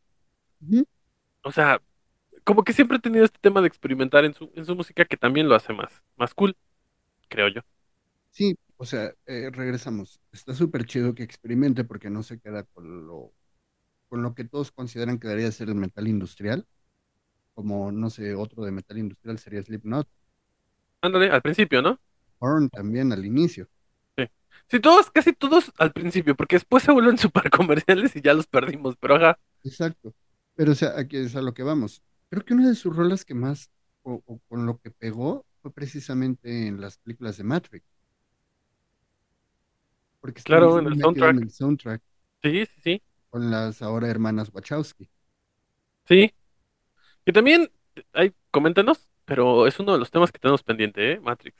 O 1.42 1.52
sea, 1.52 1.80
como 2.44 2.64
que 2.64 2.72
siempre 2.72 2.98
he 2.98 3.00
tenido 3.00 3.24
este 3.24 3.38
tema 3.40 3.60
de 3.60 3.68
experimentar 3.68 4.24
en 4.24 4.34
su, 4.34 4.52
en 4.56 4.64
su 4.66 4.76
música 4.76 5.04
que 5.04 5.16
también 5.16 5.48
lo 5.48 5.54
hace 5.56 5.72
más, 5.72 6.04
más 6.16 6.34
cool, 6.34 6.56
creo 7.28 7.48
yo. 7.48 7.62
Sí, 8.30 8.56
o 8.76 8.84
sea, 8.84 9.12
eh, 9.26 9.50
regresamos. 9.52 10.20
Está 10.32 10.54
súper 10.54 10.84
chido 10.86 11.14
que 11.14 11.22
experimente 11.22 11.84
porque 11.84 12.10
no 12.10 12.22
se 12.22 12.38
queda 12.40 12.64
con 12.64 13.06
lo, 13.06 13.34
con 14.08 14.22
lo 14.22 14.34
que 14.34 14.44
todos 14.44 14.72
consideran 14.72 15.18
que 15.18 15.28
debería 15.28 15.52
ser 15.52 15.68
el 15.70 15.76
metal 15.76 16.08
industrial, 16.08 16.66
como, 17.54 17.92
no 17.92 18.10
sé, 18.10 18.34
otro 18.34 18.64
de 18.64 18.72
metal 18.72 18.98
industrial 18.98 19.38
sería 19.38 19.62
Slipknot, 19.62 20.08
Ándale, 21.02 21.30
al 21.30 21.42
principio, 21.42 21.82
¿no? 21.82 21.98
Korn 22.40 22.68
también 22.68 23.12
al 23.12 23.24
inicio. 23.24 23.68
Sí. 24.16 24.24
Sí, 24.68 24.80
todos, 24.80 25.10
casi 25.10 25.32
todos 25.32 25.72
al 25.78 25.92
principio, 25.92 26.34
porque 26.36 26.56
después 26.56 26.82
se 26.82 26.92
vuelven 26.92 27.18
súper 27.18 27.50
comerciales 27.50 28.14
y 28.16 28.20
ya 28.22 28.34
los 28.34 28.46
perdimos, 28.46 28.96
pero 29.00 29.16
ajá. 29.16 29.38
Exacto. 29.64 30.14
Pero, 30.58 30.72
o 30.72 30.76
sea, 30.76 30.98
aquí 30.98 31.18
es 31.18 31.36
a 31.36 31.42
lo 31.42 31.54
que 31.54 31.64
vamos. 31.64 32.02
Creo 32.30 32.44
que 32.44 32.54
una 32.54 32.68
de 32.70 32.76
sus 32.76 32.96
rolas 32.96 33.24
que 33.26 33.34
más, 33.34 33.70
o, 34.04 34.22
o 34.26 34.40
con 34.48 34.66
lo 34.66 34.78
que 34.80 34.92
pegó, 34.92 35.46
fue 35.62 35.72
precisamente 35.74 36.68
en 36.68 36.80
las 36.82 36.98
películas 36.98 37.38
de 37.38 37.44
Matrix, 37.44 37.86
porque 40.20 40.42
Claro, 40.42 40.78
en 40.78 40.86
el 40.86 40.96
en 40.96 40.98
soundtrack. 40.98 41.38
el 41.38 41.50
soundtrack 41.50 42.02
Sí, 42.42 42.66
sí, 42.66 42.80
sí. 42.82 43.02
con 43.30 43.50
las 43.50 43.80
ahora 43.80 44.08
hermanas 44.08 44.50
Wachowski. 44.52 45.08
Sí. 46.08 46.32
Y 47.26 47.32
también, 47.32 47.70
ahí, 48.12 48.34
coméntanos, 48.52 49.08
pero 49.24 49.66
es 49.66 49.80
uno 49.80 49.92
de 49.94 49.98
los 50.00 50.10
temas 50.10 50.32
que 50.32 50.38
tenemos 50.40 50.62
pendiente, 50.64 51.12
¿eh? 51.14 51.20
Matrix. 51.20 51.56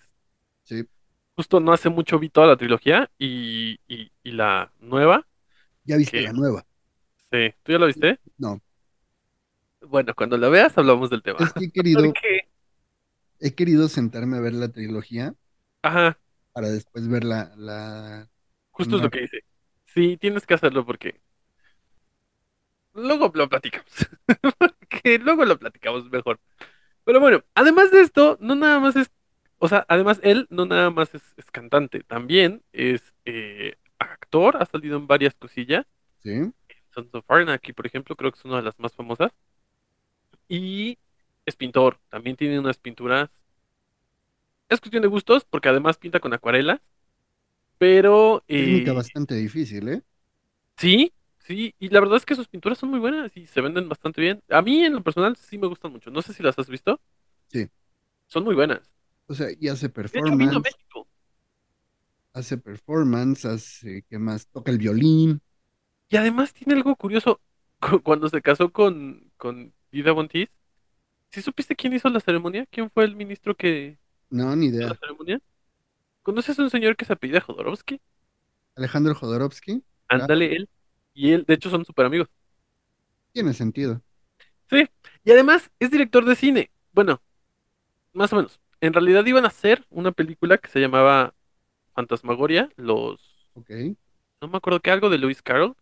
Sí. 0.64 0.88
Justo 1.36 1.60
no 1.60 1.72
hace 1.72 1.88
mucho 1.88 2.18
vi 2.18 2.30
toda 2.30 2.46
la 2.48 2.56
trilogía 2.56 3.10
y, 3.18 3.78
y, 3.86 4.10
y 4.24 4.32
la 4.32 4.72
nueva, 4.80 5.26
¿Ya 5.84 5.96
viste 5.96 6.20
que 6.20 6.22
la 6.22 6.32
nueva? 6.32 6.64
sí, 7.30 7.54
¿tú 7.62 7.72
ya 7.72 7.78
la 7.78 7.86
viste? 7.86 8.20
No. 8.38 8.60
Bueno, 9.88 10.14
cuando 10.14 10.36
la 10.36 10.48
veas 10.48 10.76
hablamos 10.76 11.10
del 11.10 11.22
tema. 11.22 11.38
Es 11.40 11.52
que 11.52 11.64
he 11.64 11.70
querido, 11.70 12.04
Porque, 12.04 12.48
he 13.40 13.54
querido 13.54 13.88
sentarme 13.88 14.36
a 14.36 14.40
ver 14.40 14.52
la 14.52 14.68
trilogía 14.68 15.34
ajá, 15.82 16.18
para 16.52 16.68
después 16.68 17.08
ver 17.08 17.24
la, 17.24 17.52
la 17.56 18.28
justo 18.70 18.96
es 18.96 19.02
lo 19.02 19.10
que 19.10 19.20
dice. 19.20 19.44
Sí, 19.86 20.16
tienes 20.16 20.46
que 20.46 20.54
hacerlo 20.54 20.84
porque 20.84 21.20
luego 22.94 23.30
lo 23.34 23.48
platicamos. 23.48 23.86
Que 24.88 25.18
luego 25.18 25.44
lo 25.44 25.58
platicamos 25.58 26.10
mejor. 26.10 26.40
Pero 27.04 27.20
bueno, 27.20 27.44
además 27.54 27.90
de 27.90 28.00
esto, 28.00 28.38
no 28.40 28.54
nada 28.54 28.80
más 28.80 28.96
es, 28.96 29.10
o 29.58 29.68
sea, 29.68 29.84
además 29.88 30.18
él 30.22 30.46
no 30.50 30.64
nada 30.64 30.90
más 30.90 31.14
es, 31.14 31.22
es 31.36 31.50
cantante, 31.50 32.02
también 32.02 32.62
es 32.72 33.14
eh, 33.26 33.76
actor, 33.98 34.56
ha 34.56 34.64
salido 34.66 34.96
en 34.96 35.06
varias 35.06 35.34
cosillas. 35.34 35.86
¿Sí? 36.22 36.52
Sons 36.94 37.14
of 37.14 37.30
Anarchy, 37.30 37.74
por 37.74 37.86
ejemplo, 37.86 38.16
creo 38.16 38.32
que 38.32 38.38
es 38.38 38.44
una 38.44 38.56
de 38.56 38.62
las 38.62 38.78
más 38.78 38.94
famosas. 38.94 39.30
Pintor, 41.58 42.00
también 42.10 42.36
tiene 42.36 42.60
unas 42.60 42.78
pinturas. 42.78 43.30
Es 44.70 44.80
cuestión 44.80 45.02
de 45.02 45.08
gustos, 45.08 45.44
porque 45.44 45.68
además 45.68 45.98
pinta 45.98 46.20
con 46.20 46.32
acuarela, 46.32 46.82
pero 47.78 48.44
Técnica 48.56 48.92
eh, 48.92 48.92
bastante 48.92 49.34
difícil, 49.36 49.88
¿eh? 49.88 50.02
sí, 50.76 51.12
sí, 51.38 51.74
y 51.78 51.88
la 51.90 52.00
verdad 52.00 52.16
es 52.16 52.26
que 52.26 52.34
sus 52.34 52.48
pinturas 52.48 52.78
son 52.78 52.90
muy 52.90 52.98
buenas 53.00 53.36
y 53.36 53.46
se 53.46 53.60
venden 53.60 53.88
bastante 53.88 54.20
bien. 54.20 54.42
A 54.48 54.62
mí 54.62 54.84
en 54.84 54.94
lo 54.94 55.02
personal 55.02 55.36
sí 55.36 55.58
me 55.58 55.66
gustan 55.66 55.92
mucho, 55.92 56.10
no 56.10 56.22
sé 56.22 56.32
si 56.32 56.42
las 56.42 56.58
has 56.58 56.68
visto, 56.68 57.00
Sí. 57.52 57.68
son 58.26 58.44
muy 58.44 58.54
buenas. 58.54 58.90
O 59.26 59.34
sea, 59.34 59.48
y 59.58 59.68
hace 59.68 59.88
De 60.12 60.18
hecho, 60.18 60.36
vino 60.36 60.56
a 60.56 60.60
performance, 60.60 60.60
México. 60.60 61.08
hace 62.32 62.56
performance, 62.58 63.44
hace, 63.46 64.02
¿qué 64.08 64.18
más? 64.18 64.48
Toca 64.48 64.70
el 64.70 64.78
violín. 64.78 65.40
Y 66.08 66.16
además 66.16 66.52
tiene 66.54 66.74
algo 66.74 66.96
curioso. 66.96 67.40
cu- 67.80 68.02
Cuando 68.02 68.28
se 68.28 68.42
casó 68.42 68.72
con, 68.72 69.32
con 69.36 69.74
Dida 69.92 70.12
Bontis, 70.12 70.48
¿sí 71.30 71.42
supiste 71.42 71.76
quién 71.76 71.92
hizo 71.94 72.08
la 72.08 72.20
ceremonia? 72.20 72.66
¿Quién 72.70 72.90
fue 72.90 73.04
el 73.04 73.16
ministro 73.16 73.56
que 73.56 73.98
No, 74.30 74.54
ni 74.56 74.66
hizo 74.74 74.88
la 74.88 74.94
idea. 74.94 74.98
ceremonia? 75.00 75.40
¿Conoces 76.22 76.58
a 76.58 76.62
un 76.64 76.70
señor 76.70 76.96
que 76.96 77.06
se 77.06 77.12
apellida 77.14 77.42
Jodorowsky? 77.42 78.00
Alejandro 78.76 79.14
Jodorowsky, 79.14 79.84
claro, 80.10 80.32
Ándale 80.32 80.54
él. 80.56 80.68
Y 81.14 81.32
él, 81.32 81.44
de 81.46 81.54
hecho, 81.54 81.70
son 81.70 81.84
súper 81.84 82.06
amigos. 82.06 82.28
tiene 83.32 83.54
sentido. 83.54 84.02
Sí. 84.70 84.86
Y 85.24 85.30
además 85.32 85.70
es 85.78 85.90
director 85.90 86.24
de 86.24 86.36
cine. 86.36 86.70
Bueno, 86.92 87.22
más 88.14 88.32
o 88.32 88.36
menos. 88.36 88.60
En 88.80 88.94
realidad 88.94 89.26
iban 89.26 89.44
a 89.44 89.48
hacer 89.48 89.86
una 89.90 90.12
película 90.12 90.58
que 90.58 90.68
se 90.70 90.80
llamaba 90.80 91.34
Fantasmagoria. 91.94 92.70
Los. 92.76 93.50
Ok. 93.54 93.96
No 94.40 94.48
me 94.48 94.56
acuerdo 94.58 94.80
qué, 94.80 94.90
algo 94.90 95.10
de 95.10 95.18
Lewis 95.18 95.42
Carroll, 95.42 95.76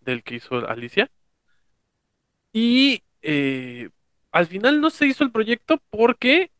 del 0.00 0.22
que 0.24 0.36
hizo 0.36 0.56
Alicia. 0.68 1.10
Y 2.52 3.02
eh, 3.22 3.90
al 4.32 4.46
final 4.46 4.80
no 4.80 4.90
se 4.90 5.06
hizo 5.06 5.24
el 5.24 5.32
proyecto 5.32 5.78
porque 5.90 6.50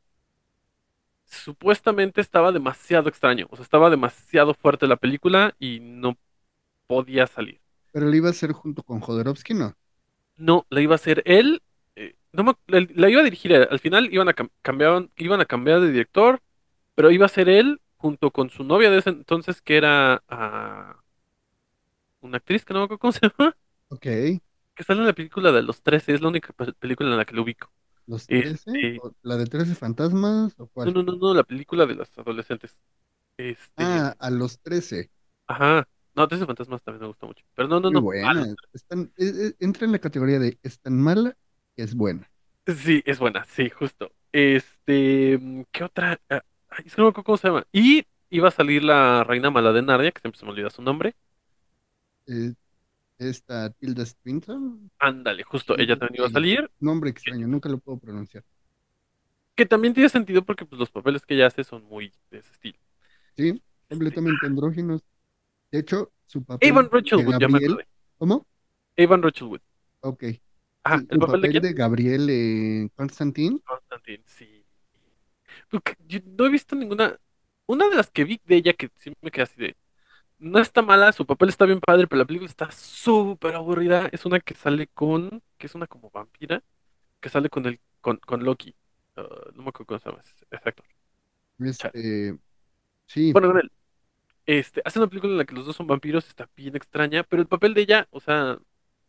supuestamente 1.27 2.21
estaba 2.21 2.53
demasiado 2.53 3.09
extraño. 3.09 3.47
O 3.51 3.57
sea, 3.57 3.63
estaba 3.65 3.91
demasiado 3.91 4.55
fuerte 4.55 4.87
la 4.87 4.97
película 4.97 5.55
y 5.59 5.81
no 5.81 6.17
podía 6.89 7.27
salir. 7.29 7.61
Pero 7.91 8.05
lo 8.07 8.15
iba 8.15 8.29
a 8.29 8.33
hacer 8.33 8.53
junto 8.53 8.83
con 8.83 9.01
Jodorowsky, 9.01 9.55
¿no? 9.55 9.73
No, 10.37 10.67
la 10.71 10.81
iba 10.81 10.95
a 10.95 10.97
hacer 10.97 11.23
él. 11.27 11.63
eh, 11.97 12.15
no 12.33 12.45
me- 12.45 12.55
la, 12.67 12.87
la 12.95 13.11
iba 13.11 13.21
a 13.21 13.25
dirigir 13.25 13.53
él. 13.53 13.69
Al 13.71 13.79
final 13.81 14.13
iban 14.13 14.29
a 14.29 14.35
cam- 14.35 14.51
iban 15.17 15.41
a 15.41 15.45
cambiar 15.47 15.81
de 15.81 15.91
director, 15.93 16.41
pero 16.95 17.11
iba 17.11 17.27
a 17.27 17.29
ser 17.29 17.49
él 17.49 17.81
junto 17.97 18.31
con 18.33 18.51
su 18.51 18.65
novia 18.65 18.91
de 18.91 18.99
ese 18.99 19.11
entonces, 19.11 19.63
que 19.63 19.77
era 19.77 20.23
ah, 20.29 21.03
una 22.23 22.39
actriz 22.39 22.65
que 22.65 22.73
no 22.73 22.81
me 22.81 22.85
acuerdo 22.87 22.99
cómo 23.01 23.13
se 23.13 23.21
llama, 23.39 23.55
Ok. 23.91 24.07
Que 24.75 24.85
sale 24.85 25.01
en 25.01 25.07
la 25.07 25.13
película 25.15 25.53
de 25.53 25.63
los 25.63 25.83
13, 25.83 26.15
es 26.15 26.21
la 26.23 26.29
única 26.29 26.53
pe- 26.53 26.73
película 26.75 27.11
en 27.11 27.17
la 27.19 27.25
que 27.25 27.35
lo 27.35 27.43
ubico. 27.43 27.73
¿Los 28.07 28.31
13? 28.31 28.71
Este, 28.71 29.03
¿O 29.03 29.13
¿La 29.23 29.37
de 29.37 29.47
13 29.47 29.75
fantasmas 29.75 30.55
o 30.59 30.69
no, 30.85 30.91
cuál? 30.91 30.93
no, 30.93 31.03
no, 31.03 31.17
no, 31.17 31.35
la 31.35 31.45
película 31.45 31.87
de 31.87 31.95
los 31.95 32.17
adolescentes. 32.19 32.79
Este, 33.37 33.77
Ah, 33.77 34.17
a 34.19 34.31
los 34.31 34.59
13. 34.61 35.11
ajá. 35.47 35.87
No, 36.15 36.29
Trece 36.29 36.45
Fantasmas 36.47 36.83
también 36.83 37.03
me 37.03 37.07
gusta 37.09 37.27
mucho. 37.27 37.45
Pero 37.55 37.69
no, 37.69 37.81
no, 37.81 37.91
Muy 37.91 38.01
no. 38.01 38.03
buena. 38.03 38.17
Alf. 38.21 38.49
Es 38.73 38.85
tan- 38.87 39.13
es- 39.17 39.35
es- 39.37 39.57
entra 39.61 39.85
en 39.87 39.93
la 39.93 39.99
categoría 40.01 40.39
de 40.39 40.59
es 40.63 40.81
tan 40.81 40.99
mala 41.01 41.37
que 41.77 41.83
es 41.85 41.95
buena. 41.95 42.31
Sí, 42.67 43.03
es 43.07 43.19
buena, 43.19 43.45
sí, 43.45 43.71
justo. 43.71 44.13
Este, 44.31 45.37
mm, 45.39 45.63
¿qué 45.73 45.85
otra? 45.85 46.21
Ah, 46.31 46.43
Ay, 46.69 46.85
es 46.87 46.95
que 46.95 47.01
no 47.03 47.07
me 47.07 47.11
acuerdo 47.11 47.25
cómo 47.25 47.37
se 47.37 47.49
llama. 47.49 47.67
Y 47.73 48.05
iba 48.31 48.49
a 48.49 48.51
salir 48.53 48.83
la 48.85 49.25
reina 49.25 49.51
mala 49.51 49.73
de 49.73 49.83
Narnia, 49.83 50.13
que 50.13 50.21
siempre 50.21 50.39
se 50.39 50.45
me 50.47 50.53
olvida 50.53 50.71
su 50.71 50.81
nombre. 50.83 51.15
Eh, 52.27 52.55
esta 53.29 53.71
Tilda 53.71 54.05
Swinton, 54.07 54.91
Ándale, 54.99 55.43
justo, 55.45 55.77
ella 55.79 55.97
también 55.99 56.21
iba 56.21 56.27
a 56.27 56.31
salir. 56.31 56.71
nombre 56.81 57.11
extraño, 57.11 57.47
nunca 57.47 57.69
lo 57.69 57.79
puedo 57.79 57.99
pronunciar. 57.99 58.45
Que 59.55 59.67
también 59.67 59.93
tiene 59.95 60.09
sentido 60.09 60.43
porque 60.45 60.65
pues, 60.65 60.79
los 60.79 60.91
papeles 60.91 61.27
que 61.27 61.35
ella 61.35 61.47
hace 61.47 61.65
son 61.65 61.85
muy 61.85 62.13
de 62.31 62.39
ese 62.39 62.53
estilo. 62.53 62.79
Sí, 63.37 63.63
completamente 63.89 64.47
andróginos. 64.47 65.03
De 65.71 65.81
hecho, 65.81 66.13
su 66.27 66.43
papel 66.45 66.71
Avon 66.71 66.85
de 66.85 66.91
Rachel 66.91 67.27
Wood, 67.27 67.39
ya 67.39 67.49
me 67.49 67.61
Gabriel. 67.61 67.87
¿cómo? 68.19 68.47
Avon 68.99 69.23
Rachel 69.23 69.49
Wood. 69.49 69.61
Ok. 70.01 70.25
Ah, 70.85 70.99
Sí, 70.99 71.07
¿el 71.11 71.19
papel 71.19 71.53
de? 71.61 71.73
Gabriel 71.75 72.29
en 72.31 72.89
Constantine, 72.91 73.61
Constantine, 73.65 74.23
sí. 74.27 74.65
Porque 75.71 75.97
yo 76.07 76.19
no 76.25 76.47
he 76.47 76.51
visto 76.51 76.75
ninguna. 76.75 77.19
Una 77.67 77.89
de 77.89 77.97
las 77.97 78.11
que 78.11 78.25
vi 78.25 78.41
de 78.45 78.57
ella 78.57 78.73
que 78.73 78.91
sí 78.97 79.13
me 79.21 79.31
quedé 79.31 79.43
así 79.45 79.61
de. 79.61 79.77
No 80.43 80.59
está 80.61 80.83
mala, 80.83 81.13
su 81.13 81.25
papel 81.27 81.49
está 81.51 81.67
bien 81.67 81.81
padre, 81.81 82.07
pero 82.09 82.19
la 82.21 82.25
película 82.27 82.49
está 82.51 82.71
súper 82.73 83.55
aburrida. 83.55 84.09
Es 84.13 84.27
una 84.27 84.41
que 84.41 84.55
sale 84.55 84.89
con. 84.89 85.43
que 85.59 85.67
es 85.67 85.75
una 85.75 85.87
como 85.87 86.11
vampira. 86.11 86.63
Que 87.21 87.29
sale 87.31 87.51
con 87.51 87.67
el. 87.67 87.81
con, 88.01 88.19
con 88.19 88.45
Loki. 88.45 88.77
Ah, 89.17 89.25
no 89.55 89.63
me 89.65 89.71
acuerdo 89.71 89.87
cómo 89.87 90.01
se 90.01 90.11
llama 90.11 90.21
ese 90.23 90.47
actor. 90.65 90.87
este, 91.59 92.39
sí, 93.07 93.33
Bueno, 93.33 93.49
con 93.49 93.59
él. 93.59 93.73
Este, 94.47 94.83
hace 94.85 94.99
una 95.01 95.09
película 95.09 95.33
en 95.33 95.39
la 95.39 95.47
que 95.47 95.55
los 95.55 95.67
dos 95.67 95.77
son 95.77 95.87
vampiros, 95.89 96.29
está 96.29 96.51
bien 96.57 96.77
extraña, 96.77 97.25
pero 97.25 97.43
el 97.43 97.49
papel 97.49 97.75
de 97.75 97.83
ella, 97.83 98.09
o 98.13 98.21
sea, 98.21 98.59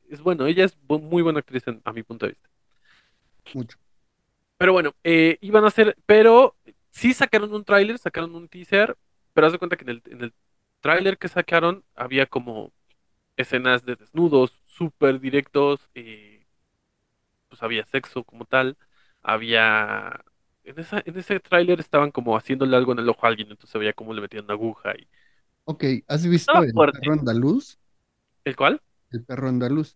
es 0.10 0.22
bueno. 0.22 0.48
Ella 0.48 0.65
es 0.65 0.80
bu- 0.88 1.02
muy 1.02 1.24
buena 1.24 1.39
actriz 1.39 1.67
en- 1.67 1.82
a 1.86 1.93
mi 1.93 2.04
punto 2.04 2.26
de 2.28 2.34
vista. 2.34 2.50
mucho. 3.54 3.78
Pero 4.58 4.74
bueno, 4.74 4.96
eh, 5.04 5.38
iban 5.41 5.63
a 5.65 5.67
hacer, 5.67 5.98
pero 6.06 6.56
sí 6.91 7.13
sacaron 7.13 7.54
un 7.54 7.65
tráiler, 7.65 7.98
sacaron 8.00 8.36
un 8.36 8.48
teaser, 8.48 8.98
pero 9.34 9.48
haz 9.48 9.54
de 9.54 9.60
cuenta 9.60 9.76
que 9.78 9.84
en 9.84 9.89
el, 9.89 10.02
en 10.06 10.22
el 10.24 10.34
tráiler 10.84 11.17
que 11.17 11.30
sacaron 11.30 11.86
había 11.96 12.28
como 12.28 12.74
escenas 13.38 13.86
de 13.86 13.96
desnudos 13.98 14.62
súper 14.67 15.19
directos, 15.22 15.89
eh, 15.96 16.46
pues 17.50 17.63
había 17.63 17.86
sexo 17.86 18.24
como 18.24 18.46
tal, 18.46 18.78
había... 19.22 20.24
En, 20.65 20.80
esa, 20.80 21.02
en 21.06 21.17
ese 21.17 21.39
tráiler 21.39 21.80
estaban 21.80 22.12
como 22.12 22.38
haciéndole 22.38 22.78
algo 22.78 22.93
en 22.93 23.00
el 23.00 23.10
ojo 23.10 23.26
a 23.26 23.30
alguien, 23.30 23.50
entonces 23.52 23.72
se 23.72 23.80
veía 23.80 23.93
cómo 23.93 24.13
le 24.13 24.22
metían 24.22 24.46
una 24.46 24.54
aguja 24.54 24.93
y... 24.98 25.08
Ok, 25.65 25.84
¿has 26.08 26.26
visto 26.28 26.63
el 26.63 26.74
fuerte. 26.74 27.00
perro 27.00 27.13
andaluz? 27.13 27.80
¿El 28.46 28.56
cual? 28.56 28.82
El 29.12 29.24
perro 29.24 29.48
andaluz. 29.48 29.96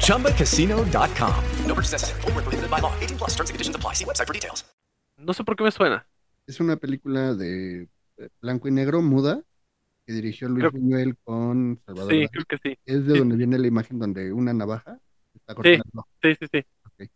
ChumbaCasino.com. 0.00 1.34
No 1.66 1.74
purchase 1.74 1.92
necessary. 1.92 2.20
Void 2.22 2.34
where 2.34 2.42
prohibited 2.44 2.70
by 2.70 2.80
law. 2.80 2.92
18 3.00 3.18
plus 3.18 3.30
terms 3.36 3.50
and 3.50 3.54
conditions 3.54 3.76
apply. 3.76 3.94
See 3.94 4.04
website 4.04 4.26
for 4.26 4.32
details. 4.34 4.64
No 5.18 5.32
sé 5.32 5.44
por 5.44 5.56
qué 5.56 5.64
me 5.64 5.70
suena. 5.70 6.06
Es 6.46 6.60
una 6.60 6.76
película 6.76 7.34
de 7.34 7.88
eh, 8.18 8.28
blanco 8.40 8.68
y 8.68 8.70
negro, 8.70 9.00
muda, 9.02 9.42
que 10.06 10.12
dirigió 10.12 10.48
Luis 10.48 10.64
Creo- 10.66 10.72
Buñuel 10.72 11.16
con 11.24 11.80
Salvador 11.86 12.12
Sí, 12.12 12.28
creo 12.28 12.44
que 12.46 12.58
sí. 12.62 12.78
Es 12.84 13.06
de 13.06 13.12
sí. 13.12 13.18
donde 13.18 13.36
viene 13.36 13.58
la 13.58 13.66
imagen 13.66 13.98
donde 13.98 14.32
una 14.32 14.52
navaja 14.52 14.98
está 15.34 15.54
cortando. 15.54 16.06
Sí, 16.22 16.34
sí, 16.40 16.46
sí. 16.52 17.08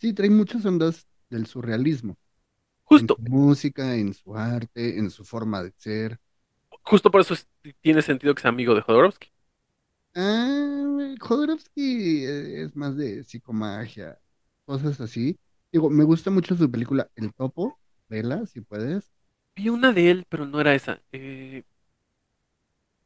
Sí, 0.00 0.12
trae 0.12 0.30
muchas 0.30 0.64
ondas 0.64 1.06
del 1.28 1.46
surrealismo. 1.46 2.16
Justo, 2.84 3.16
En 3.18 3.24
su 3.26 3.30
música, 3.32 3.94
en 3.96 4.14
su 4.14 4.36
arte, 4.36 4.98
en 4.98 5.10
su 5.10 5.24
forma 5.24 5.62
de 5.62 5.72
ser. 5.76 6.18
justo 6.82 7.10
por 7.10 7.20
eso 7.20 7.34
es- 7.34 7.46
tiene 7.80 8.00
sentido 8.02 8.34
que 8.34 8.42
sea 8.42 8.48
amigo 8.50 8.74
de 8.74 8.80
Jodorowsky. 8.82 9.28
Ah, 10.14 11.14
Jodorowsky 11.20 12.24
eh, 12.26 12.62
es 12.64 12.74
más 12.76 12.96
de 12.96 13.22
psicomagia, 13.24 14.18
cosas 14.64 15.00
así. 15.00 15.38
Digo, 15.72 15.90
me 15.90 16.04
gusta 16.04 16.30
mucho 16.30 16.56
su 16.56 16.70
película 16.70 17.10
El 17.14 17.32
Topo, 17.34 17.78
vela, 18.08 18.44
si 18.46 18.60
puedes. 18.60 19.10
Vi 19.56 19.68
una 19.68 19.92
de 19.92 20.10
él, 20.10 20.24
pero 20.28 20.46
no 20.46 20.60
era 20.60 20.74
esa. 20.74 21.02
Eh, 21.12 21.64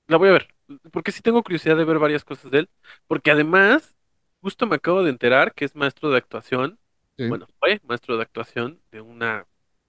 la 0.06 0.16
voy 0.16 0.28
a 0.28 0.32
ver, 0.32 0.48
porque 0.92 1.12
sí 1.12 1.22
tengo 1.22 1.42
curiosidad 1.42 1.76
de 1.76 1.84
ver 1.84 1.98
varias 1.98 2.24
cosas 2.24 2.50
de 2.50 2.60
él, 2.60 2.70
porque 3.06 3.30
además, 3.30 3.94
justo 4.40 4.66
me 4.66 4.76
acabo 4.76 5.02
de 5.02 5.10
enterar 5.10 5.54
que 5.54 5.64
es 5.64 5.74
maestro 5.74 6.10
de 6.10 6.18
actuación, 6.18 6.78
Sí. 7.18 7.24
bueno, 7.26 7.46
fue 7.58 7.80
maestro 7.84 8.16
de 8.16 8.22
actuación 8.22 8.80
de 8.90 9.00
una 9.00 9.46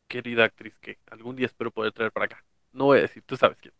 querida 0.07 0.45
actriz 0.45 0.79
que 0.79 0.99
algún 1.07 1.35
día 1.35 1.47
espero 1.47 1.71
poder 1.71 1.91
traer 1.93 2.11
para 2.11 2.25
acá. 2.25 2.45
No 2.71 2.85
voy 2.85 2.99
a 2.99 3.01
decir, 3.03 3.23
tú 3.25 3.35
sabes 3.37 3.59
quién. 3.61 3.73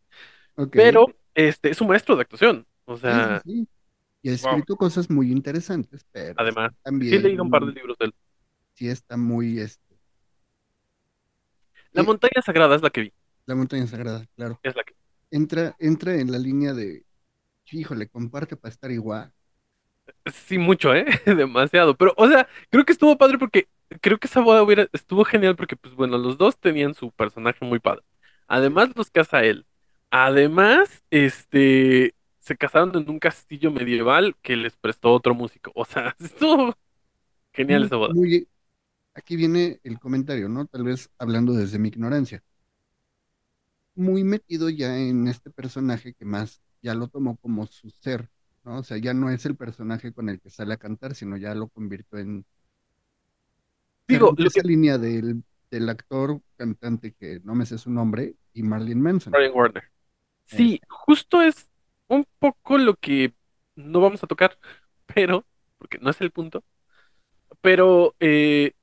Ok. 0.57 0.75
Pero, 0.75 1.15
este, 1.35 1.69
es 1.71 1.81
un 1.81 1.89
maestro 1.89 2.15
de 2.15 2.23
actuación, 2.23 2.67
o 2.85 2.97
Sí, 3.05 3.23
sea, 3.23 3.39
sí, 3.39 3.39
sí. 3.43 3.67
Y 4.23 4.29
ha 4.29 4.33
wow. 4.41 4.59
escrito 4.59 4.77
cosas 4.77 5.09
muy 5.09 5.31
interesantes, 5.31 6.05
pero 6.11 6.35
además, 6.35 6.71
sí 7.01 7.15
también 7.15 7.17
he 7.17 7.19
leído 7.19 7.43
un 7.43 7.49
par 7.49 7.65
de 7.65 7.73
libros 7.73 7.97
de 7.99 8.05
él. 8.07 8.13
sí 8.73 8.87
está 8.89 9.17
muy 9.17 9.59
este, 9.59 9.97
La 11.93 12.03
Sí. 12.03 12.03
montaña 12.03 12.41
sagrada 12.45 12.75
es 12.75 12.83
la 12.83 12.91
que 12.91 13.01
vi, 13.01 13.13
La 13.45 13.55
montaña 13.55 13.87
sagrada, 13.87 14.25
claro. 14.35 14.61
es 14.63 14.75
la 14.75 14.83
que 14.83 14.95
Entra, 15.31 15.75
entra 15.79 16.15
en 16.15 16.31
la 16.31 16.39
línea 16.39 16.73
de, 16.73 17.05
híjole, 17.71 18.09
comparte 18.09 18.57
para 18.57 18.71
estar 18.73 18.91
igual. 18.91 19.33
Sí, 20.31 20.57
mucho, 20.57 20.93
¿eh? 20.95 21.05
Demasiado. 21.25 21.95
Pero, 21.97 22.13
o 22.17 22.27
sea, 22.27 22.47
creo 22.69 22.85
que 22.85 22.93
estuvo 22.93 23.17
padre 23.17 23.37
porque 23.37 23.67
creo 24.01 24.17
que 24.17 24.27
esa 24.27 24.41
boda 24.41 24.63
hubiera, 24.63 24.87
estuvo 24.93 25.23
genial 25.25 25.55
porque, 25.55 25.75
pues 25.75 25.95
bueno, 25.95 26.17
los 26.17 26.37
dos 26.37 26.57
tenían 26.59 26.93
su 26.93 27.11
personaje 27.11 27.63
muy 27.65 27.79
padre. 27.79 28.03
Además, 28.47 28.89
los 28.95 29.09
casa 29.11 29.43
él. 29.43 29.65
Además, 30.11 31.03
este, 31.09 32.15
se 32.43 32.57
casaron 32.57 32.93
en 32.97 33.09
un 33.09 33.19
castillo 33.19 33.71
medieval 33.71 34.35
que 34.41 34.57
les 34.57 34.75
prestó 34.75 35.13
otro 35.13 35.33
músico. 35.33 35.71
O 35.75 35.85
sea, 35.85 36.13
estuvo 36.19 36.75
genial 37.53 37.85
esa 37.85 37.95
boda. 37.95 38.13
aquí 39.13 39.37
viene 39.37 39.79
el 39.83 39.97
comentario, 39.97 40.49
¿no? 40.49 40.65
Tal 40.65 40.83
vez 40.83 41.09
hablando 41.17 41.53
desde 41.53 41.79
mi 41.79 41.87
ignorancia. 41.87 42.43
Muy 43.95 44.25
metido 44.25 44.69
ya 44.69 44.97
en 44.97 45.29
este 45.29 45.51
personaje 45.51 46.13
que 46.13 46.25
más 46.25 46.61
ya 46.81 46.93
lo 46.95 47.07
tomó 47.07 47.37
como 47.37 47.65
su 47.65 47.89
ser, 47.91 48.29
¿no? 48.65 48.79
O 48.79 48.83
sea, 48.83 48.97
ya 48.97 49.13
no 49.13 49.29
es 49.29 49.45
el 49.45 49.55
personaje 49.55 50.11
con 50.11 50.27
el 50.27 50.41
que 50.41 50.49
sale 50.49 50.73
a 50.73 50.77
cantar, 50.77 51.15
sino 51.15 51.37
ya 51.37 51.55
lo 51.55 51.69
convirtió 51.69 52.19
en 52.19 52.45
Digo, 54.05 54.35
esa 54.37 54.61
que 54.61 54.67
línea 54.67 54.97
del, 54.97 55.43
del 55.71 55.87
actor 55.87 56.41
cantante 56.57 57.13
que 57.13 57.39
no 57.45 57.55
me 57.55 57.65
sé 57.65 57.77
su 57.77 57.89
nombre 57.89 58.35
y 58.53 58.63
Marilyn 58.63 58.99
Manson. 58.99 59.31
Brian 59.31 59.53
Warner. 59.55 59.83
Sí, 60.45 60.81
justo 60.89 61.41
es 61.41 61.69
un 62.07 62.25
poco 62.39 62.77
lo 62.77 62.95
que 62.95 63.33
no 63.75 64.01
vamos 64.01 64.23
a 64.23 64.27
tocar, 64.27 64.57
pero, 65.05 65.45
porque 65.77 65.97
no 65.99 66.09
es 66.11 66.21
el 66.21 66.31
punto, 66.31 66.63
pero 67.61 68.15
eh, 68.19 68.73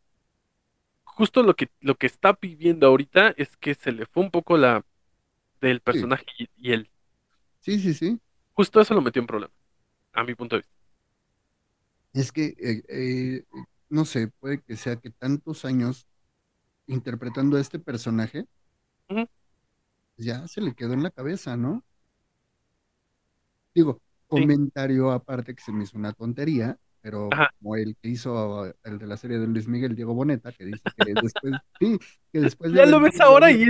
justo 1.05 1.43
lo 1.43 1.55
que, 1.57 1.69
lo 1.81 1.97
que 1.97 2.07
está 2.07 2.39
viviendo 2.41 2.87
ahorita 2.87 3.31
es 3.37 3.57
que 3.57 3.75
se 3.75 3.93
le 3.93 4.07
fue 4.07 4.23
un 4.23 4.31
poco 4.31 4.57
la 4.57 4.85
del 5.61 5.81
personaje 5.83 6.27
y, 6.39 6.49
y 6.57 6.73
él. 6.73 6.91
Sí, 7.61 7.79
sí, 7.81 7.95
sí. 7.95 8.21
Justo 8.53 8.81
eso 8.81 8.95
lo 8.95 9.01
metió 9.03 9.19
en 9.21 9.27
problema, 9.27 9.53
a 10.15 10.25
mi 10.25 10.35
punto 10.37 10.57
de 10.57 10.61
vista. 10.63 10.75
Es 12.13 12.33
que, 12.33 12.55
eh, 12.59 12.83
eh, 12.89 13.45
no 13.89 14.05
sé, 14.05 14.29
puede 14.29 14.63
que 14.63 14.77
sea 14.77 14.97
que 14.97 15.11
tantos 15.11 15.65
años 15.65 16.07
interpretando 16.87 17.57
a 17.59 17.61
este 17.63 17.79
personaje, 17.81 18.47
ya 20.17 20.47
se 20.49 20.61
le 20.61 20.75
quedó 20.75 20.93
en 20.93 21.03
la 21.03 21.11
cabeza, 21.11 21.57
¿no? 21.57 21.85
Digo, 23.75 24.01
comentario 24.27 25.11
aparte 25.11 25.55
que 25.55 25.63
se 25.63 25.73
me 25.73 25.85
hizo 25.85 25.97
una 25.99 26.13
tontería, 26.13 26.77
pero 27.01 27.29
Ajá. 27.33 27.51
como 27.61 27.77
el 27.77 27.97
que 27.97 28.09
hizo 28.09 28.67
el 28.85 28.99
de 28.99 29.07
la 29.07 29.17
serie 29.17 29.39
de 29.39 29.47
Luis 29.47 29.67
Miguel, 29.69 29.95
Diego 29.97 30.15
Boneta, 30.15 30.53
que 30.53 30.65
dice 30.65 30.83
que 30.97 31.15
después, 31.15 31.55
sí, 31.81 31.99
que 32.33 32.41
después 32.41 32.73
de 32.73 32.79
Ya 32.79 32.87
lo 32.87 33.01
ves 33.01 33.21
ahora 33.21 33.51
y 33.51 33.65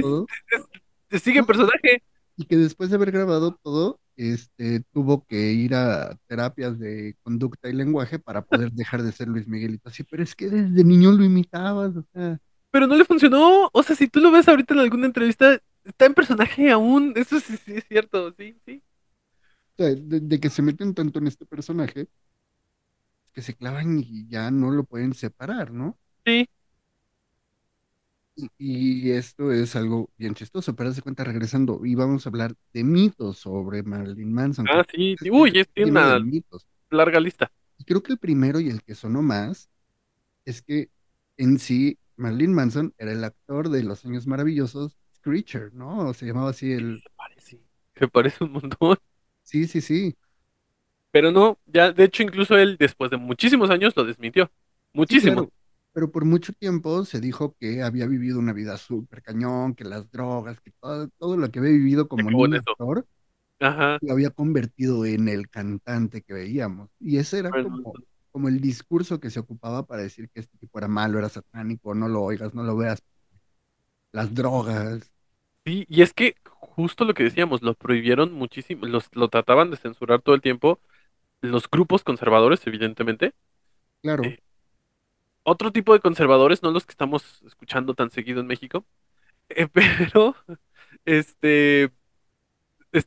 es- 1.11 1.23
sigue 1.23 1.41
el 1.41 1.47
personaje. 1.47 2.03
y 2.37 2.45
que 2.47 2.57
después 2.57 2.91
de 2.91 2.97
haber 2.97 3.11
grabado 3.13 3.57
todo, 3.63 4.01
este, 4.17 4.81
tuvo 4.93 5.25
que 5.27 5.53
ir 5.53 5.75
a 5.75 6.17
terapias 6.27 6.79
de 6.79 7.17
conducta 7.23 7.69
y 7.69 7.73
lenguaje 7.73 8.19
para 8.19 8.43
poder 8.45 8.71
dejar 8.73 9.03
de 9.03 9.13
ser 9.13 9.29
Luis 9.29 9.47
Miguelito. 9.49 9.89
Así, 9.89 10.03
pero 10.05 10.23
es 10.23 10.35
que 10.35 10.49
desde 10.49 10.85
niño 10.85 11.11
lo 11.13 11.25
imitabas, 11.25 11.97
o 11.97 12.05
sea, 12.13 12.39
Pero 12.71 12.87
no 12.87 12.97
le 12.97 13.05
funcionó. 13.05 13.69
O 13.73 13.83
sea, 13.83 13.97
si 13.97 14.09
tú 14.09 14.21
lo 14.21 14.31
ves 14.31 14.47
ahorita 14.49 14.75
en 14.75 14.81
alguna 14.81 15.07
entrevista, 15.07 15.59
está 15.85 16.07
en 16.07 16.15
personaje 16.15 16.71
aún. 16.71 17.13
Eso 17.17 17.41
sí, 17.41 17.57
sí 17.57 17.73
es 17.75 17.85
cierto. 17.89 18.33
Sí, 18.39 18.57
sí. 18.65 18.83
Sea, 19.85 19.95
de, 19.95 20.21
de 20.21 20.41
que 20.41 20.51
se 20.51 20.63
meten 20.63 20.95
tanto 20.95 21.19
en 21.19 21.27
este 21.27 21.47
personaje 21.47 22.09
que 23.33 23.43
se 23.43 23.55
clavan 23.55 23.99
y 24.01 24.27
ya 24.29 24.51
no 24.51 24.71
lo 24.71 24.85
pueden 24.85 25.15
separar, 25.15 25.73
¿no? 25.73 25.99
Sí. 26.25 26.49
Y, 28.35 28.49
y 28.59 29.11
esto 29.13 29.53
es 29.53 29.77
algo 29.77 30.11
bien 30.17 30.35
chistoso, 30.35 30.75
pero 30.75 30.89
haz 30.89 30.97
de 30.97 31.03
cuenta 31.03 31.25
regresando, 31.25 31.85
y 31.85 31.95
vamos 31.95 32.25
a 32.25 32.31
hablar 32.31 32.55
de 32.73 32.85
mitos 32.85 33.39
sobre 33.39 33.83
Marilyn 33.83 34.33
Manson. 34.33 34.67
Ah, 34.69 34.85
sí. 34.91 35.17
sí. 35.21 35.31
Uy, 35.31 35.53
es 35.55 35.69
una 35.89 36.19
mitos. 36.21 36.67
larga 36.91 37.21
lista. 37.21 37.53
Y 37.79 37.85
creo 37.85 38.03
que 38.03 38.13
el 38.13 38.19
primero 38.19 38.61
y 38.61 38.69
el 38.69 38.83
que 38.83 38.95
sonó 38.95 39.23
más 39.23 39.69
es 40.45 40.63
que 40.63 40.91
en 41.37 41.59
sí 41.59 41.99
Marilyn 42.17 42.53
Manson 42.55 42.95
era 42.99 43.13
el 43.13 43.25
actor 43.25 43.69
de 43.69 43.83
Los 43.83 44.05
Años 44.05 44.27
Maravillosos, 44.27 44.97
Screecher, 45.17 45.73
¿no? 45.75 46.13
Se 46.15 46.27
llamaba 46.27 46.51
así 46.51 46.73
el... 46.73 47.01
Se 47.03 47.11
parece. 47.17 47.61
Se 47.95 48.09
parece 48.09 48.45
un 48.45 48.53
montón. 48.53 48.97
Sí, 49.51 49.67
sí, 49.67 49.81
sí. 49.81 50.17
Pero 51.11 51.33
no, 51.33 51.59
ya, 51.67 51.93
de 51.93 52.05
hecho, 52.05 52.23
incluso 52.23 52.57
él, 52.57 52.77
después 52.79 53.11
de 53.11 53.17
muchísimos 53.17 53.71
años, 53.71 53.95
lo 53.97 54.05
desmintió. 54.05 54.51
Sí, 55.09 55.19
Muchísimo. 55.19 55.21
claro. 55.21 55.51
Pero 55.93 56.11
por 56.13 56.25
mucho 56.25 56.53
tiempo 56.53 57.05
se 57.05 57.21
dijo 57.21 57.57
que 57.59 57.83
había 57.83 58.07
vivido 58.07 58.39
una 58.39 58.53
vida 58.53 58.77
súper 58.77 59.23
cañón, 59.23 59.75
que 59.75 59.85
las 59.85 60.11
drogas, 60.11 60.61
que 60.61 60.71
todo, 60.81 61.09
todo 61.19 61.37
lo 61.37 61.51
que 61.51 61.59
había 61.59 61.73
vivido 61.73 62.07
como 62.09 62.31
niño 62.31 62.57
eso. 62.57 62.79
actor 62.79 63.07
Ajá. 63.61 63.99
lo 64.01 64.13
había 64.13 64.31
convertido 64.31 65.05
en 65.07 65.29
el 65.29 65.49
cantante 65.51 66.23
que 66.23 66.35
veíamos. 66.35 66.91
Y 67.01 67.19
ese 67.19 67.39
era 67.41 67.55
como, 67.55 67.99
como 68.33 68.49
el 68.49 68.61
discurso 68.61 69.21
que 69.21 69.31
se 69.31 69.41
ocupaba 69.41 69.87
para 69.87 70.03
decir 70.03 70.31
que 70.31 70.41
este 70.41 70.59
tipo 70.59 70.79
era 70.79 70.89
malo, 70.89 71.19
era 71.19 71.29
satánico, 71.29 71.95
no 71.95 72.09
lo 72.09 72.23
oigas, 72.23 72.55
no 72.55 72.63
lo 72.65 72.77
veas. 72.77 73.01
Las 74.13 74.33
drogas, 74.33 75.11
Sí, 75.67 75.87
y 75.89 76.03
es 76.03 76.13
que 76.15 76.35
justo 76.81 77.05
lo 77.05 77.15
que 77.15 77.25
decíamos, 77.25 77.63
lo 77.63 77.75
prohibieron 77.75 78.33
muchísimo, 78.33 78.87
los, 78.87 79.09
lo 79.15 79.29
trataban 79.29 79.71
de 79.71 79.77
censurar 79.77 80.23
todo 80.23 80.35
el 80.35 80.43
tiempo. 80.43 80.81
Los 81.43 81.71
grupos 81.71 82.05
conservadores, 82.05 82.67
evidentemente. 82.67 83.35
claro. 84.03 84.23
Eh, 84.23 84.41
Otro 85.43 85.73
tipo 85.73 85.93
de 85.95 86.01
conservadores, 86.01 86.63
no 86.63 86.71
los 86.71 86.85
que 86.87 86.93
estamos 86.93 87.43
escuchando 87.47 87.95
tan 87.95 88.11
seguido 88.11 88.41
en 88.41 88.47
México. 88.47 88.87
eh, 89.51 89.69
pero, 89.73 90.37
este, 91.07 91.91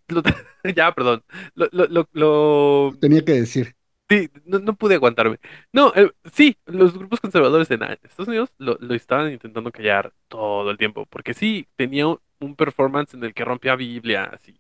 lo- 0.08 0.22
ya, 0.76 0.94
perdón. 0.94 1.24
Lo, 1.56 1.68
lo, 1.72 1.88
lo, 1.88 2.10
lo- 2.14 2.98
Tenía 3.00 3.24
que 3.24 3.34
decir. 3.34 3.76
Sí, 4.10 4.30
no, 4.46 4.60
no 4.60 4.76
pude 4.76 4.96
aguantarme. 4.96 5.40
No, 5.72 5.92
eh, 5.96 6.12
sí, 6.34 6.58
los 6.66 6.94
grupos 6.98 7.20
conservadores 7.22 7.72
en 7.72 7.84
ah, 7.84 7.94
Estados 8.04 8.28
Unidos 8.28 8.54
lo, 8.58 8.78
lo 8.80 8.94
estaban 8.94 9.32
intentando 9.32 9.72
callar 9.72 10.14
todo 10.28 10.70
el 10.70 10.78
tiempo, 10.78 11.06
porque 11.08 11.34
sí, 11.34 11.68
tenía 11.76 12.06
un, 12.44 12.56
performance 12.56 13.14
en 13.16 13.24
el 13.24 13.34
que 13.34 13.46
rompía 13.46 13.76
Biblia, 13.76 14.26
así. 14.26 14.60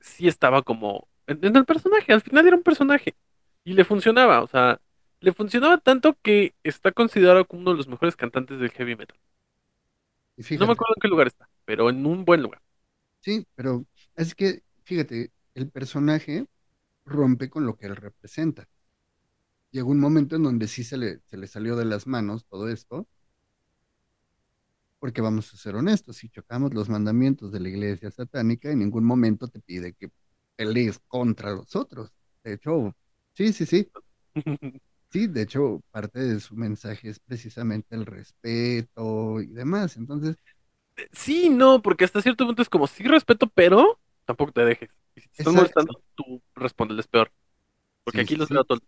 Sí 0.00 0.28
estaba 0.28 0.62
como 0.62 1.08
en, 1.26 1.44
en 1.44 1.56
el 1.56 1.64
personaje, 1.64 2.12
al 2.12 2.20
final 2.22 2.46
era 2.46 2.56
un 2.56 2.62
personaje 2.62 3.14
y 3.64 3.74
le 3.74 3.84
funcionaba, 3.84 4.42
o 4.42 4.46
sea, 4.48 4.80
le 5.20 5.32
funcionaba 5.32 5.78
tanto 5.78 6.16
que 6.22 6.54
está 6.64 6.92
considerado 6.92 7.46
como 7.46 7.62
uno 7.62 7.72
de 7.72 7.76
los 7.78 7.88
mejores 7.88 8.16
cantantes 8.16 8.58
del 8.60 8.70
heavy 8.72 8.96
metal. 8.96 9.18
Y 10.36 10.42
No 10.58 10.66
me 10.66 10.72
acuerdo 10.72 10.94
en 10.96 11.00
qué 11.00 11.08
lugar 11.08 11.26
está, 11.26 11.48
pero 11.64 11.88
en 11.90 12.04
un 12.06 12.24
buen 12.24 12.42
lugar. 12.42 12.60
sí, 13.20 13.46
pero 13.54 13.86
es 14.16 14.34
que, 14.34 14.62
fíjate, 14.84 15.32
el 15.54 15.70
personaje 15.70 16.46
rompe 17.04 17.50
con 17.50 17.66
lo 17.66 17.76
que 17.76 17.86
él 17.86 17.96
representa. 17.96 18.68
Llegó 19.72 19.90
un 19.90 19.98
momento 20.00 20.36
en 20.36 20.44
donde 20.44 20.68
sí 20.68 20.84
se 20.84 20.96
le, 20.96 21.20
se 21.26 21.36
le 21.36 21.46
salió 21.48 21.74
de 21.76 21.84
las 21.84 22.06
manos 22.06 22.44
todo 22.46 22.68
esto, 22.68 23.08
porque 25.02 25.22
vamos 25.22 25.54
a 25.54 25.58
ser 25.58 25.76
honestos, 25.76 26.18
si 26.18 26.30
chocamos 26.30 26.74
los 26.74 26.90
mandamientos 26.90 27.52
de 27.52 27.60
la 27.60 27.70
iglesia 27.70 28.10
satánica, 28.12 28.70
en 28.72 28.80
ningún 28.80 29.04
momento 29.04 29.48
te 29.48 29.60
pide 29.60 29.94
que 29.94 30.10
pelees 30.56 31.00
contra 31.08 31.52
los 31.52 31.76
otros. 31.76 32.12
De 32.44 32.54
hecho, 32.54 32.96
sí, 33.34 33.52
sí, 33.54 33.66
sí, 33.66 33.90
sí, 35.10 35.26
de 35.26 35.42
hecho, 35.42 35.82
parte 35.90 36.20
de 36.20 36.40
su 36.40 36.54
mensaje 36.56 37.10
es 37.10 37.20
precisamente 37.20 37.94
el 37.94 38.06
respeto 38.06 39.40
y 39.40 39.48
demás. 39.48 39.96
Entonces, 39.96 40.36
Sí, 41.12 41.48
no, 41.50 41.82
porque 41.82 42.04
hasta 42.04 42.22
cierto 42.22 42.46
punto 42.46 42.62
es 42.62 42.68
como, 42.68 42.86
sí 42.86 43.04
respeto, 43.04 43.46
pero 43.48 44.00
tampoco 44.24 44.52
te 44.52 44.64
dejes. 44.64 44.90
Y 45.14 45.20
si 45.20 45.28
te 45.28 45.36
están 45.38 45.54
molestando, 45.54 46.02
tú 46.14 46.42
respondeles 46.54 47.06
peor. 47.08 47.32
Porque 48.04 48.20
Sí, 48.20 48.22
aquí 48.22 48.36
los 48.36 48.48
sí. 48.48 48.52
veo 48.52 48.62
a 48.62 48.64
todos. 48.64 48.82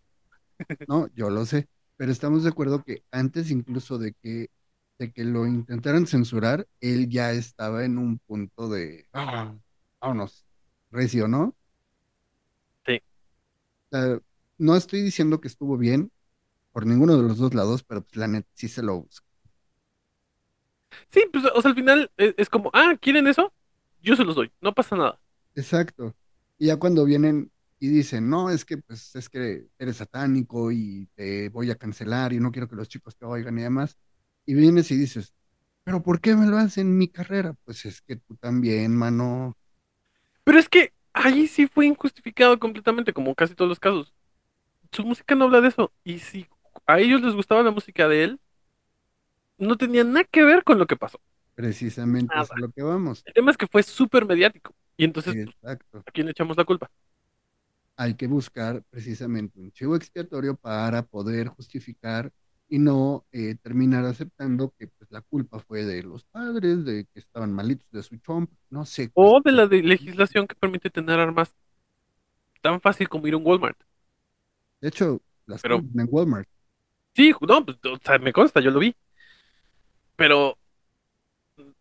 No, 0.87 1.07
yo 1.15 1.29
lo 1.29 1.45
sé, 1.45 1.67
pero 1.97 2.11
estamos 2.11 2.43
de 2.43 2.49
acuerdo 2.49 2.83
que 2.83 3.03
antes 3.11 3.49
incluso 3.51 3.97
de 3.97 4.13
que, 4.21 4.49
de 4.97 5.11
que 5.11 5.23
lo 5.23 5.45
intentaran 5.47 6.07
censurar, 6.07 6.67
él 6.81 7.09
ya 7.09 7.31
estaba 7.31 7.85
en 7.85 7.97
un 7.97 8.19
punto 8.19 8.69
de, 8.69 9.07
ah, 9.13 9.55
vámonos, 10.01 10.45
recio, 10.91 11.27
¿no? 11.27 11.55
Sí. 12.85 12.99
O 13.91 13.97
sea, 13.97 14.19
no 14.57 14.75
estoy 14.75 15.01
diciendo 15.01 15.41
que 15.41 15.47
estuvo 15.47 15.77
bien 15.77 16.11
por 16.71 16.85
ninguno 16.85 17.17
de 17.17 17.23
los 17.23 17.37
dos 17.37 17.53
lados, 17.55 17.83
pero 17.83 18.03
pues 18.03 18.17
la 18.17 18.27
neta 18.27 18.49
sí 18.53 18.67
se 18.67 18.83
lo 18.83 19.01
busca. 19.01 19.27
Sí, 21.09 21.23
pues, 21.31 21.45
o 21.53 21.61
sea, 21.61 21.69
al 21.69 21.75
final 21.75 22.11
es, 22.17 22.33
es 22.37 22.49
como, 22.49 22.69
ah, 22.73 22.95
¿quieren 22.99 23.27
eso? 23.27 23.53
Yo 24.01 24.15
se 24.15 24.23
los 24.23 24.35
doy, 24.35 24.51
no 24.61 24.73
pasa 24.73 24.95
nada. 24.95 25.19
Exacto. 25.55 26.15
Y 26.57 26.67
ya 26.67 26.77
cuando 26.77 27.05
vienen 27.05 27.51
y 27.79 27.89
dicen, 27.89 28.29
no, 28.29 28.49
es 28.49 28.65
que 28.65 28.77
pues 28.77 29.15
es 29.15 29.29
que 29.29 29.67
eres 29.77 29.97
satánico 29.97 30.71
y 30.71 31.07
te 31.15 31.49
voy 31.49 31.71
a 31.71 31.75
cancelar 31.75 32.33
y 32.33 32.39
no 32.39 32.51
quiero 32.51 32.67
que 32.67 32.75
los 32.75 32.87
chicos 32.89 33.15
te 33.17 33.25
oigan 33.25 33.57
y 33.59 33.63
demás. 33.63 33.97
Y 34.45 34.53
vienes 34.53 34.91
y 34.91 34.97
dices, 34.97 35.33
pero 35.83 36.01
¿por 36.01 36.19
qué 36.19 36.35
me 36.35 36.47
lo 36.47 36.57
hacen 36.57 36.87
en 36.87 36.97
mi 36.97 37.07
carrera? 37.07 37.55
Pues 37.63 37.85
es 37.85 38.01
que 38.01 38.15
tú 38.15 38.35
también, 38.35 38.95
mano. 38.95 39.57
Pero 40.43 40.59
es 40.59 40.69
que 40.69 40.93
ahí 41.13 41.47
sí 41.47 41.67
fue 41.67 41.85
injustificado 41.85 42.59
completamente, 42.59 43.13
como 43.13 43.35
casi 43.35 43.55
todos 43.55 43.69
los 43.69 43.79
casos. 43.79 44.13
Su 44.91 45.03
música 45.03 45.35
no 45.35 45.45
habla 45.45 45.61
de 45.61 45.69
eso. 45.69 45.91
Y 46.03 46.19
si 46.19 46.47
a 46.87 46.99
ellos 46.99 47.21
les 47.21 47.35
gustaba 47.35 47.63
la 47.63 47.71
música 47.71 48.07
de 48.07 48.23
él, 48.23 48.39
no 49.57 49.77
tenía 49.77 50.03
nada 50.03 50.23
que 50.25 50.43
ver 50.43 50.63
con 50.63 50.77
lo 50.77 50.87
que 50.87 50.95
pasó. 50.95 51.19
Precisamente 51.55 52.33
es 52.39 52.51
a 52.51 52.57
lo 52.57 52.71
que 52.71 52.83
vamos. 52.83 53.23
El 53.25 53.33
tema 53.33 53.51
es 53.51 53.57
que 53.57 53.67
fue 53.67 53.83
súper 53.83 54.25
mediático. 54.25 54.73
Y 54.97 55.05
entonces, 55.05 55.33
pues, 55.33 55.47
Exacto. 55.47 56.03
¿a 56.05 56.11
quién 56.11 56.25
le 56.25 56.31
echamos 56.31 56.57
la 56.57 56.65
culpa? 56.65 56.89
Hay 57.97 58.15
que 58.15 58.27
buscar 58.27 58.83
precisamente 58.89 59.59
un 59.59 59.71
chivo 59.71 59.95
expiatorio 59.95 60.55
para 60.55 61.03
poder 61.03 61.47
justificar 61.47 62.31
y 62.67 62.79
no 62.79 63.25
eh, 63.31 63.55
terminar 63.61 64.05
aceptando 64.05 64.73
que 64.77 64.87
pues, 64.87 65.11
la 65.11 65.21
culpa 65.21 65.59
fue 65.59 65.85
de 65.85 66.03
los 66.03 66.23
padres, 66.25 66.83
de 66.83 67.05
que 67.05 67.19
estaban 67.19 67.53
malitos 67.53 67.89
de 67.91 68.03
su 68.03 68.17
chomp, 68.17 68.51
no 68.69 68.85
sé. 68.85 69.11
O 69.13 69.41
de 69.43 69.51
la 69.51 69.67
de 69.67 69.83
legislación 69.83 70.47
que 70.47 70.55
permite 70.55 70.89
tener 70.89 71.19
armas 71.19 71.55
tan 72.61 72.81
fácil 72.81 73.07
como 73.07 73.27
ir 73.27 73.35
a 73.35 73.37
un 73.37 73.45
Walmart. 73.45 73.77
De 74.81 74.89
hecho, 74.89 75.21
las 75.45 75.61
Pero- 75.61 75.77
en 75.77 76.07
Walmart. 76.09 76.49
Sí, 77.15 77.31
no, 77.47 77.65
pues, 77.65 77.77
o 77.85 77.97
sea, 78.03 78.17
me 78.19 78.33
consta, 78.33 78.59
yo 78.59 78.71
lo 78.71 78.79
vi. 78.79 78.93
Pero 80.17 80.57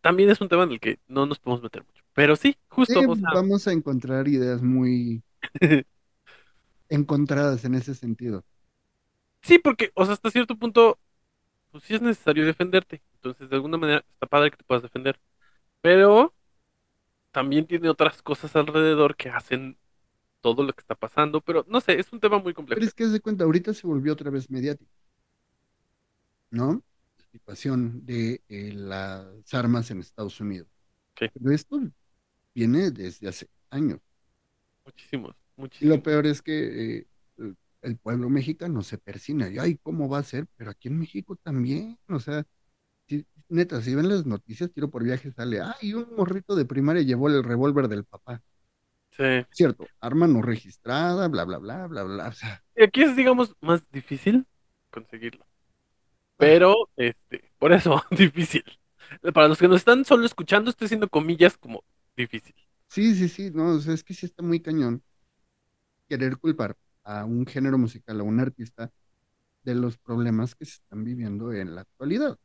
también 0.01 0.31
es 0.31 0.41
un 0.41 0.49
tema 0.49 0.65
en 0.65 0.73
el 0.73 0.81
que 0.81 1.01
no 1.09 1.27
nos 1.27 1.39
podemos 1.39 1.63
meter 1.63 1.83
mucho. 1.85 2.05
Pero 2.13 2.37
sí, 2.37 2.57
justo, 2.69 3.01
Sí, 3.01 3.07
o 3.09 3.17
sea, 3.17 3.31
vamos 3.35 3.67
a 3.67 3.73
encontrar 3.73 4.29
ideas 4.29 4.63
muy 4.63 5.23
encontradas 6.89 7.65
en 7.65 7.75
ese 7.75 7.95
sentido. 7.95 8.45
Sí, 9.45 9.59
porque, 9.61 9.93
o 9.95 10.05
sea, 10.07 10.15
hasta 10.15 10.31
cierto 10.31 10.57
punto, 10.59 11.01
pues 11.71 11.85
sí 11.85 11.95
es 11.95 12.03
necesario 12.03 12.47
defenderte. 12.47 13.03
Entonces, 13.17 13.51
de 13.51 13.57
alguna 13.57 13.79
manera, 13.79 14.05
está 14.13 14.27
padre 14.27 14.51
que 14.53 14.59
te 14.59 14.65
puedas 14.65 14.83
defender. 14.85 15.21
Pero 15.83 16.35
también 17.33 17.67
tiene 17.67 17.89
otras 17.89 18.23
cosas 18.23 18.55
alrededor 18.57 19.17
que 19.17 19.31
hacen 19.31 19.79
todo 20.41 20.65
lo 20.65 20.73
que 20.75 20.81
está 20.81 20.95
pasando. 20.95 21.41
Pero 21.43 21.65
no 21.69 21.81
sé, 21.81 21.99
es 22.01 22.13
un 22.13 22.21
tema 22.21 22.39
muy 22.39 22.55
complejo. 22.55 22.79
Pero 22.81 22.89
es 22.89 22.95
que 22.95 23.05
haz 23.05 23.13
de 23.13 23.21
cuenta, 23.21 23.45
ahorita 23.45 23.75
se 23.75 23.87
volvió 23.87 24.13
otra 24.15 24.31
vez 24.31 24.51
mediático, 24.51 24.91
¿no? 26.51 26.83
La 27.19 27.25
situación 27.33 28.05
de 28.07 28.43
eh, 28.49 28.73
las 28.75 29.27
armas 29.53 29.91
en 29.91 30.01
Estados 30.01 30.41
Unidos. 30.41 30.69
Pero 31.33 31.53
esto 31.53 31.81
viene 32.55 32.91
desde 32.91 33.29
hace 33.29 33.49
años. 33.71 34.01
Muchísimos, 34.85 35.37
Y 35.81 35.87
lo 35.87 36.03
peor 36.03 36.27
es 36.27 36.43
que 36.43 36.99
eh, 36.99 37.07
el- 37.85 37.99
pueblo 37.99 38.31
mexicano 38.31 38.83
se 38.83 38.99
persina. 38.99 39.49
Y, 39.51 39.59
ay, 39.59 39.79
¿cómo 39.83 40.09
va 40.09 40.19
a 40.19 40.23
ser? 40.25 40.47
Pero 40.57 40.71
aquí 40.71 40.89
en 40.89 40.99
México 40.99 41.37
también. 41.37 41.99
O 42.09 42.21
sea, 42.21 42.45
si- 43.09 43.27
neta, 43.49 43.83
si 43.83 43.95
ven 43.95 44.09
las 44.11 44.27
noticias, 44.27 44.73
tiro 44.73 44.91
por 44.91 45.05
viaje, 45.05 45.33
sale, 45.33 45.61
ay, 45.63 45.95
un 45.95 46.15
morrito 46.17 46.57
de 46.57 46.67
primaria 46.67 47.03
llevó 47.03 47.29
el 47.29 47.45
revólver 47.45 47.89
del 47.89 48.05
papá. 48.05 48.43
Sí. 49.11 49.47
Cierto, 49.51 49.91
arma 50.01 50.27
no 50.27 50.43
registrada, 50.43 51.29
bla, 51.29 51.45
bla, 51.47 51.57
bla, 51.59 51.87
bla, 51.87 52.03
bla. 52.05 52.29
O 52.29 52.33
sea, 52.33 52.63
Y 52.77 52.83
aquí 52.85 53.03
es, 53.03 53.17
digamos, 53.17 53.55
más 53.61 53.83
difícil 53.91 54.47
conseguirlo. 54.91 55.47
Pero, 56.39 56.91
este, 56.97 57.53
por 57.59 57.73
eso, 57.73 58.03
difícil. 58.13 58.65
Para 59.35 59.49
los 59.49 59.59
que 59.59 59.69
nos 59.69 59.79
están 59.79 60.05
solo 60.07 60.27
escuchando, 60.27 60.71
estoy 60.71 60.87
haciendo 60.87 61.09
comillas 61.11 61.59
como 61.59 61.85
difícil. 62.17 62.55
sí, 62.89 63.15
sí, 63.15 63.29
sí, 63.29 63.51
no, 63.53 63.71
o 63.77 63.81
sea, 63.81 63.95
es 63.95 64.05
que 64.05 64.15
sí 64.15 64.27
está 64.27 64.43
muy 64.43 64.61
cañón 64.61 65.03
querer 66.09 66.39
culpar 66.39 66.77
a 67.05 67.25
un 67.25 67.47
género 67.47 67.79
musical, 67.79 68.21
a 68.21 68.23
un 68.25 68.41
artista, 68.41 68.91
de 69.65 69.75
los 69.75 69.99
problemas 69.99 70.55
que 70.55 70.65
se 70.67 70.75
están 70.75 71.05
viviendo 71.05 71.53
en 71.53 71.75
la 71.75 71.83
actualidad. 71.83 72.39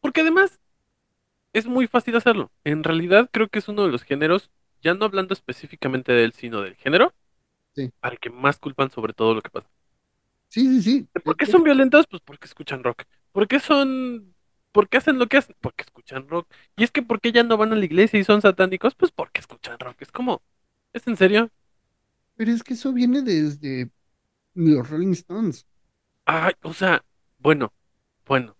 Porque 0.00 0.22
además, 0.22 0.60
es 1.52 1.66
muy 1.66 1.86
fácil 1.88 2.16
hacerlo. 2.16 2.52
En 2.64 2.84
realidad, 2.84 3.30
creo 3.32 3.48
que 3.48 3.58
es 3.60 3.68
uno 3.68 3.84
de 3.86 3.92
los 3.92 4.02
géneros, 4.04 4.50
ya 4.82 4.94
no 4.94 5.04
hablando 5.06 5.34
específicamente 5.34 6.12
de 6.12 6.24
él, 6.24 6.32
sino 6.32 6.62
del 6.62 6.76
género, 6.76 7.14
Sí. 7.74 7.90
al 8.02 8.18
que 8.20 8.30
más 8.30 8.58
culpan 8.58 8.90
sobre 8.90 9.14
todo 9.14 9.34
lo 9.34 9.42
que 9.42 9.50
pasa. 9.50 9.68
Sí, 10.48 10.60
sí, 10.68 10.82
sí. 10.82 11.08
¿Por 11.24 11.36
qué 11.36 11.46
son 11.46 11.62
violentos? 11.64 12.06
Pues 12.08 12.22
porque 12.24 12.46
escuchan 12.46 12.84
rock. 12.84 13.02
¿Por 13.32 13.48
qué 13.48 13.60
son... 13.60 14.34
¿Por 14.72 14.88
qué 14.88 14.98
hacen 14.98 15.18
lo 15.18 15.26
que 15.26 15.38
hacen? 15.38 15.56
Porque 15.60 15.82
escuchan 15.84 16.28
rock. 16.28 16.52
Y 16.76 16.84
es 16.84 16.90
que 16.90 17.02
¿por 17.02 17.20
qué 17.20 17.32
ya 17.32 17.42
no 17.42 17.56
van 17.56 17.72
a 17.72 17.76
la 17.76 17.84
iglesia 17.84 18.18
y 18.20 18.24
son 18.24 18.42
satánicos? 18.42 18.94
Pues 18.94 19.10
porque 19.12 19.40
escuchan 19.40 19.78
rock. 19.78 19.96
Es 20.02 20.12
como... 20.12 20.42
¿Es 20.92 21.06
en 21.06 21.16
serio? 21.16 21.50
Pero 22.36 22.52
es 22.52 22.62
que 22.62 22.74
eso 22.74 22.92
viene 22.92 23.22
desde 23.22 23.90
los 24.54 24.88
Rolling 24.90 25.12
Stones. 25.12 25.66
Ay, 26.24 26.54
o 26.62 26.72
sea, 26.74 27.04
bueno, 27.38 27.72
bueno. 28.26 28.56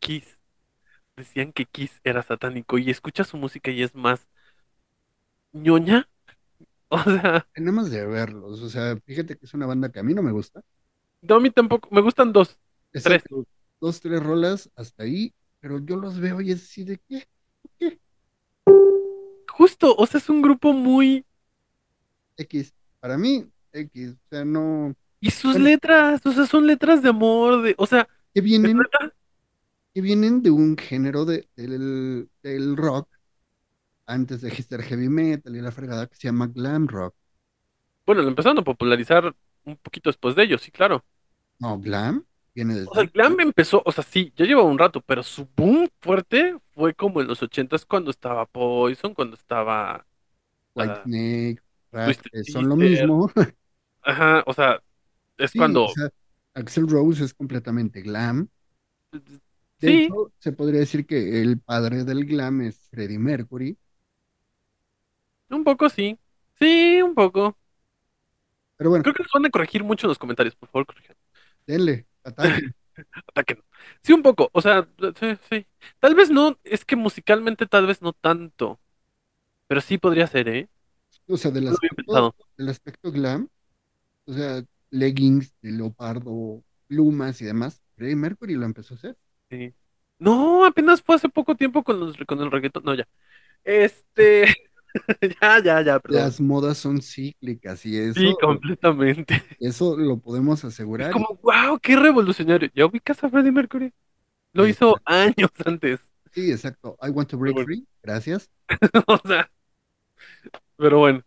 Kiss. 0.00 0.38
Decían 1.16 1.52
que 1.52 1.66
Kiss 1.66 2.00
era 2.04 2.22
satánico 2.22 2.78
y 2.78 2.90
escucha 2.90 3.24
su 3.24 3.36
música 3.38 3.70
y 3.70 3.82
es 3.82 3.94
más 3.94 4.28
ñoña. 5.52 6.08
O 6.90 6.98
sea, 7.02 7.46
Tenemos 7.52 7.90
de 7.90 8.06
verlos. 8.06 8.62
O 8.62 8.70
sea, 8.70 8.96
fíjate 9.04 9.36
que 9.36 9.44
es 9.44 9.52
una 9.52 9.66
banda 9.66 9.92
que 9.92 9.98
a 9.98 10.02
mí 10.02 10.14
no 10.14 10.22
me 10.22 10.32
gusta. 10.32 10.62
no, 11.22 11.36
a 11.36 11.40
mí 11.40 11.50
tampoco. 11.50 11.88
Me 11.92 12.00
gustan 12.00 12.32
dos. 12.32 12.58
Exacto, 12.92 13.44
dos, 13.80 14.00
tres 14.00 14.22
rolas 14.22 14.70
hasta 14.76 15.04
ahí, 15.04 15.34
pero 15.60 15.78
yo 15.80 15.96
los 15.96 16.18
veo 16.18 16.40
y 16.40 16.52
es 16.52 16.62
así 16.64 16.84
de 16.84 16.98
qué. 17.08 17.28
Justo, 19.48 19.94
o 19.96 20.06
sea, 20.06 20.18
es 20.18 20.28
un 20.30 20.40
grupo 20.42 20.72
muy... 20.72 21.24
X. 22.38 22.72
Para 23.00 23.16
mí, 23.18 23.50
X. 23.72 24.14
O 24.14 24.28
sea, 24.30 24.44
no. 24.44 24.94
Y 25.20 25.30
sus 25.30 25.56
Bueno. 25.56 25.58
letras, 25.58 26.24
o 26.26 26.32
sea, 26.32 26.46
son 26.46 26.66
letras 26.66 27.02
de 27.02 27.08
amor, 27.10 27.62
de... 27.62 27.74
O 27.78 27.86
sea, 27.86 28.08
Que 28.34 28.40
¿es 28.62 28.70
vienen, 28.70 28.88
que 29.94 30.00
vienen 30.00 30.42
de 30.42 30.50
un 30.50 30.76
género 30.76 31.24
de, 31.24 31.48
del, 31.56 32.30
del 32.42 32.76
rock 32.76 33.08
antes 34.06 34.42
de 34.42 34.50
ser 34.50 34.82
heavy 34.82 35.08
metal 35.08 35.56
y 35.56 35.60
la 35.60 35.72
fregada 35.72 36.06
que 36.08 36.16
se 36.16 36.28
llama 36.28 36.48
glam 36.48 36.88
rock. 36.88 37.14
Bueno, 38.06 38.22
lo 38.22 38.28
empezaron 38.28 38.58
a 38.58 38.64
popularizar 38.64 39.34
un 39.64 39.76
poquito 39.76 40.08
después 40.10 40.34
de 40.34 40.44
ellos, 40.44 40.62
sí, 40.62 40.70
claro. 40.70 41.04
No, 41.60 41.78
glam 41.80 42.24
viene 42.54 42.74
desde 42.74 42.90
O 42.90 42.94
sea, 42.94 43.02
el 43.02 43.10
glam 43.10 43.38
empezó, 43.40 43.82
o 43.84 43.92
sea, 43.92 44.02
sí, 44.04 44.32
ya 44.36 44.46
llevaba 44.46 44.68
un 44.68 44.78
rato, 44.78 45.00
pero 45.02 45.22
su 45.22 45.46
boom 45.56 45.88
fuerte 46.00 46.56
fue 46.74 46.94
como 46.94 47.20
en 47.20 47.26
los 47.28 47.42
ochentas 47.42 47.84
cuando 47.84 48.10
estaba 48.10 48.46
Poison, 48.46 49.14
cuando 49.14 49.36
estaba... 49.36 50.06
White 50.74 50.96
Snake, 51.04 51.60
Eh, 51.92 52.44
son 52.44 52.68
lo 52.68 52.76
Sister. 52.76 52.76
mismo. 52.76 53.30
Ajá, 54.02 54.42
o 54.46 54.54
sea, 54.54 54.82
es 55.38 55.54
Sí, 55.54 55.56
cuando... 55.56 55.84
o 55.84 55.88
sea, 55.88 56.10
Axel 56.54 56.88
Rose 56.88 57.24
es 57.24 57.34
completamente 57.34 58.00
glam. 58.02 58.48
De 59.80 59.90
Sí, 59.90 59.94
hecho, 59.94 60.32
se 60.38 60.52
podría 60.52 60.80
decir 60.80 61.06
que 61.06 61.40
el 61.42 61.60
padre 61.60 62.04
del 62.04 62.24
glam 62.26 62.60
es 62.62 62.88
Freddie 62.90 63.18
Mercury. 63.18 63.76
un 65.50 65.64
poco 65.64 65.88
sí. 65.88 66.18
Sí, 66.58 67.00
un 67.02 67.14
poco. 67.14 67.56
Pero 68.76 68.90
bueno, 68.90 69.04
Creo 69.04 69.14
que 69.14 69.22
nos 69.24 69.32
van 69.32 69.46
a 69.46 69.50
corregir 69.50 69.82
mucho 69.84 70.06
en 70.06 70.08
los 70.10 70.18
comentarios, 70.18 70.54
por 70.56 70.68
favor, 70.68 70.86
corrijan. 70.86 71.16
denle, 71.66 72.06
ataquen. 72.24 72.74
Ataquen. 73.28 73.62
Sí, 74.02 74.12
un 74.12 74.22
poco, 74.22 74.50
o 74.52 74.60
sea, 74.62 74.88
sí, 75.20 75.36
sí. 75.50 75.66
Tal 76.00 76.14
vez 76.14 76.30
no, 76.30 76.58
es 76.64 76.84
que 76.84 76.96
musicalmente 76.96 77.66
tal 77.66 77.86
vez 77.86 78.02
no 78.02 78.12
tanto, 78.12 78.80
pero 79.68 79.80
sí 79.82 79.98
podría 79.98 80.26
ser, 80.28 80.48
¿eh? 80.48 80.68
O 81.28 81.36
sea, 81.36 81.50
del 81.50 81.68
aspecto, 81.68 82.34
del 82.56 82.68
aspecto 82.68 83.12
glam, 83.12 83.48
o 84.26 84.32
sea, 84.34 84.64
leggings 84.90 85.54
de 85.62 85.72
leopardo, 85.72 86.64
plumas 86.88 87.40
y 87.42 87.46
demás, 87.46 87.82
Freddie 87.96 88.16
Mercury 88.16 88.54
lo 88.54 88.66
empezó 88.66 88.94
a 88.94 88.96
hacer. 88.98 89.18
Sí. 89.50 89.74
No, 90.18 90.64
apenas 90.64 91.02
fue 91.02 91.16
hace 91.16 91.28
poco 91.28 91.54
tiempo 91.56 91.84
con 91.84 92.00
los, 92.00 92.16
con 92.26 92.40
el 92.40 92.50
reggaetón. 92.50 92.84
No, 92.84 92.94
ya. 92.94 93.06
Este, 93.64 94.46
ya, 95.42 95.62
ya, 95.62 95.82
ya, 95.82 96.00
perdón. 96.00 96.22
Las 96.22 96.40
modas 96.40 96.78
son 96.78 97.02
cíclicas 97.02 97.84
y 97.86 97.98
eso, 97.98 98.20
Sí, 98.20 98.34
completamente. 98.40 99.42
eso 99.60 99.96
lo 99.96 100.18
podemos 100.20 100.60
Es 100.60 100.64
asegurar. 100.64 101.12
como, 101.12 101.38
wow, 101.42 101.78
qué 101.80 101.96
revolucionario. 101.96 102.70
¿Ya 102.74 102.86
ubicas 102.86 103.22
a 103.24 103.28
Freddie 103.30 103.52
Mercury? 103.52 103.92
Lo 104.52 104.64
Sí, 104.64 104.70
hizo 104.70 104.96
años 105.04 105.50
antes. 105.64 106.00
Sí, 106.32 106.50
exacto. 106.52 106.96
I 107.02 107.10
want 107.10 107.28
to 107.30 107.38
break 107.38 107.58
free. 107.64 107.86
Gracias. 108.02 108.50
O 109.06 109.18
sea, 109.26 109.50
pero 110.76 110.98
bueno. 110.98 111.22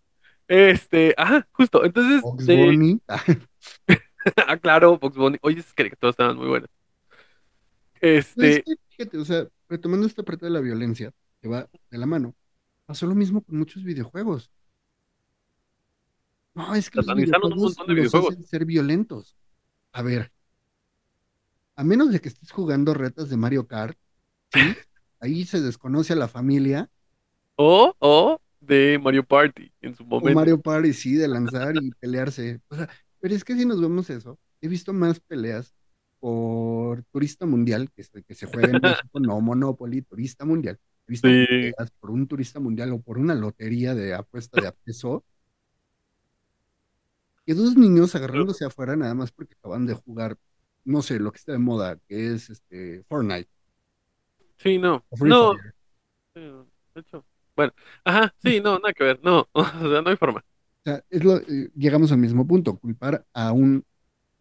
Este, 0.48 1.14
ajá, 1.18 1.48
justo. 1.54 1.86
Entonces, 1.86 2.22
eh, 2.50 2.66
Bunny. 2.66 3.02
ah, 4.48 4.58
claro, 4.58 4.98
Box 4.98 5.16
Bunny. 5.16 5.38
Oye, 5.42 5.60
esas 5.60 5.74
caricaturas 5.74 6.14
estaban 6.14 6.38
muy 6.38 6.48
buenas. 6.48 6.70
Pues 8.00 8.28
Este, 8.28 8.58
es 8.58 8.64
que, 8.64 8.76
fíjate, 8.90 9.18
o 9.18 9.26
sea, 9.26 9.48
retomando 9.70 10.06
esta 10.06 10.24
parte 10.24 10.46
de 10.46 10.52
la 10.52 10.60
violencia 10.60 11.14
que 11.42 11.48
va 11.48 11.70
de 11.90 11.98
la 11.98 12.06
mano, 12.06 12.36
pasó 12.86 13.06
lo 13.06 13.16
mismo 13.16 13.42
con 13.42 13.58
muchos 13.58 13.84
videojuegos. 13.84 14.52
No, 16.54 16.76
es 16.76 16.90
que 16.90 16.98
los 16.98 17.08
un 17.08 17.16
videojuegos 17.16 17.58
montón 17.58 17.88
de 17.88 17.94
los 17.94 18.12
videojuegos. 18.12 18.34
hacen 18.34 18.46
ser 18.46 18.66
violentos. 18.66 19.38
A 19.94 20.02
ver, 20.02 20.32
a 21.76 21.84
menos 21.84 22.12
de 22.12 22.20
que 22.20 22.30
estés 22.30 22.52
jugando 22.52 22.94
retas 22.94 23.30
de 23.30 23.38
Mario 23.38 23.68
Kart, 23.68 23.98
¿sí? 24.52 24.60
Ahí 25.22 25.46
se 25.46 25.62
desconoce 25.62 26.14
a 26.14 26.18
la 26.18 26.28
familia, 26.28 26.90
o, 27.56 27.96
o 28.00 28.42
de 28.62 28.98
Mario 29.04 29.26
Party 29.26 29.72
en 29.82 29.96
su 29.96 30.04
o 30.04 30.06
momento. 30.06 30.40
Mario 30.40 30.62
Party, 30.62 30.94
sí, 30.94 31.16
de 31.16 31.28
lanzar 31.28 31.76
y 31.76 31.92
pelearse. 32.00 32.62
O 32.70 32.76
sea, 32.76 32.90
pero 33.20 33.36
es 33.36 33.44
que 33.44 33.56
si 33.56 33.66
nos 33.66 33.82
vemos 33.82 34.10
eso, 34.10 34.40
he 34.62 34.68
visto 34.70 34.94
más 34.94 35.20
peleas 35.20 35.74
por 36.20 37.04
Turista 37.12 37.46
Mundial, 37.46 37.92
que, 37.92 38.04
se- 38.04 38.24
que 38.24 38.36
se 38.36 38.46
juega 38.46 38.70
en 38.70 38.80
México, 39.10 39.20
no 39.20 39.42
Monopoly, 39.42 40.04
Turista 40.04 40.46
Mundial. 40.46 40.80
He 41.08 41.12
visto 41.12 41.28
Sí. 41.28 41.46
peleas 41.48 41.92
por 42.00 42.12
un 42.12 42.28
Turista 42.28 42.60
Mundial 42.60 42.94
o 42.94 43.02
por 43.02 43.18
una 43.18 43.36
lotería 43.36 43.94
de 43.96 44.14
apuesta 44.14 44.62
de 44.62 44.68
a 44.68 44.72
peso. 44.72 45.26
Que 47.46 47.56
dos 47.56 47.76
niños 47.76 48.14
agarrándose 48.16 48.66
afuera 48.66 48.96
nada 48.96 49.16
más 49.16 49.32
porque 49.32 49.56
acaban 49.56 49.88
de 49.88 49.96
jugar, 49.96 50.38
no 50.86 51.02
sé, 51.02 51.20
lo 51.20 51.32
que 51.32 51.38
está 51.38 51.52
de 51.54 51.58
moda, 51.58 51.98
que 52.08 52.34
es 52.34 52.50
este 52.52 53.04
Fortnite 53.10 53.50
Sí, 54.58 54.78
no. 54.78 55.04
o 55.10 55.26
No, 55.26 55.54
sí, 56.36 56.40
de 56.40 57.02
hecho. 57.02 57.26
Bueno, 57.56 57.74
ajá, 58.04 58.34
sí, 58.40 58.60
no, 58.62 58.80
nada 58.80 58.94
que 58.94 59.04
ver. 59.04 59.20
No, 59.24 59.48
o 59.54 59.64
sea, 59.66 60.02
no 60.02 60.10
hay 60.10 60.16
forma. 60.18 60.44
O 60.82 60.84
sea, 60.90 61.04
es 61.10 61.24
lo- 61.24 61.38
eh, 61.38 61.70
llegamos 61.76 62.12
al 62.12 62.18
mismo 62.20 62.48
punto, 62.48 62.78
culpar 62.80 63.26
a 63.34 63.52
un 63.52 63.86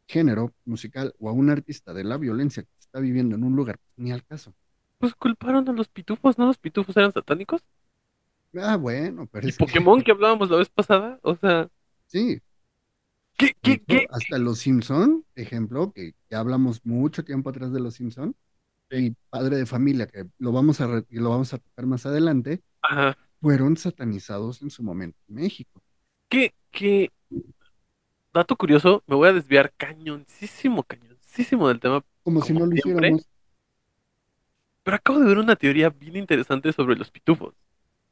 género 0.08 0.54
musical 0.64 1.14
o 1.20 1.28
a 1.30 1.32
un 1.32 1.50
artista 1.50 1.94
de 1.94 2.04
la 2.04 2.18
violencia 2.18 2.62
que 2.64 2.70
se 2.78 2.80
está 2.86 3.00
viviendo 3.00 3.36
en 3.36 3.44
un 3.44 3.56
lugar, 3.56 3.78
ni 3.96 4.12
al 4.12 4.24
caso. 4.24 4.54
Pues 4.98 5.14
culparon 5.14 5.68
a 5.68 5.72
los 5.72 5.88
pitufos, 5.88 6.38
¿no? 6.38 6.46
Los 6.46 6.56
pitufos 6.58 6.96
eran 6.96 7.12
satánicos. 7.12 7.62
Ah, 8.56 8.76
bueno, 8.76 9.26
pero 9.30 9.46
Y 9.46 9.48
es 9.48 9.58
que 9.58 9.66
Pokémon 9.66 10.02
que 10.02 10.12
hablábamos 10.12 10.50
la 10.50 10.56
vez 10.58 10.68
pasada, 10.70 11.18
o 11.22 11.34
sea, 11.36 11.68
sí, 12.06 12.40
¿qué, 13.36 13.54
qué, 13.62 13.80
qué? 13.86 14.10
hasta 14.10 14.38
los 14.38 14.58
Simpson, 14.60 15.24
ejemplo, 15.34 15.92
que 15.92 16.14
ya 16.30 16.40
hablamos 16.40 16.84
mucho 16.84 17.24
tiempo 17.24 17.50
atrás 17.50 17.72
de 17.72 17.80
los 17.80 17.94
Simpson, 17.94 18.34
y 18.98 19.16
padre 19.30 19.56
de 19.56 19.66
familia, 19.66 20.06
que 20.06 20.26
lo 20.38 20.52
vamos 20.52 20.80
a 20.80 20.86
lo 21.10 21.30
vamos 21.30 21.52
a 21.54 21.58
tocar 21.58 21.86
más 21.86 22.06
adelante, 22.06 22.62
Ajá. 22.82 23.16
fueron 23.40 23.76
satanizados 23.76 24.62
en 24.62 24.70
su 24.70 24.82
momento 24.84 25.18
en 25.28 25.36
México. 25.36 25.82
¿Qué, 26.28 26.54
qué? 26.70 27.10
Dato 28.32 28.56
curioso, 28.56 29.02
me 29.06 29.16
voy 29.16 29.28
a 29.28 29.32
desviar 29.32 29.72
cañoncísimo, 29.76 30.84
cañoncísimo 30.84 31.68
del 31.68 31.80
tema, 31.80 32.04
Como 32.22 32.40
si 32.42 32.54
Como 32.54 32.60
no 32.60 32.64
lo 32.66 32.74
siempre. 32.74 33.12
hiciéramos. 33.12 33.28
pero 34.82 34.96
acabo 34.96 35.18
de 35.20 35.26
ver 35.26 35.38
una 35.38 35.56
teoría 35.56 35.90
bien 35.90 36.16
interesante 36.16 36.72
sobre 36.72 36.96
los 36.96 37.10
pitufos. 37.10 37.54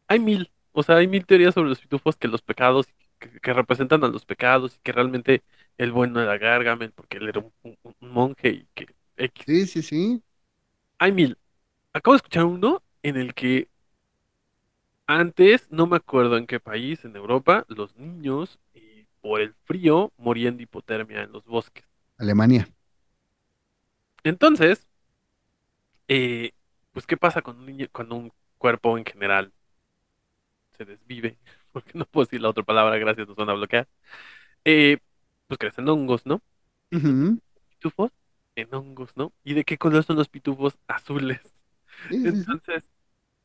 Hay 0.08 0.20
mil, 0.20 0.52
o 0.72 0.82
sea, 0.84 0.96
hay 0.98 1.08
mil 1.08 1.26
teorías 1.26 1.54
sobre 1.54 1.70
los 1.70 1.80
pitufos 1.80 2.16
que 2.16 2.28
los 2.28 2.42
pecados, 2.42 2.88
que, 3.18 3.30
que 3.40 3.54
representan 3.54 4.04
a 4.04 4.08
los 4.08 4.26
pecados 4.26 4.76
y 4.76 4.80
que 4.80 4.92
realmente 4.92 5.44
el 5.78 5.92
bueno 5.92 6.20
era 6.22 6.38
Gargamel 6.38 6.92
porque 6.92 7.18
él 7.18 7.28
era 7.30 7.40
un, 7.40 7.52
un- 7.62 7.78
un 8.00 8.10
monje 8.12 8.48
y 8.50 8.68
que 8.74 8.88
X. 9.18 9.46
Sí, 9.46 9.66
sí, 9.66 9.82
sí. 9.82 10.22
Hay 10.98 11.12
mil. 11.12 11.38
Acabo 11.92 12.14
de 12.14 12.18
escuchar 12.18 12.44
uno 12.44 12.82
en 13.02 13.16
el 13.16 13.34
que 13.34 13.68
antes, 15.06 15.70
no 15.70 15.86
me 15.86 15.96
acuerdo 15.96 16.36
en 16.36 16.46
qué 16.46 16.60
país, 16.60 17.04
en 17.04 17.16
Europa, 17.16 17.64
los 17.68 17.96
niños 17.96 18.58
eh, 18.74 19.06
por 19.22 19.40
el 19.40 19.54
frío 19.64 20.12
morían 20.18 20.56
de 20.56 20.64
hipotermia 20.64 21.22
en 21.22 21.32
los 21.32 21.44
bosques. 21.46 21.84
Alemania. 22.18 22.68
Entonces, 24.22 24.86
eh, 26.08 26.52
pues, 26.92 27.06
¿qué 27.06 27.16
pasa 27.16 27.42
con 27.42 27.58
un 27.58 27.66
niño, 27.66 27.86
cuando 27.92 28.16
un 28.16 28.32
cuerpo 28.58 28.98
en 28.98 29.04
general 29.04 29.52
se 30.76 30.84
desvive? 30.84 31.38
porque 31.72 31.92
no 31.94 32.04
puedo 32.04 32.26
decir 32.26 32.40
la 32.40 32.50
otra 32.50 32.64
palabra, 32.64 32.98
gracias, 32.98 33.26
nos 33.28 33.36
van 33.36 33.50
a 33.50 33.54
bloquear. 33.54 33.88
Eh, 34.64 34.98
pues 35.46 35.58
crecen 35.58 35.88
hongos, 35.88 36.26
¿no? 36.26 36.42
Ujú. 36.92 37.38
Pitufos 37.70 38.10
en 38.62 38.74
hongos, 38.74 39.16
¿no? 39.16 39.32
¿Y 39.44 39.54
de 39.54 39.64
qué 39.64 39.78
color 39.78 40.04
son 40.04 40.16
los 40.16 40.28
pitufos? 40.28 40.78
Azules. 40.88 41.40
Sí, 42.10 42.28
sí, 42.28 42.44
sí. 42.44 42.60
Entonces, 42.66 42.84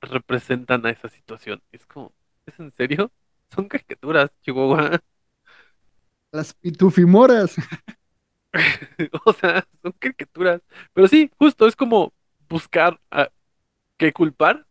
representan 0.01 0.85
a 0.85 0.91
esa 0.91 1.09
situación. 1.09 1.63
Es 1.71 1.85
como, 1.87 2.13
¿es 2.47 2.59
en 2.59 2.71
serio? 2.73 3.11
Son 3.53 3.67
caricaturas, 3.69 4.31
Chihuahua. 4.41 5.01
Las 6.33 6.53
pitufimoras. 6.53 7.55
O 9.25 9.33
sea, 9.33 9.67
son 9.81 9.91
caricaturas. 9.93 10.61
Pero 10.93 11.07
sí, 11.07 11.31
justo 11.37 11.67
es 11.67 11.75
como 11.75 12.13
buscar 12.49 12.99
a 13.11 13.29
qué 13.97 14.13
culpar 14.13 14.67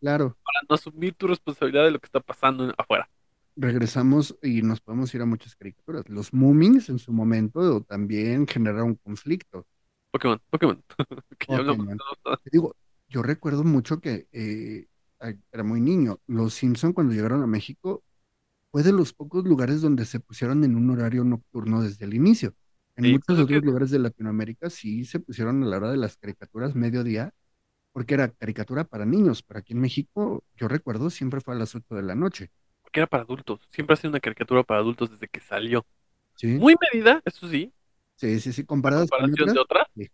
Claro, 0.00 0.36
para 0.44 0.60
no 0.68 0.74
asumir 0.74 1.14
tu 1.14 1.26
responsabilidad 1.26 1.84
de 1.84 1.90
lo 1.92 1.98
que 2.00 2.06
está 2.06 2.20
pasando 2.20 2.72
afuera. 2.78 3.08
Regresamos 3.56 4.36
y 4.42 4.62
nos 4.62 4.80
podemos 4.80 5.14
ir 5.14 5.22
a 5.22 5.26
muchas 5.26 5.56
caricaturas. 5.56 6.08
Los 6.08 6.32
Moomins 6.32 6.88
en 6.88 6.98
su 6.98 7.12
momento 7.12 7.82
también 7.82 8.46
generaron 8.46 8.94
conflicto. 8.96 9.66
Pokémon, 10.10 10.40
Pokémon. 10.50 10.82
Que. 11.38 11.46
Te 12.44 12.50
digo, 12.50 12.76
yo 13.08 13.22
recuerdo 13.22 13.64
mucho 13.64 14.00
que 14.00 14.28
eh, 14.32 14.86
era 15.52 15.62
muy 15.62 15.80
niño. 15.80 16.18
Los 16.26 16.54
Simpson 16.54 16.92
cuando 16.92 17.14
llegaron 17.14 17.42
a 17.42 17.46
México 17.46 18.02
fue 18.72 18.82
de 18.82 18.92
los 18.92 19.12
pocos 19.12 19.44
lugares 19.44 19.80
donde 19.80 20.04
se 20.04 20.20
pusieron 20.20 20.64
en 20.64 20.76
un 20.76 20.90
horario 20.90 21.24
nocturno 21.24 21.82
desde 21.82 22.04
el 22.04 22.14
inicio. 22.14 22.54
En 22.96 23.04
Sí, 23.04 23.12
muchos 23.12 23.38
otros 23.38 23.48
que- 23.48 23.66
lugares 23.66 23.90
de 23.90 23.98
Latinoamérica 23.98 24.70
sí 24.70 25.04
se 25.04 25.20
pusieron 25.20 25.62
a 25.62 25.66
la 25.66 25.76
hora 25.76 25.90
de 25.90 25.96
las 25.98 26.16
caricaturas 26.16 26.74
mediodía, 26.74 27.32
porque 27.92 28.14
era 28.14 28.30
caricatura 28.30 28.84
para 28.84 29.04
niños. 29.06 29.42
Pero 29.42 29.60
aquí 29.60 29.72
en 29.74 29.80
México, 29.80 30.44
yo 30.56 30.68
recuerdo, 30.68 31.10
siempre 31.10 31.40
fue 31.40 31.54
a 31.54 31.58
las 31.58 31.74
8 31.74 31.94
de 31.94 32.02
la 32.02 32.14
noche. 32.14 32.50
Era 33.00 33.06
para 33.06 33.22
adultos. 33.24 33.60
Siempre 33.70 33.94
ha 33.94 33.96
sido 33.96 34.10
una 34.10 34.20
caricatura 34.20 34.62
para 34.64 34.80
adultos 34.80 35.10
desde 35.10 35.28
que 35.28 35.40
salió. 35.40 35.86
¿Sí? 36.36 36.62
Muy 36.62 36.76
medida, 36.92 37.22
eso 37.26 37.48
sí, 37.48 37.72
Sí, 38.16 38.40
sí, 38.40 38.52
sí, 38.52 38.64
comparadas 38.64 39.12
con 39.12 39.26
comparación 39.30 39.52
de 39.52 39.60
otras. 39.60 39.86
Sí. 39.94 40.10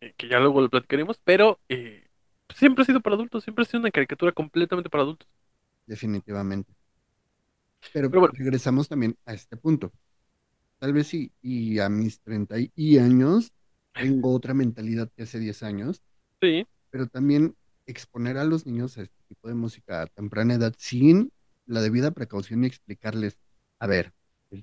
eh, 0.00 0.14
que 0.16 0.28
ya 0.28 0.38
luego 0.40 0.60
lo 0.60 0.70
platicaremos, 0.70 1.18
pero 1.24 1.60
eh, 1.68 2.06
siempre 2.54 2.82
ha 2.82 2.86
sido 2.86 3.00
para 3.00 3.16
adultos, 3.16 3.44
siempre 3.44 3.62
ha 3.64 3.66
sido 3.66 3.80
una 3.80 3.90
caricatura 3.90 4.32
completamente 4.32 4.90
para 4.90 5.02
adultos. 5.04 5.28
Definitivamente. 5.86 6.72
Pero, 7.92 8.10
Pero 8.10 8.20
bueno. 8.20 8.34
regresamos 8.34 8.88
también 8.88 9.16
a 9.24 9.34
este 9.34 9.56
punto. 9.56 9.92
Tal 10.78 10.92
vez 10.92 11.08
sí, 11.08 11.32
y 11.42 11.78
a 11.80 11.88
mis 11.88 12.20
30 12.22 12.58
y- 12.60 12.72
y 12.76 12.98
años 12.98 13.52
tengo 13.96 14.32
otra 14.34 14.54
mentalidad 14.54 15.10
que 15.16 15.24
hace 15.24 15.38
10 15.40 15.62
años, 15.64 16.02
Sí, 16.42 16.66
pero 16.90 17.08
también 17.08 17.56
exponer 17.86 18.38
a 18.38 18.44
los 18.44 18.66
niños 18.66 18.98
a 18.98 19.02
este 19.02 19.22
tipo 19.28 19.48
de 19.48 19.54
música 19.54 20.02
a 20.02 20.06
temprana 20.08 20.54
edad 20.54 20.74
sin 20.78 21.32
la 21.66 21.80
debida 21.80 22.10
precaución 22.12 22.64
y 22.64 22.66
explicarles, 22.68 23.38
a 23.80 23.86
ver, 23.86 24.14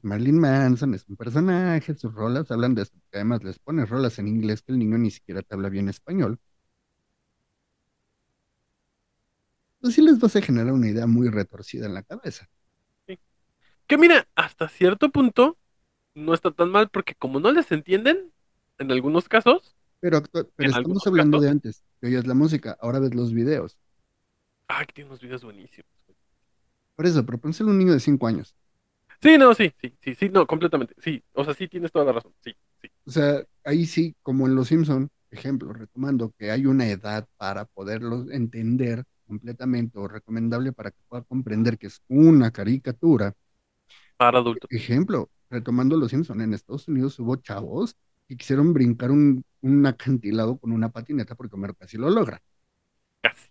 Marilyn 0.04 0.40
Manson 0.40 0.94
es 0.94 1.08
un 1.10 1.18
personaje, 1.18 1.96
sus 1.96 2.14
rolas 2.14 2.50
hablan 2.52 2.76
de 2.76 2.84
esto, 2.84 2.98
porque 3.02 3.18
además 3.18 3.44
les 3.44 3.60
pones 3.60 3.90
rolas 3.90 4.20
en 4.20 4.28
inglés 4.28 4.62
que 4.62 4.72
el 4.74 4.80
niño 4.80 4.98
ni 4.98 5.12
siquiera 5.12 5.42
te 5.42 5.56
habla 5.56 5.70
bien 5.70 5.90
español. 5.90 6.40
Pues 9.80 9.94
sí 9.94 10.02
les 10.02 10.18
vas 10.20 10.36
a 10.36 10.42
generar 10.42 10.74
una 10.74 10.90
idea 10.90 11.06
muy 11.06 11.30
retorcida 11.30 11.86
en 11.86 11.94
la 11.94 12.02
cabeza. 12.02 12.50
que 13.88 13.98
mira, 13.98 14.28
hasta 14.36 14.70
cierto 14.70 15.10
punto 15.10 15.58
no 16.16 16.34
está 16.34 16.52
tan 16.52 16.72
mal 16.72 16.90
porque 16.90 17.16
como 17.16 17.40
no 17.40 17.52
les 17.52 17.72
entienden, 17.72 18.34
en 18.80 18.92
algunos 18.92 19.30
casos, 19.30 19.76
Pero, 20.00 20.22
pero 20.56 20.70
estamos 20.72 21.08
hablando 21.08 21.40
casos. 21.40 21.40
de 21.40 21.50
antes, 21.50 21.84
que 22.00 22.08
oyes 22.08 22.28
la 22.28 22.34
música, 22.36 22.78
ahora 22.80 23.00
ves 23.00 23.16
los 23.16 23.34
videos. 23.34 23.78
ay, 24.68 24.86
que 24.88 24.94
tiene 24.94 25.10
unos 25.10 25.22
videos 25.22 25.44
buenísimos. 25.44 25.90
Por 26.96 27.06
eso, 27.06 27.26
pero 27.26 27.40
pónselo 27.40 27.70
a 27.70 27.74
un 27.74 27.80
niño 27.80 27.94
de 27.94 28.00
5 28.00 28.28
años. 28.28 28.56
Sí, 29.22 29.38
no, 29.38 29.54
sí, 29.54 29.74
sí, 29.82 29.96
sí, 30.02 30.16
sí, 30.16 30.30
no, 30.30 30.46
completamente, 30.46 30.96
sí, 30.98 31.24
o 31.34 31.46
sea, 31.46 31.54
sí 31.54 31.68
tienes 31.70 31.92
toda 31.92 32.06
la 32.06 32.12
razón, 32.12 32.34
sí, 32.44 32.54
sí. 32.82 32.90
O 33.06 33.12
sea, 33.12 33.44
ahí 33.64 33.86
sí, 33.86 34.16
como 34.22 34.48
en 34.48 34.56
Los 34.56 34.68
Simpson, 34.68 35.10
ejemplo, 35.32 35.72
retomando 35.72 36.34
que 36.38 36.52
hay 36.52 36.66
una 36.66 36.88
edad 36.88 37.28
para 37.38 37.66
poderlo 37.66 38.30
entender 38.32 39.06
completamente 39.26 39.98
o 39.98 40.08
recomendable 40.08 40.74
para 40.74 40.92
que 40.92 40.98
pueda 41.08 41.24
comprender 41.24 41.78
que 41.78 41.88
es 41.88 42.02
una 42.10 42.52
caricatura. 42.52 43.34
Para 44.18 44.40
adultos. 44.40 44.70
Ejemplo, 44.72 45.30
retomando 45.50 45.98
Los 45.98 46.12
Simpson, 46.12 46.42
en 46.42 46.54
Estados 46.54 46.88
Unidos 46.88 47.18
hubo 47.20 47.38
chavos 47.38 47.96
que 48.28 48.38
quisieron 48.38 48.74
brincar 48.74 49.12
un, 49.12 49.44
un 49.62 49.86
acantilado 49.86 50.58
con 50.58 50.72
una 50.72 50.90
patineta 50.90 51.36
porque 51.36 51.56
Homero 51.56 51.74
casi 51.76 51.98
lo 51.98 52.10
logra. 52.10 52.42
Casi. 53.22 53.50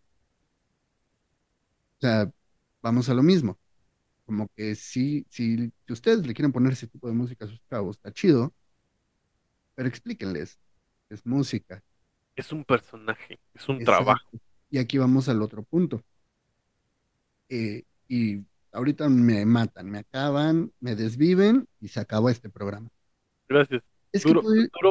O 1.97 2.01
sea, 2.01 2.31
vamos 2.83 3.09
a 3.09 3.15
lo 3.15 3.23
mismo. 3.23 3.59
Como 4.27 4.49
que 4.57 4.75
sí, 4.77 5.27
sí, 5.31 5.73
si 5.87 5.93
ustedes 5.93 6.27
le 6.27 6.35
quieren 6.35 6.53
poner 6.53 6.73
ese 6.75 6.87
tipo 6.89 7.09
de 7.09 7.15
música 7.15 7.45
a 7.47 7.49
sus 7.49 7.61
chavos, 7.69 7.97
está 7.97 8.13
chido, 8.13 8.55
pero 9.75 9.89
explíquenles, 9.89 10.59
es 11.11 11.25
música. 11.27 11.83
Es 12.37 12.53
un 12.53 12.65
personaje, 12.65 13.41
es 13.55 13.69
un 13.71 13.79
Exacto. 13.79 14.05
trabajo. 14.05 14.31
Y 14.71 14.79
aquí 14.79 14.99
vamos 14.99 15.29
al 15.29 15.43
otro 15.43 15.63
punto. 15.63 16.03
Eh, 17.49 17.85
y 18.09 18.41
ahorita 18.73 19.09
me 19.09 19.45
matan, 19.45 19.91
me 19.91 19.99
acaban, 19.99 20.73
me 20.81 20.97
desviven 20.97 21.69
y 21.81 21.89
se 21.89 22.01
acabó 22.01 22.31
este 22.31 22.49
programa. 22.51 22.89
Gracias. 23.49 23.83
Es 24.13 24.25
que 24.25 24.33
Duró, 24.33 24.43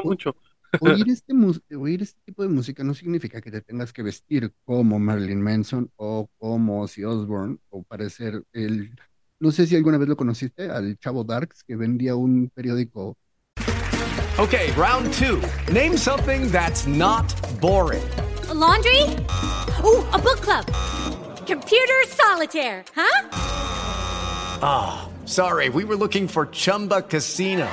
mucho. 0.04 0.36
Oír 0.80 1.06
este, 1.10 1.34
oír 1.76 2.02
este 2.02 2.20
tipo 2.26 2.44
de 2.44 2.50
música 2.50 2.84
no 2.84 2.94
significa 2.94 3.42
que 3.42 3.52
te 3.52 3.62
tengas 3.62 3.92
que 3.92 4.04
vestir 4.04 4.54
como 4.64 5.00
Marilyn 5.00 5.42
Manson 5.42 5.92
o 5.96 6.30
como 6.38 6.82
Ozzy 6.82 7.04
Osbourne 7.04 7.58
o 7.70 7.84
parecer 7.84 8.44
el... 8.54 8.96
No 9.40 9.52
sé 9.52 9.66
si 9.66 9.76
alguna 9.76 9.98
vez 9.98 10.08
lo 10.08 10.16
conociste, 10.16 10.70
al 10.70 10.98
chavo 11.00 11.24
Darks 11.24 11.64
que 11.64 11.76
vendía 11.76 12.16
un 12.16 12.52
periódico. 12.54 13.18
Okay, 14.38 14.72
round 14.72 15.12
two. 15.14 15.42
Name 15.72 15.98
something 15.98 16.50
that's 16.52 16.88
not 16.88 17.34
boring. 17.60 18.04
A 18.50 18.54
laundry? 18.54 19.04
Ooh, 19.84 20.06
a 20.14 20.20
book 20.20 20.42
club. 20.42 20.66
Computer 21.46 22.02
solitaire, 22.08 22.84
huh? 22.96 23.28
Ah, 24.64 25.10
sorry, 25.26 25.70
we 25.70 25.84
were 25.84 25.96
looking 25.96 26.28
for 26.28 26.46
Chumba 26.46 27.02
Casino. 27.02 27.68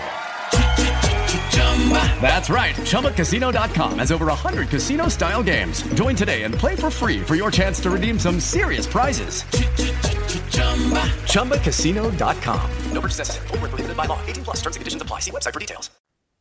That's 2.21 2.51
right. 2.51 2.75
ChumbaCasino.com 2.75 3.99
has 3.99 4.13
over 4.13 4.27
100 4.27 4.69
casino 4.69 5.09
style 5.09 5.43
games. 5.43 5.83
Join 5.95 6.15
today 6.15 6.43
and 6.43 6.55
play 6.55 6.77
for 6.77 6.91
free 6.91 7.21
for 7.21 7.35
your 7.35 7.51
chance 7.51 7.81
to 7.81 7.91
redeem 7.91 8.19
some 8.19 8.41
serious 8.41 8.87
prizes. 8.87 9.45
ChumbaCasino.com. 11.33 12.71
No 12.93 13.01
purchase 13.01 13.19
necessary. 13.19 13.47
Void 13.49 13.61
where 13.61 13.71
prohibited 13.71 13.97
by 13.97 14.05
law. 14.07 14.21
18 14.27 14.45
plus 14.45 14.57
terms 14.57 14.77
and 14.77 14.81
conditions 14.83 15.03
apply. 15.03 15.21
See 15.21 15.31
website 15.31 15.55
for 15.55 15.61
details. 15.61 15.91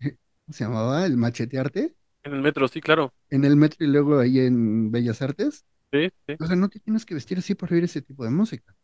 ¿cómo 0.01 0.53
se 0.53 0.63
llamaba? 0.63 1.05
El 1.05 1.17
machetearte 1.17 1.93
En 2.23 2.33
el 2.33 2.41
metro, 2.41 2.67
sí, 2.67 2.79
claro. 2.81 3.13
en 3.29 3.43
el 3.43 3.55
metro 3.57 3.85
y 3.85 3.89
luego 3.89 4.19
ahí 4.19 4.39
en 4.39 4.91
Bellas 4.91 5.21
Artes. 5.21 5.65
Sí, 5.91 6.09
sí. 6.25 6.35
O 6.39 6.47
sea, 6.47 6.55
no 6.55 6.69
te 6.69 6.79
tienes 6.79 7.05
que 7.05 7.13
vestir 7.15 7.37
así 7.37 7.53
para 7.55 7.73
oír 7.75 7.83
ese 7.83 8.01
tipo 8.01 8.23
de 8.23 8.29
música. 8.29 8.75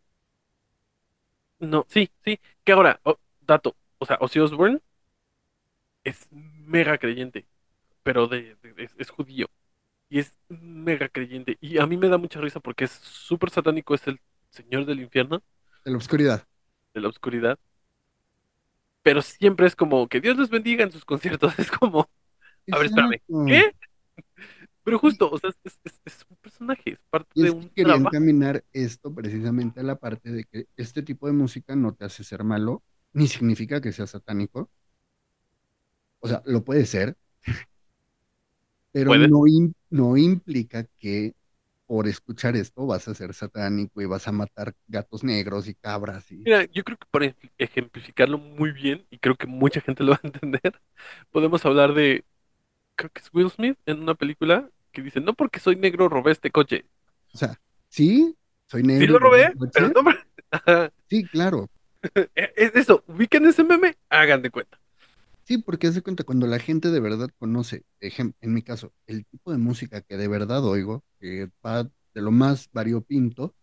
No, 1.60 1.86
sí, 1.90 2.10
sí. 2.26 2.40
Que 2.64 2.72
ahora, 2.74 3.00
oh, 3.04 3.18
dato, 3.42 3.76
o 3.98 4.06
sea, 4.06 4.18
Ozzy 4.20 4.40
Osbourne 4.40 4.82
es 6.04 6.28
mega 6.32 6.97
creyente, 6.97 7.47
pero 8.04 8.28
de, 8.28 8.56
de- 8.64 8.84
es, 8.86 8.95
es 8.97 9.10
judío. 9.12 9.47
Y 10.10 10.20
es 10.20 10.38
mega 10.49 11.10
creyente. 11.10 11.58
Y 11.62 11.80
a 11.80 11.88
mí 11.88 11.97
me 11.97 12.10
da 12.10 12.18
mucha 12.20 12.41
risa 12.41 12.60
porque 12.62 12.86
es 12.86 12.91
súper 12.91 13.49
satánico, 13.51 13.95
es 13.95 14.08
el 14.08 14.22
señor 14.51 14.86
del 14.86 15.01
infierno, 15.01 15.43
De 15.86 15.91
la 15.91 15.97
oscuridad. 15.97 16.45
de 16.93 17.01
la 17.01 17.10
oscuridad. 17.10 17.60
Pero 19.01 19.22
siempre 19.22 19.68
es 19.68 19.76
como 19.76 20.08
que 20.08 20.22
Dios 20.22 20.38
les 20.38 20.49
bendiga 20.49 20.84
en 20.84 20.91
sus 20.91 21.06
conciertos. 21.06 21.54
Es 21.60 21.72
como, 21.72 22.10
a 22.72 22.78
ver, 22.78 22.88
espérame. 22.88 23.22
¿qué? 23.45 23.72
Pero 24.84 24.99
justo, 24.99 25.30
o 25.32 25.38
sea, 25.39 25.51
es, 25.64 25.80
es- 25.84 26.01
es 26.06 26.26
un 26.30 26.38
personaje, 26.38 26.91
es 26.91 26.99
parte 27.10 27.36
Y 27.36 27.43
de 27.43 27.51
que 27.51 27.51
un 27.51 27.72
quería 27.76 27.95
encaminar 27.95 28.64
esto 28.74 29.14
precisamente 29.14 29.80
a 29.80 29.84
la 29.84 29.95
parte 29.99 30.32
de 30.32 30.45
que 30.45 30.68
este 30.78 31.01
tipo 31.04 31.28
de 31.28 31.34
música 31.34 31.76
no 31.76 31.93
te 31.95 32.06
hace 32.06 32.24
ser 32.24 32.43
malo, 32.43 32.84
ni 33.14 33.28
significa 33.28 33.82
que 33.82 33.91
sea 33.91 34.08
satánico. 34.08 34.70
O 36.24 36.28
sea, 36.28 36.41
lo 36.45 36.63
puede 36.63 36.86
ser, 36.88 37.17
pero 38.91 39.15
Puede. 39.15 39.28
no, 39.30 39.43
no 39.89 40.17
implica 40.17 40.86
que 40.97 41.36
por 41.88 42.07
escuchar 42.07 42.55
esto 42.55 42.86
vas 42.88 43.07
a 43.07 43.15
ser 43.15 43.34
satánico 43.34 44.01
y 44.01 44.05
vas 44.05 44.28
a 44.28 44.32
matar 44.32 44.76
gatos 44.88 45.24
negros 45.24 45.67
y 45.67 45.76
cabras 45.76 46.32
y 46.32 46.45
Mira, 46.45 46.65
yo 46.65 46.84
creo 46.84 46.97
que 46.97 47.05
para 47.09 47.26
ej- 47.28 47.51
ejemplificarlo 47.57 48.38
muy 48.38 48.71
bien, 48.71 49.05
y 49.09 49.17
creo 49.19 49.36
que 49.36 49.47
mucha 49.47 49.80
gente 49.82 50.03
lo 50.03 50.11
va 50.11 50.19
a 50.24 50.28
entender, 50.28 50.61
podemos 51.32 51.65
hablar 51.65 51.93
de, 51.93 52.26
creo 52.95 53.11
que 53.11 53.21
es 53.21 53.30
Will 53.34 53.51
Smith 53.51 53.78
en 53.86 54.01
una 54.01 54.15
película 54.15 54.69
que 54.91 55.01
dice, 55.03 55.21
no 55.21 55.34
porque 55.36 55.59
soy 55.59 55.76
negro 55.78 56.09
robé 56.09 56.32
este 56.34 56.51
coche. 56.51 56.86
o 57.34 57.38
sea, 57.38 57.59
sí, 57.89 58.36
soy 58.67 58.84
negro. 58.84 59.05
Sí 59.05 59.07
lo 59.07 59.19
robé, 59.19 59.55
pero 59.71 59.89
no... 59.89 60.03
Sí, 61.09 61.28
claro. 61.30 61.69
Es 62.36 62.76
eso, 62.76 63.03
ubican 63.07 63.45
ese 63.45 63.63
meme, 63.63 63.97
hagan 64.09 64.41
de 64.41 64.49
cuenta. 64.51 64.80
Sí, 65.46 65.58
porque 65.58 65.88
haz 65.88 65.96
de 65.96 66.02
cuenta, 66.02 66.24
cuando 66.24 66.48
la 66.48 66.60
gente 66.60 66.89
de 66.89 67.00
verdad 67.00 67.30
conoce, 67.38 67.86
en 68.00 68.54
mi 68.54 68.62
caso, 68.62 68.94
el 69.08 69.26
tipo 69.26 69.52
de 69.52 69.58
música 69.58 70.02
que 70.02 70.16
de 70.18 70.28
verdad 70.28 70.64
oigo, 70.64 71.04
que 71.20 71.50
va 71.66 71.84
de 71.84 72.22
lo 72.22 72.32
más 72.32 72.70
variopinto, 72.72 73.54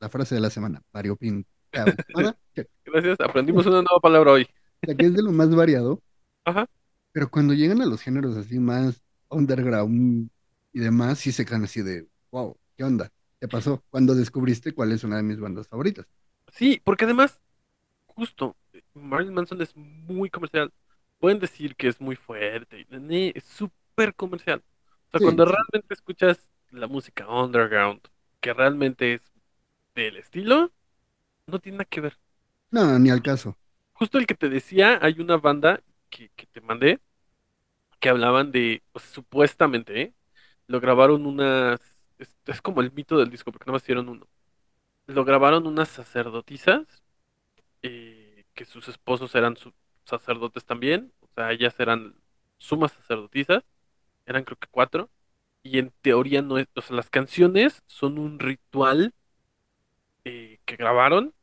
la 0.00 0.08
frase 0.08 0.34
de 0.34 0.40
la 0.40 0.50
semana, 0.50 0.82
variopinto. 0.92 1.48
Gracias, 2.84 3.20
aprendimos 3.20 3.66
una 3.66 3.82
nueva 3.82 4.00
palabra 4.00 4.32
hoy. 4.32 4.46
que 4.82 5.06
es 5.06 5.14
de 5.14 5.22
lo 5.22 5.32
más 5.32 5.54
variado, 5.54 6.00
Ajá. 6.44 6.66
pero 7.12 7.30
cuando 7.30 7.54
llegan 7.54 7.80
a 7.82 7.86
los 7.86 8.00
géneros 8.00 8.36
así 8.36 8.58
más 8.58 9.02
underground 9.28 10.30
y 10.72 10.80
demás, 10.80 11.18
sí 11.18 11.32
se 11.32 11.44
quedan 11.44 11.64
así 11.64 11.82
de, 11.82 12.08
wow, 12.30 12.56
¿qué 12.76 12.84
onda? 12.84 13.10
¿Qué 13.40 13.48
pasó? 13.48 13.82
Cuando 13.90 14.14
descubriste 14.14 14.72
cuál 14.72 14.92
es 14.92 15.04
una 15.04 15.16
de 15.16 15.22
mis 15.22 15.38
bandas 15.40 15.66
favoritas. 15.68 16.06
Sí, 16.52 16.80
porque 16.84 17.04
además, 17.04 17.40
justo, 18.06 18.56
Marilyn 18.94 19.34
Manson 19.34 19.60
es 19.62 19.76
muy 19.76 20.30
comercial. 20.30 20.72
Pueden 21.22 21.40
decir 21.40 21.76
que 21.76 21.88
es 21.88 22.02
muy 22.02 22.16
fuerte, 22.16 22.86
es 23.36 23.44
súper 23.44 24.14
comercial. 24.16 24.62
O 25.08 25.12
sea, 25.12 25.20
Sí, 25.20 25.22
cuando 25.22 25.46
sí. 25.46 25.46
realmente 25.46 25.94
escuchas 25.94 26.48
la 26.70 26.88
música 26.88 27.28
underground, 27.28 28.02
que 28.42 28.54
realmente 28.54 29.14
es 29.14 29.22
del 29.94 30.16
estilo, 30.18 30.72
no 31.46 31.60
tiene 31.60 31.78
nada 31.78 31.86
que 31.90 32.00
ver. 32.02 32.18
No, 32.70 32.98
ni 32.98 33.10
al 33.10 33.22
caso. 33.22 33.56
Justo 33.94 34.18
el 34.18 34.26
que 34.26 34.34
te 34.34 34.48
decía, 34.50 34.98
hay 35.02 35.18
una 35.20 35.36
banda 35.38 35.82
que, 36.10 36.28
que 36.36 36.46
te 36.46 36.60
mandé 36.60 37.00
que 38.00 38.08
hablaban 38.08 38.52
de, 38.52 38.82
pues, 38.92 39.04
supuestamente, 39.06 40.00
¿eh? 40.00 40.14
Lo 40.66 40.80
grabaron 40.80 41.26
unas, 41.26 41.80
es, 42.18 42.36
es 42.46 42.62
como 42.62 42.80
el 42.80 42.92
mito 42.92 43.18
del 43.18 43.30
disco, 43.30 43.52
porque 43.52 43.64
nada 43.66 43.74
más 43.74 43.82
hicieron 43.82 44.08
uno. 44.08 44.28
Lo 45.06 45.24
grabaron 45.26 45.66
unas 45.66 45.88
sacerdotisas, 45.90 47.04
eh, 47.82 48.44
que 48.54 48.64
sus 48.66 48.88
esposos 48.88 49.34
eran 49.34 49.56
su- 49.56 49.74
sacerdotes 50.04 50.64
también, 50.66 51.12
o 51.20 51.28
sea, 51.34 51.52
ellas 51.52 51.74
eran 51.78 52.16
sumas 52.58 52.92
sacerdotisas, 52.92 53.64
eran 54.26 54.44
creo 54.44 54.58
que 54.58 54.68
cuatro, 54.70 55.10
y 55.62 55.78
en 55.80 55.92
teoría 56.02 56.42
no 56.42 56.58
es, 56.58 56.68
o 56.76 56.82
sea, 56.82 56.96
las 56.96 57.10
canciones 57.10 57.82
son 57.86 58.18
un 58.18 58.38
ritual 58.40 59.14
eh, 60.24 60.58
que 60.64 60.76
grabaron 60.76 61.34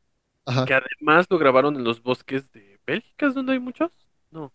Ajá. 0.46 0.66
que 0.66 0.76
además 0.76 1.28
lo 1.30 1.38
grabaron 1.40 1.76
en 1.78 1.84
los 1.86 2.04
bosques 2.04 2.52
de 2.52 2.80
Bélgica, 2.88 3.28
¿es 3.28 3.36
donde 3.36 3.54
hay 3.54 3.60
muchos? 3.60 3.92
No. 4.32 4.54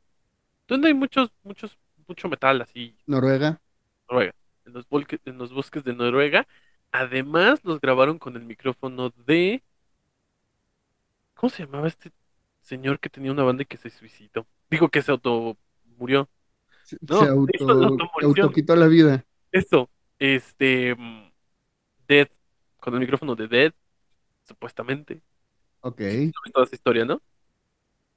¿Dónde 0.69 0.89
hay 0.89 0.95
muchos, 0.95 1.33
muchos, 1.45 1.79
mucho 2.09 2.29
metal 2.29 2.63
así? 2.63 2.97
Noruega. 3.07 3.61
Noruega. 4.09 4.35
En 4.65 4.73
los, 4.73 4.89
volque- 4.89 5.21
en 5.25 5.39
los 5.39 5.53
bosques 5.53 5.85
de 5.85 5.95
Noruega. 5.95 6.47
Además 6.93 7.61
los 7.65 7.81
grabaron 7.81 8.19
con 8.19 8.37
el 8.37 8.45
micrófono 8.45 9.11
de... 9.27 9.63
¿Cómo 11.35 11.51
se 11.51 11.65
llamaba 11.65 11.87
este 11.89 12.11
señor 12.65 13.01
que 13.01 13.11
tenía 13.11 13.33
una 13.33 13.45
banda 13.45 13.65
y 13.65 13.67
que 13.67 13.79
se 13.79 13.91
suicidó? 13.91 14.47
Digo 14.71 14.91
que 14.91 15.03
se 15.03 15.13
auto 15.13 15.59
murió. 15.99 16.31
Se, 16.83 16.99
No, 17.09 17.19
se 17.19 17.29
auto, 17.29 18.09
autoquitó 18.21 18.77
la 18.77 18.87
vida. 18.89 19.25
Eso. 19.53 19.91
Este... 20.19 20.95
mm, 20.95 21.33
Dead. 22.09 22.29
Con 22.81 22.95
el 22.95 23.01
micrófono 23.01 23.35
de 23.37 23.49
Dead. 23.49 23.75
Supuestamente. 24.45 25.23
Ok. 25.83 26.01
¿Sabes 26.33 26.53
toda 26.53 26.65
esa 26.67 26.75
historia, 26.77 27.05
no? 27.05 27.21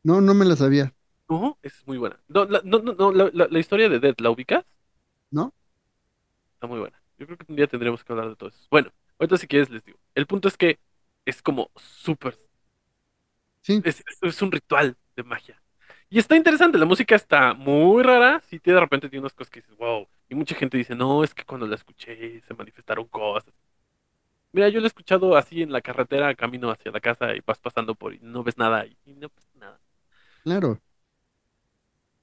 No, 0.04 0.22
no 0.22 0.34
me 0.34 0.46
la 0.46 0.56
sabía. 0.56 0.96
No, 1.30 1.58
es 1.62 1.86
muy 1.88 1.98
buena. 1.98 2.20
No, 2.28 2.46
la, 2.46 2.62
no, 2.64 2.80
no, 2.80 2.94
no, 2.94 3.12
la, 3.12 3.30
la- 3.34 3.48
la 3.50 3.60
historia 3.60 3.90
de 3.90 4.00
Dead, 4.00 4.16
¿la 4.20 4.30
ubicas? 4.32 4.66
¿No? 5.32 5.54
Está 6.56 6.68
muy 6.68 6.80
buena. 6.80 7.02
Yo 7.18 7.26
creo 7.26 7.38
que 7.38 7.46
un 7.50 7.56
día 7.56 7.68
tendremos 7.68 8.04
que 8.04 8.14
hablar 8.14 8.30
de 8.30 8.36
todo 8.36 8.50
eso. 8.50 8.68
Bueno, 8.72 8.92
ahorita 9.20 9.38
si 9.38 9.48
quieres 9.48 9.70
les 9.70 9.84
digo. 9.84 10.00
El 10.16 10.28
punto 10.28 10.48
es 10.48 10.58
que 10.58 10.80
es 11.26 11.42
como 11.42 11.72
súper... 11.76 12.38
Sí. 13.68 13.84
Es, 13.84 14.02
es- 14.08 14.18
es 14.22 14.42
un 14.42 14.52
ritual 14.52 14.98
de 15.16 15.24
magia. 15.24 15.62
Y 16.10 16.20
está 16.20 16.36
interesante, 16.36 16.78
la 16.78 16.86
música 16.86 17.16
está 17.16 17.54
muy 17.54 18.04
rara. 18.04 18.42
Sí, 18.50 18.60
tiene- 18.60 18.76
de 18.76 18.82
repente 18.82 19.10
tiene 19.10 19.22
unas 19.22 19.34
cosas 19.34 19.52
que 19.52 19.62
dices, 19.62 19.78
wow. 19.78 20.08
Y 20.30 20.36
mucha 20.36 20.56
gente 20.56 20.78
dice, 20.78 20.96
no, 20.96 21.24
es 21.24 21.34
que 21.34 21.46
cuando 21.46 21.68
la 21.68 21.76
escuché 21.76 22.42
se 22.42 22.54
manifestaron 22.54 23.08
cosas. 23.08 23.54
Mira, 24.52 24.70
yo 24.70 24.80
lo 24.80 24.86
he 24.86 24.88
escuchado 24.88 25.36
así 25.38 25.62
en 25.62 25.72
la 25.72 25.82
carretera, 25.82 26.36
camino 26.36 26.70
hacia 26.72 26.92
la 26.92 27.00
casa 27.00 27.36
y 27.36 27.42
vas 27.46 27.60
pasando 27.60 27.96
por 27.96 28.14
y 28.14 28.20
no 28.22 28.44
ves 28.44 28.58
nada 28.58 28.86
y, 28.86 28.98
no 29.06 29.30
pasa 29.30 29.48
nada. 29.56 29.80
Claro. 30.44 30.82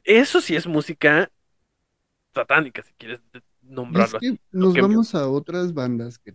Eso 0.05 0.40
sí 0.40 0.55
es 0.57 0.66
música 0.66 1.30
satánica, 2.34 2.82
si 2.82 2.92
quieres 2.95 3.20
Y 3.88 4.01
es 4.01 4.14
nombrarlo 4.14 4.18
así. 4.18 4.28
que 4.30 4.38
nos 4.53 4.78
vamos 4.78 5.14
a 5.14 5.28
otras 5.28 5.72
bandas 5.74 6.18
que 6.18 6.34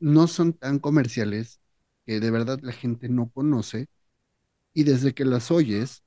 no 0.00 0.26
son 0.28 0.52
tan 0.54 0.78
comerciales, 0.80 1.60
que 2.06 2.20
de 2.20 2.30
verdad 2.32 2.60
la 2.62 2.72
gente 2.72 3.08
no 3.08 3.30
conoce, 3.30 3.88
y 4.74 4.84
desde 4.84 5.14
que 5.14 5.24
las 5.24 5.50
oyes, 5.50 6.04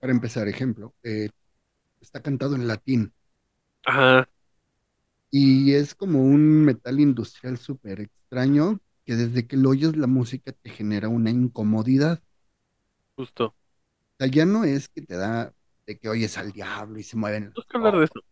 para 0.00 0.12
empezar, 0.12 0.48
ejemplo, 0.48 0.94
eh, 1.04 1.30
está 2.00 2.22
cantado 2.22 2.56
en 2.56 2.68
latín, 2.68 3.14
Ajá, 3.86 4.28
y 5.30 5.74
es 5.74 5.94
como 5.94 6.22
un 6.22 6.64
metal 6.64 7.00
industrial 7.00 7.58
súper 7.58 8.00
extraño, 8.00 8.80
que 9.04 9.16
desde 9.16 9.46
que 9.46 9.56
lo 9.56 9.70
oyes 9.70 9.96
la 9.96 10.06
música 10.06 10.52
te 10.52 10.70
genera 10.70 11.08
una 11.08 11.30
incomodidad. 11.30 12.22
justo. 13.16 13.54
O 14.14 14.24
sea, 14.24 14.26
ya 14.28 14.44
no 14.46 14.64
es 14.64 14.88
que 14.88 15.02
te 15.02 15.16
da 15.16 15.54
de 15.86 15.98
que 15.98 16.08
oyes 16.08 16.36
al 16.38 16.52
diablo 16.52 16.98
y 16.98 17.02
se 17.02 17.16
mueven 17.16 17.54
Tenemos 17.54 17.66
que 17.70 17.76
hablar 17.76 17.96
de 17.98 18.04
eso. 18.04 18.20
ojos. 18.20 18.24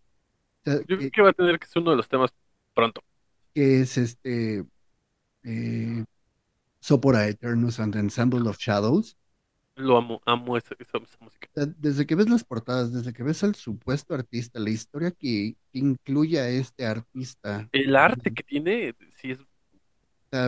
O 0.67 0.71
sea, 0.71 0.81
Yo 0.89 0.97
creo 0.99 0.99
que, 0.99 1.11
que 1.11 1.23
va 1.23 1.31
a 1.31 1.33
tener 1.33 1.59
que 1.59 1.67
ser 1.67 1.83
uno 1.83 1.93
de 1.93 1.97
los 1.99 2.09
temas 2.09 2.31
pronto. 2.75 3.03
que 3.55 3.81
es 3.83 3.97
este 3.99 4.65
eh, 5.45 6.05
Sopora 6.81 7.29
Eternus 7.29 7.81
and 7.81 7.97
Ensemble 7.97 8.49
of 8.49 8.59
Shadows. 8.59 9.17
Lo 9.77 9.97
amo, 9.97 10.21
amo 10.27 10.57
esa, 10.57 10.75
esa- 10.79 10.99
esa 10.99 11.19
música. 11.21 11.49
desde 11.55 12.07
que 12.07 12.15
ves 12.15 12.29
las 12.29 12.45
portadas, 12.45 12.93
desde 12.93 13.13
que 13.13 13.23
ves 13.23 13.43
al 13.45 13.55
supuesto 13.55 14.15
artista, 14.15 14.59
la 14.61 14.71
historia 14.71 15.11
que, 15.11 15.57
que 15.73 15.79
incluye 15.79 16.39
a 16.41 16.49
este 16.49 16.87
artista, 16.87 17.69
El 17.73 17.95
arte 17.97 18.33
que 18.33 18.43
tiene, 18.43 18.95
sí 19.11 19.31
es. 19.33 19.39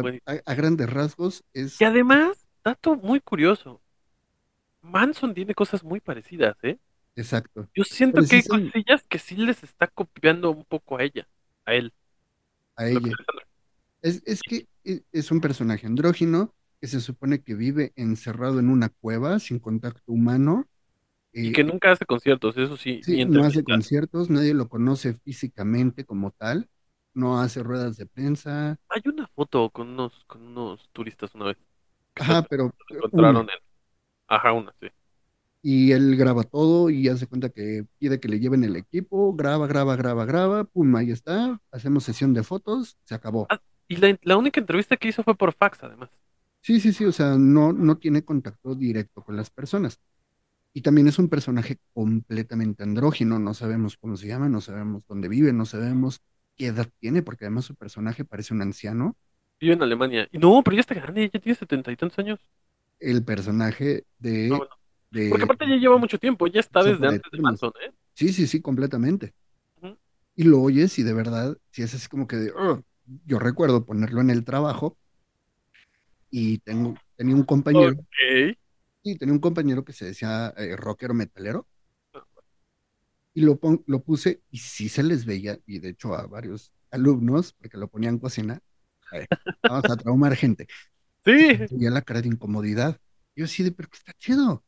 Bueno. 0.01 0.19
a, 0.27 0.33
a 0.45 0.55
grandes 0.55 0.91
rasgos, 0.91 1.45
es 1.55 1.79
Y 1.79 1.85
además, 1.85 2.47
dato 2.65 2.97
muy 2.97 3.21
curioso. 3.21 3.81
Manson 4.83 5.35
tiene 5.35 5.55
cosas 5.55 5.85
muy 5.85 6.01
parecidas, 6.01 6.57
¿eh? 6.63 6.79
exacto. 7.17 7.69
Yo 7.75 7.85
siento 7.85 8.23
que 8.25 8.37
hay 8.37 8.45
cosillas 8.45 9.05
que 9.09 9.19
sí 9.19 9.37
les 9.37 9.63
está 9.65 9.89
copiando 9.89 10.51
un 10.51 10.65
poco 10.65 10.99
a 10.99 11.05
ella, 11.05 11.29
a 11.67 11.75
él. 11.75 11.93
A 12.77 12.87
ella. 12.89 13.13
Es, 14.03 14.23
es 14.27 14.45
que 14.45 14.69
e- 14.85 15.05
es 15.13 15.31
un 15.33 15.41
personaje 15.43 15.87
andrógino 15.87 16.55
que 16.81 16.89
se 16.89 17.01
supone 17.01 17.43
que 17.43 17.55
vive 17.55 17.93
encerrado 17.97 18.61
en 18.61 18.71
una 18.71 18.89
cueva 18.91 19.39
sin 19.41 19.59
contacto 19.61 20.13
humano. 20.13 20.69
Y 21.43 21.51
eh, 21.51 21.53
que 21.53 21.65
nunca 21.65 21.93
hace 21.93 22.07
conciertos, 22.07 22.57
eso 22.57 22.77
sí, 22.77 23.07
no 23.27 23.45
hace 23.45 23.65
conciertos, 23.65 24.31
nadie 24.31 24.55
lo 24.55 24.69
conoce 24.69 25.15
físicamente 25.25 26.05
como 26.05 26.31
tal, 26.33 26.69
no 27.15 27.41
hace 27.41 27.63
ruedas 27.63 27.97
de 27.97 28.07
prensa. 28.07 28.79
Hay 28.91 29.03
una 29.07 29.27
foto 29.29 29.71
con 29.71 29.89
unos, 29.91 30.25
con 30.27 30.43
unos 30.47 30.89
turistas 30.93 31.35
una 31.35 31.47
vez. 31.47 31.57
Ajá, 32.19 32.43
se- 32.43 32.49
pero 32.49 32.73
se 32.89 32.95
encontraron 32.95 33.43
una. 33.43 33.53
en. 33.55 33.61
Ajá, 34.29 34.53
una, 34.53 34.75
sí. 34.81 34.89
Y 35.63 35.93
él 35.93 36.17
graba 36.17 36.45
todo 36.45 36.89
y 36.91 37.09
hace 37.09 37.27
cuenta 37.27 37.49
que 37.51 37.85
pide 37.99 38.21
que 38.21 38.29
le 38.29 38.39
lleven 38.41 38.65
el 38.65 38.77
equipo, 38.77 39.35
graba, 39.35 39.67
graba, 39.67 39.97
graba, 39.97 40.25
graba, 40.25 40.65
pum, 40.65 40.95
ahí 40.97 41.11
está, 41.11 41.61
hacemos 41.73 42.05
sesión 42.05 42.33
de 42.35 42.45
fotos, 42.45 42.97
se 43.05 43.15
acabó. 43.15 43.51
Ah, 43.51 43.61
y 43.89 43.97
la, 43.97 44.19
la 44.23 44.37
única 44.37 44.61
entrevista 44.61 44.97
que 44.97 45.09
hizo 45.09 45.23
fue 45.23 45.37
por 45.37 45.53
fax, 45.55 45.83
además. 45.83 46.11
Sí, 46.61 46.81
sí, 46.81 46.93
sí, 46.93 47.05
o 47.07 47.13
sea, 47.13 47.37
no, 47.39 47.73
no 47.73 47.97
tiene 47.99 48.25
contacto 48.25 48.75
directo 48.75 49.23
con 49.25 49.37
las 49.37 49.51
personas. 49.51 50.01
Y 50.75 50.83
también 50.83 51.09
es 51.09 51.19
un 51.19 51.29
personaje 51.29 51.79
completamente 51.95 52.83
andrógino, 52.85 53.39
no 53.39 53.55
sabemos 53.55 53.97
cómo 53.99 54.17
se 54.17 54.29
llama, 54.29 54.49
no 54.49 54.61
sabemos 54.61 55.05
dónde 55.09 55.29
vive, 55.29 55.53
no 55.53 55.67
sabemos 55.67 56.23
qué 56.57 56.69
edad 56.69 56.89
tiene, 57.01 57.23
porque 57.23 57.47
además 57.47 57.67
su 57.67 57.77
personaje 57.77 58.25
parece 58.25 58.55
un 58.55 58.63
anciano. 58.63 59.17
Vive 59.61 59.75
en 59.75 59.83
Alemania. 59.83 60.29
No, 60.33 60.63
pero 60.63 60.75
ya 60.77 60.81
está 60.81 60.95
grande, 60.95 61.31
ya 61.33 61.41
tiene 61.41 61.55
setenta 61.57 61.93
y 61.93 61.97
tantos 61.97 62.19
años. 62.19 62.41
El 63.01 63.25
personaje 63.25 64.05
de, 64.19 64.49
Ah, 64.51 64.59
bueno. 64.59 64.71
de- 65.11 65.31
Porque 65.31 65.45
aparte 65.45 65.69
ya 65.69 65.77
lleva 65.77 65.97
mucho 65.99 66.19
tiempo, 66.19 66.47
ya 66.47 66.61
está 66.61 66.83
desde 66.83 67.07
antes 67.09 67.31
de. 67.33 67.39
Manson, 67.43 67.73
¿eh? 67.85 67.93
Sí, 68.15 68.33
sí, 68.33 68.47
sí, 68.47 68.61
completamente. 68.63 69.35
Y 70.37 70.45
lo 70.45 70.61
oyes 70.63 70.99
y 70.99 71.03
de 71.03 71.13
verdad, 71.15 71.57
si 71.71 71.83
es 71.83 71.95
así 71.95 72.09
como 72.09 72.27
que 72.27 72.37
de, 72.37 72.53
"Ugh". 72.53 72.83
yo 73.27 73.39
recuerdo 73.39 73.85
ponerlo 73.85 74.21
en 74.21 74.31
el 74.31 74.45
trabajo 74.45 74.97
y 76.31 76.59
tengo, 76.61 77.01
tenía 77.17 77.35
un 77.37 77.45
compañero, 77.45 77.97
Ok. 77.99 78.57
sí, 79.03 79.17
tenía 79.19 79.33
un 79.35 79.41
compañero 79.41 79.85
que 79.85 79.93
se 79.93 80.07
decía 80.07 80.53
eh, 80.57 80.77
rockero 80.77 81.15
metalero 81.15 81.69
y 83.35 83.43
lo, 83.43 83.59
pon- 83.59 83.83
lo 83.87 84.03
puse 84.03 84.43
y 84.51 84.59
sí 84.59 84.89
se 84.89 85.03
les 85.03 85.25
veía, 85.25 85.59
y 85.67 85.79
de 85.81 85.91
hecho 85.91 86.15
a 86.15 86.27
varios 86.27 86.73
alumnos, 86.91 87.53
porque 87.55 87.77
lo 87.79 87.89
ponían 87.89 88.17
a 88.17 88.21
cocinar, 88.21 88.63
a 89.11 89.19
ver, 89.19 89.31
vamos 89.67 89.89
a 89.89 89.97
traumar 89.97 90.35
gente, 90.37 90.69
Sí, 91.25 91.69
veía 91.69 91.91
la 91.91 92.03
cara 92.03 92.21
de 92.23 92.29
incomodidad. 92.29 93.01
Yo 93.37 93.45
así 93.47 93.63
de, 93.63 93.73
pero 93.73 93.89
que 93.89 93.99
está 93.99 94.13
chido. 94.15 94.65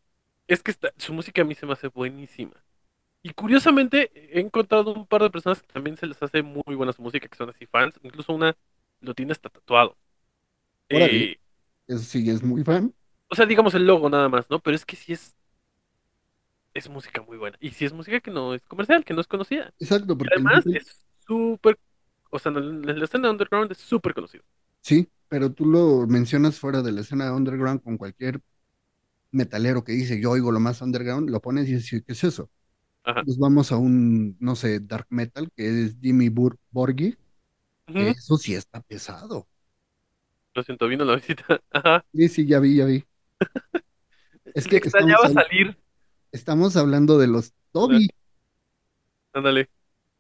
es 0.48 0.62
que 0.62 0.70
está- 0.70 0.92
su 0.98 1.12
música 1.12 1.42
a 1.42 1.44
mí 1.44 1.54
se 1.54 1.66
me 1.66 1.72
hace 1.74 1.88
buenísima. 1.88 2.64
Y 3.22 3.32
curiosamente 3.34 4.10
he 4.36 4.40
encontrado 4.40 4.94
un 4.94 5.06
par 5.06 5.22
de 5.22 5.30
personas 5.30 5.62
que 5.62 5.68
también 5.72 5.96
se 5.96 6.06
les 6.06 6.22
hace 6.22 6.42
muy 6.42 6.76
buena 6.76 6.92
su 6.94 7.02
música, 7.02 7.28
que 7.28 7.36
son 7.36 7.50
así 7.50 7.66
fans. 7.66 7.94
Incluso 8.02 8.32
una 8.34 8.56
lo 9.00 9.14
tiene 9.14 9.32
hasta 9.32 9.50
tatuado. 9.50 9.98
Eh, 10.90 11.30
Eso 11.90 12.04
sí, 12.04 12.30
es 12.30 12.42
muy 12.42 12.64
fan. 12.64 12.94
o 13.28 13.34
sea, 13.34 13.46
digamos 13.46 13.74
el 13.74 13.86
logo 13.86 14.08
nada 14.10 14.28
más, 14.28 14.48
¿no? 14.50 14.60
Pero 14.60 14.76
es 14.76 14.84
que 14.86 14.96
sí 14.96 15.12
es, 15.12 15.36
es 16.74 16.88
música 16.88 17.22
muy 17.22 17.36
buena. 17.38 17.56
Y 17.60 17.70
sí 17.72 17.84
es 17.84 17.92
música 17.92 18.20
que 18.20 18.30
no 18.30 18.54
es 18.54 18.62
comercial, 18.66 19.04
que 19.04 19.14
no 19.14 19.20
es 19.20 19.26
conocida. 19.26 19.72
Exacto, 19.80 20.16
Y 20.18 20.18
porque 20.18 20.38
el 20.38 20.48
además 20.48 20.66
es 20.72 21.06
súper, 21.26 21.78
o 22.30 22.38
sea, 22.38 22.52
la 22.52 23.04
escena 23.04 23.30
underground 23.30 23.72
es 23.72 23.78
súper 23.78 24.14
conocido. 24.14 24.44
Sí, 24.82 25.10
pero 25.28 25.52
tú 25.52 25.66
lo 25.66 26.06
mencionas 26.06 26.58
fuera 26.58 26.82
de 26.82 26.92
la 26.92 27.02
escena 27.02 27.32
underground 27.34 27.82
con 27.82 27.96
cualquier 27.98 28.40
metalero 29.32 29.84
que 29.84 29.92
dice 29.92 30.20
yo 30.20 30.30
oigo 30.32 30.52
lo 30.52 30.60
más 30.60 30.82
underground, 30.82 31.30
lo 31.30 31.40
pones 31.42 31.68
y 31.68 31.74
dices, 31.76 32.04
¿qué 32.06 32.12
es 32.14 32.24
eso? 32.24 32.50
Ajá. 33.04 33.26
Nos 33.26 33.38
vamos 33.38 33.72
a 33.72 33.78
un, 33.78 34.36
no 34.40 34.56
sé, 34.56 34.80
dark 34.80 35.06
metal, 35.10 35.50
que 35.56 35.84
es 35.86 35.96
Jimmy 36.00 36.28
Bur 36.30 36.58
Ujú. 37.88 38.14
eso 38.14 38.36
sí 38.38 38.54
está 38.54 38.80
pesado. 38.82 39.48
Lo 40.54 40.62
siento, 40.62 40.88
vino 40.88 41.04
la 41.04 41.16
visita. 41.16 41.60
Ajá. 41.70 42.04
Sí, 42.12 42.28
sí, 42.28 42.46
ya 42.46 42.58
vi, 42.60 42.76
ya 42.76 42.84
vi. 42.86 43.04
Es 44.54 44.66
que 44.66 44.76
Extrañaba 44.76 45.28
salir. 45.28 45.76
estamos 46.32 46.76
hablando 46.76 47.18
de 47.18 47.26
los 47.28 47.52
Toby, 47.72 48.08
Ándale. 49.32 49.68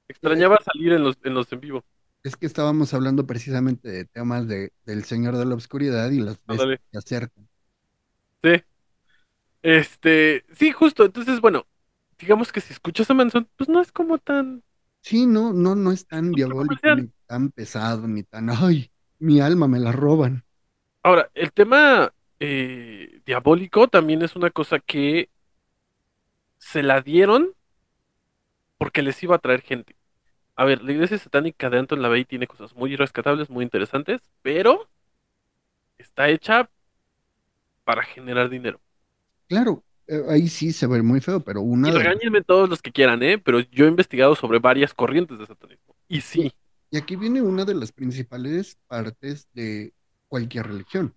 Extrañaba 0.08 0.58
salir 0.64 0.92
en 0.92 1.04
los, 1.04 1.18
en 1.24 1.34
los 1.34 1.52
en 1.52 1.60
vivo. 1.60 1.84
es 2.22 2.36
que 2.36 2.46
estábamos 2.46 2.92
hablando 2.94 3.26
precisamente 3.26 3.88
de 3.88 4.04
temas 4.04 4.46
de, 4.48 4.72
del 4.84 5.04
Señor 5.04 5.36
de 5.36 5.46
la 5.46 5.54
Oscuridad 5.54 6.10
y 6.10 6.20
las 6.20 6.38
que 6.38 6.78
se 6.90 6.98
acercan. 6.98 7.48
Sí. 8.42 8.62
Este, 9.62 10.44
sí, 10.52 10.72
justo. 10.72 11.04
Entonces, 11.04 11.40
bueno, 11.40 11.66
digamos 12.18 12.52
que 12.52 12.60
si 12.60 12.72
escuchas 12.72 13.10
a 13.10 13.14
Manson, 13.14 13.48
pues 13.56 13.68
no 13.68 13.80
es 13.80 13.92
como 13.92 14.18
tan. 14.18 14.62
Sí, 15.02 15.26
no, 15.26 15.52
no, 15.52 15.74
no 15.74 15.92
es 15.92 16.06
tan 16.06 16.30
diabólico, 16.32 16.94
ni 16.96 17.08
tan 17.26 17.50
pesado, 17.50 18.06
ni 18.06 18.22
tan, 18.22 18.48
ay, 18.50 18.90
mi 19.20 19.40
alma 19.40 19.68
me 19.68 19.78
la 19.78 19.92
roban. 19.92 20.44
Ahora, 21.02 21.30
el 21.34 21.52
tema 21.52 22.12
eh, 22.40 23.20
diabólico 23.24 23.88
también 23.88 24.22
es 24.22 24.36
una 24.36 24.50
cosa 24.50 24.78
que 24.80 25.30
se 26.58 26.84
la 26.84 27.00
dieron 27.02 27.56
porque 28.78 29.02
les 29.02 29.22
iba 29.22 29.36
a 29.36 29.38
traer 29.38 29.62
gente. 29.62 29.96
A 30.56 30.64
ver, 30.64 30.82
la 30.82 30.92
iglesia 30.92 31.18
satánica 31.18 31.70
de 31.70 31.78
Anton 31.78 32.02
LaVey 32.02 32.24
tiene 32.26 32.46
cosas 32.48 32.74
muy 32.76 32.96
rescatables, 32.96 33.50
muy 33.50 33.64
interesantes, 33.64 34.22
pero 34.42 34.88
está 35.98 36.28
hecha 36.28 36.68
para 37.84 38.02
generar 38.02 38.48
dinero. 38.48 38.80
Claro, 39.48 39.84
eh, 40.06 40.22
ahí 40.28 40.48
sí 40.48 40.72
se 40.72 40.86
ve 40.86 41.02
muy 41.02 41.20
feo, 41.20 41.40
pero 41.44 41.60
una 41.62 41.90
Y 41.90 41.92
de 41.92 41.98
regáñenme 41.98 42.42
todos 42.42 42.68
los 42.68 42.82
que 42.82 42.92
quieran, 42.92 43.22
¿eh? 43.22 43.38
Pero 43.38 43.60
yo 43.60 43.86
he 43.86 43.88
investigado 43.88 44.34
sobre 44.34 44.58
varias 44.58 44.92
corrientes 44.94 45.38
de 45.38 45.46
satanismo. 45.46 45.94
Y 46.08 46.20
sí, 46.20 46.52
Y 46.90 46.98
aquí 46.98 47.16
viene 47.16 47.42
una 47.42 47.64
de 47.64 47.74
las 47.74 47.92
principales 47.92 48.78
partes 48.86 49.48
de 49.52 49.94
cualquier 50.28 50.66
religión, 50.68 51.14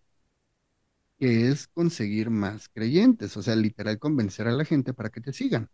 que 1.19 1.49
es 1.49 1.67
conseguir 1.67 2.30
más 2.30 2.69
creyentes, 2.69 3.36
o 3.38 3.41
sea, 3.41 3.55
literal 3.55 3.97
convencer 3.99 4.47
a 4.47 4.51
la 4.51 4.65
gente 4.65 4.93
para 4.93 5.09
que 5.09 5.21
te 5.21 5.34
sigan. 5.34 5.69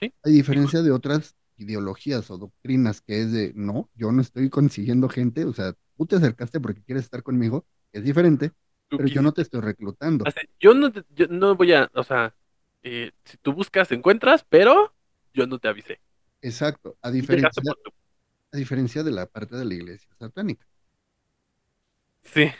Sí. 0.00 0.12
A 0.24 0.28
diferencia 0.28 0.82
de 0.82 0.90
otras 0.92 1.36
ideologías 1.56 2.30
o 2.30 2.36
doctrinas 2.38 3.00
que 3.00 3.22
es 3.22 3.32
de, 3.32 3.52
no, 3.54 3.90
yo 3.94 4.12
no 4.12 4.20
estoy 4.20 4.50
consiguiendo 4.50 5.08
gente, 5.08 5.44
o 5.44 5.52
sea, 5.54 5.74
tú 5.96 6.04
te 6.06 6.16
acercaste 6.16 6.60
porque 6.60 6.82
quieres 6.82 7.04
estar 7.04 7.22
conmigo, 7.22 7.66
que 7.92 7.98
es 8.00 8.04
diferente, 8.04 8.52
pero 8.94 9.08
yo 9.08 9.22
no 9.22 9.32
te 9.32 9.42
estoy 9.42 9.60
reclutando. 9.62 10.24
O 10.26 10.30
sea, 10.30 10.42
yo 10.60 10.74
no, 10.74 10.92
te- 10.92 11.04
yo 11.10 11.26
no 11.28 11.54
voy 11.54 11.72
a, 11.72 11.90
o 11.94 12.02
sea, 12.02 12.34
eh, 12.82 13.12
si 13.24 13.36
tú 13.38 13.52
buscas, 13.52 13.92
encuentras, 13.92 14.44
pero 14.48 14.94
yo 15.32 15.46
no 15.46 15.58
te 15.58 15.68
avisé. 15.68 16.00
Exacto, 16.40 16.96
a 17.02 17.10
diferencia, 17.10 17.62
a 18.56 18.60
diferencia 18.60 19.02
de 19.04 19.12
la 19.12 19.26
parte 19.26 19.56
de 19.56 19.64
la 19.64 19.74
iglesia 19.74 20.10
satánica. 20.18 20.66
Sí, 22.22 22.52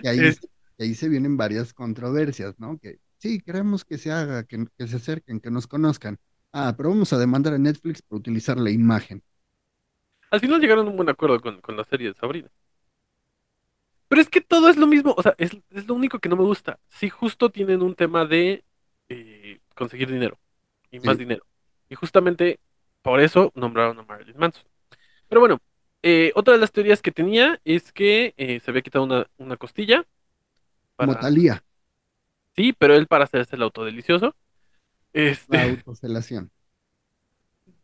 Y 0.00 0.06
ahí, 0.08 0.28
Es- 0.28 0.40
y 0.78 0.84
ahí 0.84 0.94
se 0.94 1.08
vienen 1.08 1.36
varias 1.36 1.72
controversias, 1.74 2.58
¿no? 2.58 2.78
Que 2.78 3.00
sí, 3.18 3.40
queremos 3.40 3.84
que 3.84 3.98
se 3.98 4.12
haga, 4.12 4.44
que, 4.44 4.66
que 4.78 4.88
se 4.88 4.96
acerquen, 4.96 5.40
que 5.40 5.50
nos 5.50 5.66
conozcan. 5.66 6.18
Ah, 6.52 6.74
pero 6.76 6.90
vamos 6.90 7.12
a 7.12 7.18
demandar 7.18 7.54
a 7.54 7.58
Netflix 7.58 8.02
por 8.02 8.18
utilizar 8.18 8.58
la 8.58 8.70
imagen. 8.70 9.22
al 10.30 10.38
final 10.38 10.60
llegaron 10.60 10.86
a 10.86 10.90
un 10.90 10.96
buen 10.96 11.08
acuerdo 11.08 11.40
con, 11.40 11.60
con 11.60 11.76
la 11.76 11.82
serie 11.82 12.06
de 12.08 12.14
Sabrina. 12.14 12.48
Pero 14.08 14.20
es 14.22 14.28
que 14.28 14.40
todo 14.40 14.68
es 14.68 14.76
lo 14.76 14.86
mismo, 14.86 15.14
o 15.16 15.22
sea, 15.22 15.34
es, 15.38 15.50
es 15.70 15.86
lo 15.88 15.94
único 15.94 16.20
que 16.20 16.28
no 16.28 16.36
me 16.36 16.44
gusta. 16.44 16.78
Sí, 16.88 17.08
justo 17.10 17.50
tienen 17.50 17.82
un 17.82 17.94
tema 17.96 18.24
de 18.24 18.64
eh, 19.08 19.60
conseguir 19.74 20.10
dinero 20.10 20.38
y 20.90 21.00
más 21.00 21.18
dinero. 21.18 21.44
Y 21.88 21.94
justamente 21.96 22.60
por 23.02 23.20
eso 23.20 23.52
nombraron 23.54 23.98
a 24.00 24.04
Marilyn 24.04 24.38
Manson. 24.38 24.64
Pero 25.28 25.40
bueno, 25.40 25.58
eh, 26.02 26.32
otra 26.34 26.54
de 26.54 26.60
las 26.60 26.72
teorías 26.72 27.02
que 27.02 27.12
tenía 27.12 27.60
es 27.64 27.92
que 27.92 28.34
eh, 28.36 28.60
se 28.60 28.70
había 28.70 28.82
quitado 28.82 29.04
una, 29.04 29.26
una 29.38 29.56
costilla. 29.56 30.06
Para, 30.96 31.18
Talía, 31.20 31.62
sí, 32.54 32.72
pero 32.72 32.94
él 32.94 33.06
para 33.06 33.24
hacerse 33.24 33.56
el 33.56 33.62
autodelicioso. 33.62 34.34
Este, 35.12 35.56
la 35.56 35.62
autofelación. 35.70 36.50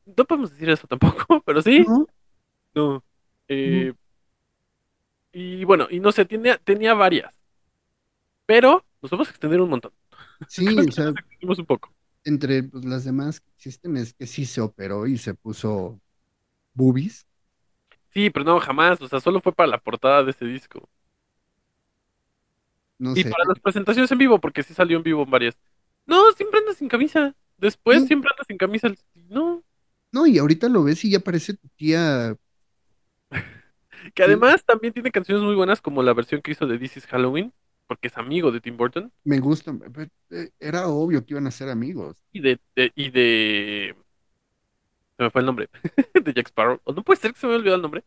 no 0.04 0.24
podemos 0.24 0.50
decir 0.50 0.70
eso 0.70 0.86
tampoco, 0.86 1.42
pero 1.46 1.62
sí. 1.62 1.84
No, 1.86 2.06
No. 2.74 3.04
Eh, 3.48 3.92
y 5.32 5.64
bueno, 5.64 5.88
y 5.90 6.00
no 6.00 6.12
sé, 6.12 6.24
tenía, 6.24 6.58
tenía 6.58 6.94
varias. 6.94 7.34
Pero 8.46 8.84
nos 9.00 9.10
vamos 9.10 9.28
a 9.28 9.30
extender 9.30 9.60
un 9.60 9.70
montón. 9.70 9.92
sí, 10.48 10.66
o 10.88 10.92
sea, 10.92 11.06
nos 11.06 11.16
extendimos 11.16 11.58
un 11.58 11.66
poco. 11.66 11.94
entre 12.24 12.62
pues, 12.64 12.84
las 12.84 13.04
demás 13.04 13.40
que 13.40 13.50
existen 13.56 13.96
es 13.96 14.14
que 14.14 14.26
sí 14.26 14.46
se 14.46 14.60
operó 14.60 15.06
y 15.06 15.18
se 15.18 15.34
puso 15.34 16.00
boobies. 16.74 17.26
Sí, 18.12 18.30
pero 18.30 18.44
no, 18.44 18.60
jamás. 18.60 19.00
O 19.02 19.08
sea, 19.08 19.20
solo 19.20 19.40
fue 19.40 19.52
para 19.54 19.68
la 19.70 19.78
portada 19.78 20.22
de 20.24 20.30
ese 20.30 20.44
disco. 20.46 20.88
No 22.98 23.14
Y 23.14 23.24
sé, 23.24 23.30
para 23.30 23.44
las 23.48 23.58
presentaciones 23.60 24.10
en 24.12 24.18
vivo, 24.18 24.40
porque 24.40 24.62
sí 24.62 24.74
salió 24.74 24.96
en 24.96 25.02
vivo 25.02 25.22
en 25.24 25.30
varias. 25.30 25.58
No, 26.06 26.32
siempre 26.32 26.60
anda 26.60 26.74
sin 26.74 26.88
camisa. 26.88 27.34
Después 27.56 28.02
Sí. 28.02 28.06
siempre 28.06 28.28
anda 28.32 28.44
sin 28.46 28.58
camisa. 28.58 28.88
No. 29.28 29.64
no, 30.12 30.26
y 30.26 30.38
ahorita 30.38 30.68
lo 30.68 30.84
ves 30.84 31.04
y 31.04 31.10
ya 31.10 31.20
parece 31.20 31.54
tu 31.54 31.68
tía. 31.76 32.36
Que 34.14 34.22
Sí. 34.22 34.22
además 34.24 34.64
también 34.64 34.92
tiene 34.92 35.10
canciones 35.12 35.44
muy 35.44 35.54
buenas, 35.54 35.80
como 35.80 36.02
la 36.02 36.14
versión 36.14 36.42
que 36.42 36.52
hizo 36.52 36.66
de 36.66 36.78
This 36.78 36.96
is 36.98 37.06
Halloween, 37.06 37.52
porque 37.86 38.08
es 38.08 38.16
amigo 38.16 38.50
de 38.50 38.60
Tim 38.60 38.76
Burton. 38.76 39.12
Me 39.24 39.38
gusta, 39.40 39.72
pero, 39.94 40.10
eh, 40.30 40.50
era 40.58 40.88
obvio 40.88 41.24
que 41.24 41.34
iban 41.34 41.46
a 41.46 41.50
ser 41.50 41.68
amigos. 41.68 42.16
Y 42.32 42.40
de, 42.40 42.58
de- 42.76 42.92
y 42.94 43.10
de. 43.10 43.96
Se 45.22 45.26
me 45.26 45.30
fue 45.30 45.40
el 45.42 45.46
nombre. 45.46 45.68
de 46.24 46.34
Jack 46.34 46.48
Sparrow. 46.48 46.80
O 46.82 46.92
no 46.92 47.04
puede 47.04 47.20
ser 47.20 47.32
que 47.32 47.38
se 47.38 47.46
me 47.46 47.52
haya 47.52 47.58
olvidado 47.60 47.76
el 47.76 47.82
nombre. 47.82 48.04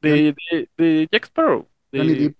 De, 0.00 0.34
de, 0.50 0.70
de 0.78 1.08
Jack 1.12 1.26
Sparrow. 1.26 1.68
De, 1.92 1.98
Johnny 1.98 2.14
Depp. 2.14 2.36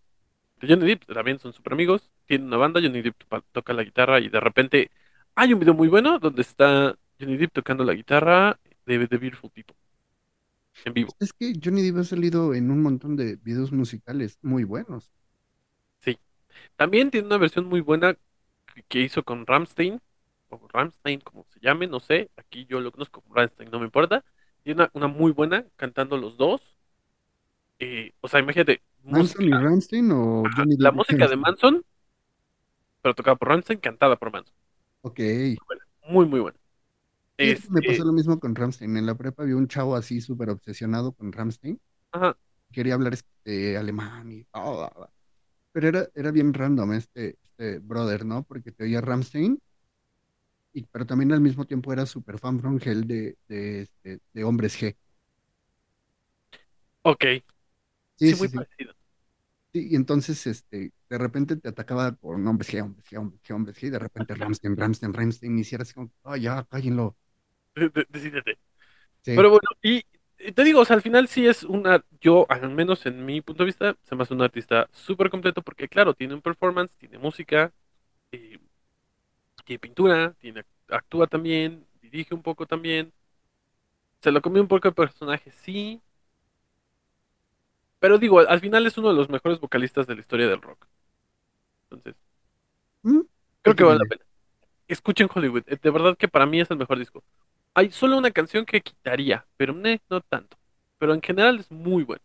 de 0.63 0.69
Johnny 0.69 0.87
Depp. 0.87 1.05
También 1.05 1.39
son 1.39 1.53
super 1.53 1.75
amigos. 1.75 2.11
Tienen 2.25 2.47
una 2.47 2.57
banda. 2.57 2.81
Johnny 2.81 3.03
Depp 3.03 3.23
toca 3.53 3.75
la 3.75 3.83
guitarra 3.83 4.21
y 4.21 4.31
de 4.31 4.41
repente 4.41 4.91
hay 5.35 5.53
un 5.53 5.61
video 5.61 5.75
muy 5.75 5.89
bueno 5.89 6.19
donde 6.19 6.41
está 6.41 6.97
Johnny 7.21 7.37
Depp 7.37 7.53
tocando 7.53 7.85
la 7.85 7.93
guitarra 7.93 8.59
de 8.87 9.07
The 9.07 9.19
Beautiful 9.19 9.51
People. 9.51 9.77
En 10.87 10.95
vivo. 10.95 11.15
Es 11.21 11.35
que 11.35 11.53
Johnny 11.63 11.83
Depp 11.83 11.99
ha 11.99 12.05
salido 12.05 12.55
en 12.55 12.71
un 12.71 12.81
montón 12.81 13.17
de 13.17 13.37
videos 13.37 13.71
musicales 13.71 14.39
muy 14.41 14.65
buenos. 14.65 15.13
Sí. 15.99 16.19
También 16.77 17.11
tiene 17.11 17.27
una 17.27 17.37
versión 17.37 17.67
muy 17.67 17.83
buena 17.83 18.17
que 18.89 19.03
hizo 19.03 19.25
con 19.25 19.47
Ramstein. 19.47 20.01
O 20.63 20.69
Ramstein, 20.69 21.21
como 21.21 21.47
se 21.51 21.61
llame, 21.61 21.87
no 21.87 22.01
sé. 22.01 22.31
Aquí 22.37 22.67
yo 22.67 22.81
lo 22.81 22.93
conozco 22.93 23.23
como 23.23 23.35
Ramstein, 23.35 23.71
no 23.71 23.79
me 23.81 23.87
importa. 23.87 24.25
Tiene 24.63 24.83
una, 24.83 24.91
una 24.95 25.07
muy 25.09 25.33
buena 25.33 25.67
cantando 25.77 26.17
los 26.19 26.37
dos. 26.37 26.63
Eh, 27.79 28.13
o 28.21 28.29
sea, 28.29 28.41
imagínate. 28.41 28.83
¿Manson 29.05 29.45
y 29.49 29.57
Rammstein 29.57 30.11
o 30.13 30.23
ajá, 30.43 30.55
Johnny 30.55 30.77
la 30.79 30.93
música 30.93 31.29
de? 31.29 31.37
Manson, 31.37 31.85
pero 33.01 33.15
tocada 33.15 33.37
por 33.37 33.49
Ramstein, 33.49 33.81
cantada 33.81 34.17
por 34.17 34.33
Manson. 34.33 34.55
Ok. 35.03 35.21
Muy, 36.09 36.27
muy 36.27 36.41
buena. 36.41 36.59
Me 37.69 37.83
Este, 37.83 37.83
pasó 37.83 38.05
lo 38.05 38.13
mismo 38.13 38.41
con 38.41 38.55
Rammstein. 38.55 38.97
En 38.97 39.07
la 39.07 39.15
prepa 39.17 39.43
había 39.43 39.57
un 39.57 39.69
chavo 39.69 39.95
así 39.97 40.21
súper 40.21 40.51
obsesionado 40.51 41.13
con 41.13 41.33
Rammstein. 41.33 41.81
ajá, 42.13 42.37
Quería 42.73 42.95
hablar 42.95 43.15
este, 43.15 43.77
alemán 43.79 44.33
y 44.33 44.45
todo. 44.47 44.91
Pero 45.73 45.89
era, 45.89 46.09
era 46.15 46.31
bien 46.33 46.55
random 46.55 46.95
este, 46.95 47.39
este 47.45 47.81
brother, 47.81 48.27
¿no? 48.27 48.45
Porque 48.45 48.73
te 48.73 48.85
oía 48.85 49.01
Rammstein, 49.03 49.61
y, 50.77 50.85
pero 50.87 51.07
también 51.07 51.33
al 51.33 51.41
mismo 51.41 51.67
tiempo 51.67 51.93
era 51.93 52.07
súper 52.07 52.39
fan 52.39 52.61
from 52.61 52.79
hell 52.85 53.07
de, 53.07 53.39
de, 53.49 53.89
de 54.33 54.45
Hombres 54.45 54.79
G. 54.81 54.97
ok. 57.03 57.25
Sí, 58.17 58.35
Sí, 58.35 58.35
sí, 58.35 58.37
muy 58.37 58.49
sí. 58.49 58.67
parecido. 58.67 58.95
Sí, 59.73 59.89
y 59.91 59.97
entonces 59.97 60.47
este, 60.47 60.93
de 61.11 61.19
repente 61.19 61.57
te 61.57 61.69
atacaba 61.69 62.17
con 62.17 62.47
Hombres 62.47 62.71
G, 62.73 62.83
Hombres 62.83 63.05
G, 63.11 63.19
Hombres 63.19 63.43
G, 63.43 63.55
Hombres 63.55 63.77
G, 63.77 63.87
y 63.89 63.91
de 63.91 63.99
repente 63.99 64.35
Rammstein, 64.35 64.77
Rammstein, 64.77 65.13
Rammstein, 65.13 65.59
y 65.59 65.61
así 65.63 65.93
como, 65.95 66.11
oh, 66.23 66.37
ya, 66.37 66.65
cállenlo. 66.65 67.17
De- 67.75 67.89
de- 67.91 68.07
Decídete. 68.09 68.59
Sí. 69.23 69.33
Pero 69.35 69.51
bueno, 69.51 69.69
y 69.83 70.03
y 70.41 70.53
te 70.53 70.65
digo, 70.65 70.81
o 70.81 70.85
sea, 70.87 70.97
al 70.97 71.03
final 71.03 71.29
sí 71.29 71.47
es 71.49 71.65
una, 71.65 72.05
yo, 72.21 72.47
al 72.51 72.71
menos 72.71 73.07
en 73.07 73.25
mi 73.27 73.41
punto 73.43 73.63
de 73.65 73.67
vista, 73.67 73.97
se 74.05 74.17
me 74.17 74.23
hace 74.25 74.35
un 74.35 74.43
artista 74.43 74.89
súper 74.93 75.31
completo 75.31 75.63
porque, 75.63 75.89
claro, 75.89 76.15
tiene 76.15 76.35
un 76.35 76.43
performance, 76.43 76.93
tiene 76.99 77.19
música, 77.19 77.73
eh, 78.33 78.59
tiene 79.67 79.81
pintura, 79.81 80.35
tiene, 80.41 80.65
actúa 80.91 81.29
también, 81.29 81.87
dirige 82.03 82.35
un 82.35 82.43
poco 82.45 82.67
también. 82.67 83.13
Se 84.23 84.31
lo 84.31 84.43
comió 84.43 84.61
un 84.61 84.69
poco 84.69 84.89
el 84.89 84.95
personaje, 84.95 85.51
sí. 85.53 86.03
Pero 87.99 88.19
digo, 88.19 88.39
al, 88.39 88.49
al 88.49 88.61
final 88.61 88.87
es 88.87 88.97
uno 88.97 89.09
de 89.11 89.15
los 89.17 89.29
mejores 89.29 89.61
vocalistas 89.61 90.07
de 90.07 90.15
la 90.15 90.21
historia 90.23 90.49
del 90.49 90.63
rock. 90.63 90.87
Entonces, 91.91 92.17
Mm, 93.03 93.21
creo 93.63 93.77
que 93.77 93.85
vale 93.85 93.99
la 93.99 94.05
pena. 94.07 94.25
Escuchen 94.89 95.29
Hollywood, 95.35 95.65
eh, 95.69 95.79
de 95.83 95.91
verdad 95.91 96.17
que 96.19 96.29
para 96.29 96.47
mí 96.47 96.61
es 96.61 96.71
el 96.71 96.79
mejor 96.79 96.99
disco. 97.01 97.25
Hay 97.75 97.91
solo 97.93 98.19
una 98.19 98.31
canción 98.33 98.67
que 98.67 98.83
quitaría, 98.83 99.47
pero 99.57 99.75
ne- 99.75 100.03
no 100.11 100.21
tanto. 100.23 100.59
Pero 100.99 101.15
en 101.15 101.23
general 101.23 101.61
es 101.61 101.71
muy 101.73 102.05
bueno. 102.05 102.23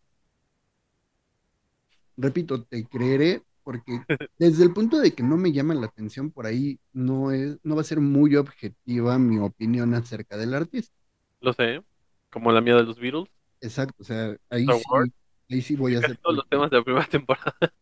repito, 2.17 2.63
te 2.63 2.85
creeré 2.87 3.43
porque 3.63 4.01
desde 4.37 4.63
el 4.63 4.73
punto 4.73 4.99
de 4.99 5.13
que 5.13 5.23
no 5.23 5.37
me 5.37 5.51
llama 5.51 5.73
la 5.75 5.87
atención 5.87 6.31
por 6.31 6.45
ahí, 6.45 6.79
no 6.93 7.31
es, 7.31 7.59
no 7.63 7.75
va 7.75 7.81
a 7.81 7.85
ser 7.85 7.99
muy 8.01 8.35
objetiva 8.35 9.17
mi 9.19 9.39
opinión 9.39 9.93
acerca 9.93 10.37
del 10.37 10.53
artista. 10.53 10.95
Lo 11.41 11.53
sé, 11.53 11.83
como 12.29 12.51
la 12.51 12.61
mía 12.61 12.75
de 12.75 12.83
los 12.83 12.99
Beatles. 12.99 13.29
Exacto, 13.61 13.95
o 14.01 14.05
sea, 14.05 14.35
ahí 14.49 14.63
Star 14.63 14.77
sí, 14.77 14.83
Wars. 14.89 15.11
ahí 15.49 15.61
sí 15.61 15.75
voy 15.75 15.95
a 15.95 15.99
aceptar. 15.99 16.21
todos 16.23 16.35
los 16.37 16.49
temas 16.49 16.69
de 16.71 16.77
la 16.77 16.83
primera 16.83 17.05
temporada. 17.09 17.73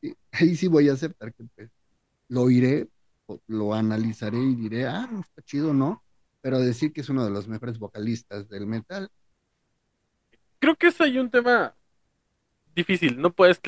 Sí, 0.00 0.14
Ahí 0.32 0.56
sí 0.56 0.68
voy 0.68 0.88
a 0.88 0.92
aceptar 0.94 1.34
que 1.34 1.44
pues, 1.54 1.70
lo 2.28 2.42
oiré, 2.42 2.88
o 3.26 3.40
lo 3.48 3.74
analizaré 3.74 4.38
y 4.38 4.54
diré, 4.54 4.86
ah, 4.86 5.08
no 5.10 5.20
está 5.20 5.42
chido, 5.42 5.74
¿no? 5.74 6.04
Pero 6.40 6.58
decir 6.60 6.92
que 6.92 7.00
es 7.02 7.08
uno 7.08 7.24
de 7.24 7.30
los 7.30 7.48
mejores 7.48 7.78
vocalistas 7.78 8.48
del 8.48 8.66
metal, 8.66 9.10
Creo 10.60 10.76
que 10.76 10.88
es 10.88 11.00
ahí 11.00 11.18
un 11.18 11.30
tema 11.30 11.76
difícil, 12.74 13.20
no 13.20 13.32
puedes... 13.32 13.60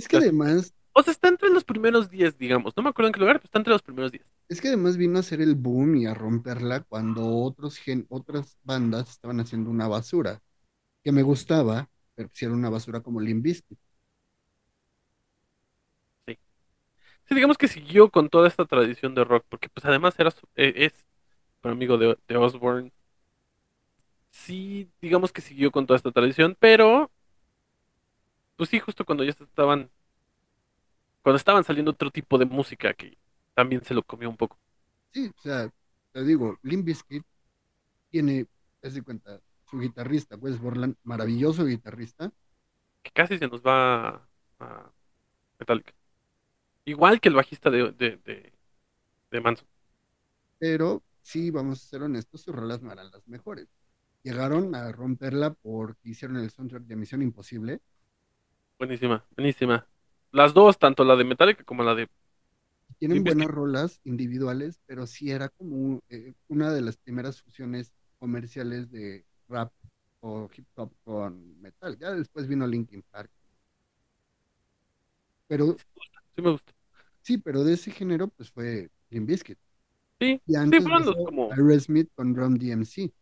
es 0.00 0.08
que 0.08 0.16
además, 0.16 0.74
O 0.92 1.02
sea, 1.02 1.12
está 1.12 1.26
entre 1.28 1.50
los 1.50 1.64
primeros 1.64 2.10
10, 2.10 2.38
digamos. 2.38 2.76
No 2.76 2.82
me 2.84 2.90
acuerdo 2.90 3.08
en 3.08 3.12
qué 3.14 3.20
lugar, 3.20 3.36
pero 3.38 3.46
está 3.46 3.58
entre 3.58 3.72
los 3.72 3.82
primeros 3.82 4.12
10. 4.12 4.32
es 4.48 4.60
que 4.60 4.68
además 4.68 4.96
vino 4.96 5.18
a 5.18 5.22
ser 5.22 5.40
el 5.40 5.54
boom 5.54 5.96
y 5.96 6.06
a 6.06 6.14
romperla 6.14 6.82
cuando 6.84 7.26
otros 7.38 7.78
gen- 7.78 8.06
otras 8.10 8.58
bandas 8.64 9.10
estaban 9.10 9.40
haciendo 9.40 9.70
una 9.70 9.88
basura, 9.88 10.42
que 11.04 11.12
me 11.12 11.22
gustaba, 11.24 11.90
pero 12.14 12.30
si 12.34 12.46
era 12.46 12.54
una 12.54 12.70
basura 12.70 13.02
como 13.02 13.20
Limp 13.20 13.44
Bizkit. 13.44 13.78
Sí, 17.28 17.34
digamos 17.34 17.58
que 17.58 17.68
siguió 17.68 18.10
con 18.10 18.28
toda 18.28 18.48
esta 18.48 18.64
tradición 18.66 19.14
de 19.14 19.24
rock, 19.24 19.44
porque 19.48 19.68
pues 19.68 19.84
además 19.86 20.14
era 20.18 20.30
eh, 20.56 20.72
es 20.76 21.06
un 21.64 21.72
amigo 21.72 21.98
de, 21.98 22.18
de 22.28 22.36
Osborne. 22.36 22.92
Sí, 24.30 24.90
digamos 25.00 25.32
que 25.32 25.40
siguió 25.40 25.70
con 25.72 25.86
toda 25.86 25.96
esta 25.96 26.12
tradición, 26.12 26.56
pero 26.60 27.10
pues 28.60 28.70
sí, 28.70 28.78
justo 28.80 29.06
cuando 29.06 29.24
ya 29.24 29.30
estaban, 29.32 29.90
cuando 31.22 31.36
estaban 31.38 31.64
saliendo 31.64 31.92
otro 31.92 32.10
tipo 32.10 32.36
de 32.38 32.44
música 32.46 32.92
que 32.94 33.16
también 33.54 33.82
se 33.82 33.94
lo 33.94 34.02
comió 34.02 34.28
un 34.28 34.36
poco. 34.36 34.58
Sí, 35.12 35.28
o 35.36 35.40
sea, 35.42 35.72
te 36.12 36.24
digo, 36.24 36.58
Limp 36.62 36.84
Bizkit 36.86 37.24
tiene, 38.10 38.46
haz 38.82 38.94
de 38.94 39.02
cuenta, 39.02 39.40
su 39.66 39.78
guitarrista, 39.80 40.36
Wes 40.36 40.60
Borland, 40.60 40.96
maravilloso 41.04 41.66
guitarrista, 41.66 42.32
que 43.02 43.10
casi 43.12 43.38
se 43.38 43.48
nos 43.48 43.62
va 43.62 44.08
a, 44.08 44.28
a 44.60 44.92
Metallica. 45.58 45.94
Igual 46.84 47.20
que 47.20 47.30
el 47.30 47.36
bajista 47.36 47.70
de, 47.70 47.92
de, 47.92 48.18
de, 48.18 48.54
de 49.30 49.40
Manson. 49.42 49.68
pero 50.58 51.02
sí, 51.22 51.50
vamos 51.50 51.82
a 51.84 51.88
ser 51.88 52.02
honestos, 52.02 52.42
sus 52.42 52.54
rolas 52.54 52.82
no 52.82 52.92
eran 52.92 53.10
las 53.10 53.26
mejores. 53.28 53.68
Llegaron 54.22 54.74
a 54.74 54.92
romperla 54.92 55.54
porque 55.54 56.10
hicieron 56.10 56.36
el 56.38 56.50
soundtrack 56.50 56.84
de 56.84 56.96
Misión 56.96 57.22
Imposible. 57.22 57.80
Buenísima, 58.80 59.24
buenísima. 59.36 59.86
Las 60.32 60.54
dos, 60.54 60.76
tanto 60.78 61.04
la 61.04 61.14
de 61.16 61.22
Metallica 61.24 61.62
como 61.64 61.84
la 61.84 61.94
de... 61.94 62.08
Tienen 62.98 63.24
buenas 63.24 63.48
rolas 63.48 64.00
individuales, 64.04 64.80
pero 64.86 65.06
sí 65.06 65.30
era 65.30 65.48
como 65.48 66.00
eh, 66.08 66.34
una 66.48 66.70
de 66.72 66.82
las 66.82 66.96
primeras 66.98 67.40
fusiones 67.42 67.92
comerciales 68.18 68.90
de 68.90 69.24
rap 69.48 69.72
o 70.20 70.48
hip 70.54 70.66
hop 70.76 70.92
con 71.04 71.60
metal. 71.60 71.98
Ya 71.98 72.12
después 72.12 72.46
vino 72.46 72.66
Linkin 72.66 73.02
Park. 73.10 73.30
Pero 75.48 75.76
Sí 76.34 76.42
me 76.42 76.50
gusta. 76.50 76.72
sí, 77.22 77.38
pero 77.38 77.64
de 77.64 77.74
ese 77.74 77.90
género 77.90 78.28
pues 78.28 78.50
fue 78.50 78.90
Limp 79.10 79.28
Bizkit. 79.28 79.58
Sí, 80.20 80.40
Y 80.46 80.56
sí, 80.70 80.80
antes 80.80 80.84
de 80.84 80.90
fueron 80.90 81.04
los 81.04 81.16
como... 81.24 81.50
Aerosmith 81.50 82.10
con 82.14 82.34
Drum 82.34 82.56
DMC, 82.58 83.12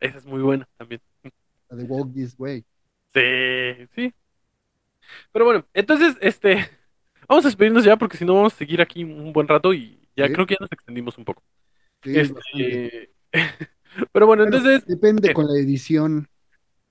Esa 0.00 0.18
es 0.18 0.26
muy 0.26 0.42
buena 0.42 0.68
también. 0.76 1.00
la 1.70 1.76
de 1.76 1.84
Walk 1.84 2.12
This 2.14 2.36
Way. 2.38 2.64
Sí, 3.14 3.86
sí. 3.94 4.14
Pero 5.32 5.44
bueno, 5.44 5.66
entonces, 5.74 6.16
este... 6.20 6.56
Vamos 7.28 7.44
a 7.44 7.48
despedirnos 7.48 7.84
ya 7.84 7.96
porque 7.96 8.16
si 8.18 8.24
no 8.24 8.34
vamos 8.34 8.52
a 8.54 8.56
seguir 8.56 8.82
aquí 8.82 9.04
un 9.04 9.32
buen 9.32 9.48
rato 9.48 9.72
y 9.72 10.08
ya 10.16 10.28
Sí. 10.28 10.32
creo 10.32 10.44
que 10.46 10.54
ya 10.54 10.58
nos 10.60 10.72
extendimos 10.72 11.16
un 11.18 11.24
poco. 11.24 11.42
Sí, 12.02 12.28
bastante. 12.28 12.84
Este... 12.84 13.14
Pero 14.12 14.26
bueno, 14.26 14.44
Bueno, 14.44 14.58
entonces... 14.58 14.84
depende 14.86 15.28
¿qué? 15.28 15.34
con 15.34 15.46
la 15.46 15.58
edición. 15.58 16.28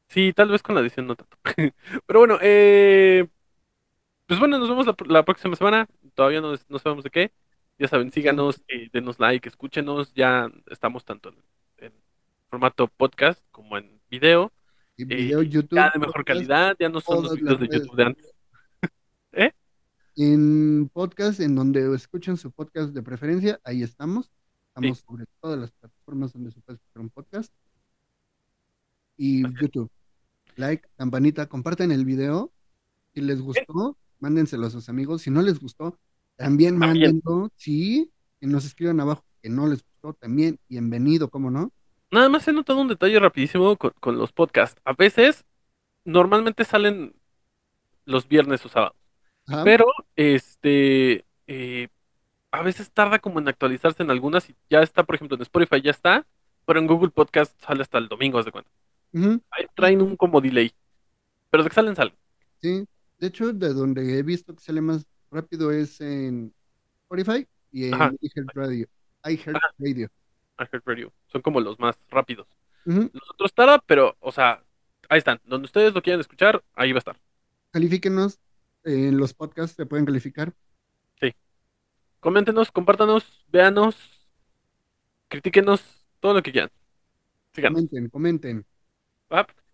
Sí, 0.07 0.33
tal 0.33 0.49
vez 0.49 0.61
con 0.61 0.75
la 0.75 0.81
edición 0.81 1.07
no 1.07 1.15
tanto. 1.15 1.37
Pero 2.05 2.19
bueno, 2.19 2.37
eh, 2.41 3.27
pues 4.27 4.39
bueno, 4.39 4.59
nos 4.59 4.69
vemos 4.69 4.85
la, 4.87 4.95
la 5.07 5.25
próxima 5.25 5.55
semana. 5.55 5.87
Todavía 6.15 6.41
no, 6.41 6.53
no 6.69 6.79
sabemos 6.79 7.03
de 7.03 7.09
qué. 7.09 7.31
Ya 7.77 7.87
saben, 7.87 8.11
síganos, 8.11 8.61
eh, 8.67 8.89
denos 8.93 9.19
like, 9.19 9.47
escúchenos. 9.49 10.13
Ya 10.13 10.49
estamos 10.67 11.03
tanto 11.05 11.29
en, 11.29 11.43
en 11.77 11.93
formato 12.49 12.87
podcast 12.87 13.43
como 13.51 13.77
en 13.77 14.01
video. 14.09 14.51
Y 15.01 15.13
Eh, 15.13 15.15
video, 15.17 15.41
YouTube. 15.41 15.75
ya 15.77 15.89
de 15.91 15.99
mejor 15.99 16.13
podcast, 16.17 16.27
calidad, 16.27 16.75
ya 16.79 16.89
no 16.89 17.01
son 17.01 17.23
los 17.23 17.35
videos 17.35 17.59
de 17.59 17.67
YouTube 17.67 17.95
de 17.95 18.03
antes. 18.03 18.31
¿Eh? 19.31 19.51
En 20.15 20.89
podcast, 20.93 21.39
en 21.39 21.55
donde 21.55 21.95
escuchen 21.95 22.37
su 22.37 22.51
podcast 22.51 22.93
de 22.93 23.01
preferencia, 23.01 23.59
ahí 23.63 23.81
estamos. 23.81 24.31
Estamos 24.67 24.99
sobre 24.99 25.25
todas 25.41 25.59
las 25.59 25.71
plataformas 25.71 26.33
donde 26.33 26.51
se 26.51 26.61
puede 26.61 26.77
escuchar 26.77 27.01
un 27.01 27.09
podcast. 27.09 27.51
Y 29.17 29.41
YouTube. 29.59 29.89
Like, 30.55 30.87
campanita, 30.97 31.47
compartan 31.47 31.91
el 31.91 32.05
video. 32.05 32.51
Si 33.15 33.21
les 33.21 33.41
gustó, 33.41 33.97
mándenselo 34.19 34.67
a 34.67 34.69
sus 34.69 34.87
amigos. 34.87 35.23
Si 35.23 35.31
no 35.31 35.41
les 35.41 35.59
gustó, 35.59 35.97
también 36.35 36.79
También. 36.79 37.21
mándenlo. 37.23 37.49
Sí, 37.55 38.11
y 38.39 38.45
nos 38.47 38.65
escriban 38.65 38.99
abajo 38.99 39.25
que 39.41 39.49
no 39.49 39.67
les 39.67 39.83
gustó 39.83 40.13
también. 40.13 40.59
Bienvenido, 40.69 41.29
¿cómo 41.29 41.49
no? 41.49 41.71
Nada 42.11 42.29
más 42.29 42.47
he 42.47 42.53
notado 42.53 42.79
un 42.79 42.87
detalle 42.87 43.19
rapidísimo 43.19 43.77
con, 43.77 43.91
con 43.99 44.17
los 44.17 44.31
podcasts. 44.31 44.81
A 44.85 44.93
veces, 44.93 45.45
normalmente 46.03 46.65
salen 46.65 47.15
los 48.05 48.27
viernes 48.27 48.65
o 48.65 48.69
sábados. 48.69 48.97
Ajá. 49.47 49.63
Pero, 49.63 49.85
este, 50.15 51.25
eh, 51.47 51.87
a 52.51 52.61
veces 52.63 52.91
tarda 52.91 53.19
como 53.19 53.39
en 53.39 53.47
actualizarse 53.47 54.03
en 54.03 54.11
algunas 54.11 54.49
y 54.49 54.55
ya 54.69 54.81
está, 54.81 55.03
por 55.03 55.15
ejemplo, 55.15 55.35
en 55.35 55.41
Spotify 55.41 55.81
ya 55.81 55.91
está, 55.91 56.27
pero 56.65 56.79
en 56.79 56.87
Google 56.87 57.11
Podcast 57.11 57.59
sale 57.63 57.81
hasta 57.81 57.97
el 57.97 58.07
domingo, 58.07 58.37
haz 58.37 58.45
de 58.45 58.51
cuenta. 58.51 58.69
Ahí 59.51 59.65
traen 59.75 60.01
un 60.01 60.15
como 60.15 60.41
delay. 60.41 60.71
Pero 61.49 61.63
de 61.63 61.69
que 61.69 61.75
salen, 61.75 61.95
salen. 61.95 62.13
sí. 62.61 62.85
De 63.19 63.27
hecho, 63.27 63.53
de 63.53 63.71
donde 63.71 64.17
he 64.17 64.23
visto 64.23 64.55
que 64.55 64.63
sale 64.63 64.81
más 64.81 65.05
rápido 65.29 65.71
es 65.71 66.01
en 66.01 66.51
Spotify 67.03 67.47
y 67.71 67.85
en 67.85 68.17
iHeartRadio. 68.19 68.87
iHeartRadio. 69.23 70.09
iHeartRadio. 70.57 71.13
Son 71.27 71.41
como 71.41 71.59
los 71.59 71.79
más 71.79 71.97
rápidos. 72.09 72.47
Ujú. 72.85 73.09
Los 73.13 73.29
otros 73.31 73.53
tarda, 73.53 73.79
pero, 73.85 74.15
o 74.19 74.31
sea, 74.31 74.63
ahí 75.09 75.19
están. 75.19 75.39
Donde 75.45 75.65
ustedes 75.65 75.93
lo 75.93 76.01
quieran 76.01 76.19
escuchar, 76.21 76.63
ahí 76.73 76.91
va 76.91 76.97
a 76.97 76.99
estar. 76.99 77.19
Califíquenos 77.71 78.39
en 78.83 79.17
los 79.17 79.33
podcasts, 79.33 79.75
se 79.75 79.85
pueden 79.85 80.05
calificar. 80.05 80.53
Coméntenos, 82.19 82.71
compártanos, 82.71 83.43
véanos, 83.51 83.97
critíquenos, 85.27 85.81
todo 86.19 86.35
lo 86.35 86.43
que 86.43 86.51
quieran. 86.51 86.69
Síganos. 87.53 87.77
Comenten, 87.77 88.09
comenten. 88.09 88.65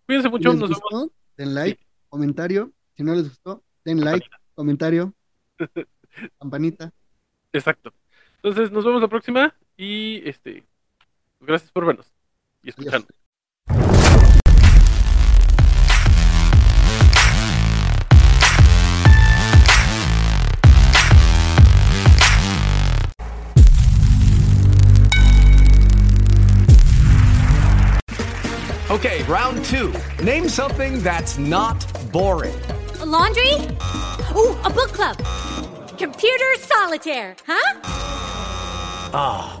Cuídense 0.06 0.28
Si 0.28 0.30
mucho, 0.30 0.50
les 0.52 0.58
nos 0.58 0.70
vemos. 0.70 1.10
den 1.36 1.54
like, 1.54 1.86
comentario. 2.08 2.72
Si 2.96 3.02
no 3.02 3.14
les 3.14 3.28
gustó, 3.28 3.62
den 3.84 4.00
like, 4.02 4.26
comentario, 4.54 5.12
campanita. 6.40 6.90
Exacto. 7.52 7.92
Entonces, 8.36 8.72
nos 8.72 8.82
vemos 8.84 9.02
la 9.02 9.08
próxima 9.08 9.54
y 9.78 10.28
este, 10.28 10.64
gracias 11.40 11.70
por 11.70 11.86
vernos 11.86 12.12
y 12.62 12.68
escucharnos. 12.68 13.08
Okay, 28.90 29.22
round 29.24 29.64
two. 29.66 29.92
Name 30.24 30.48
something 30.48 31.02
that's 31.02 31.36
not 31.38 31.86
boring. 32.10 32.54
A 33.00 33.06
laundry? 33.06 33.52
Ooh, 34.34 34.56
a 34.64 34.70
book 34.70 34.92
club. 34.92 35.16
Computer 35.98 36.56
solitaire, 36.56 37.36
huh? 37.46 37.80
Ah, 39.12 39.60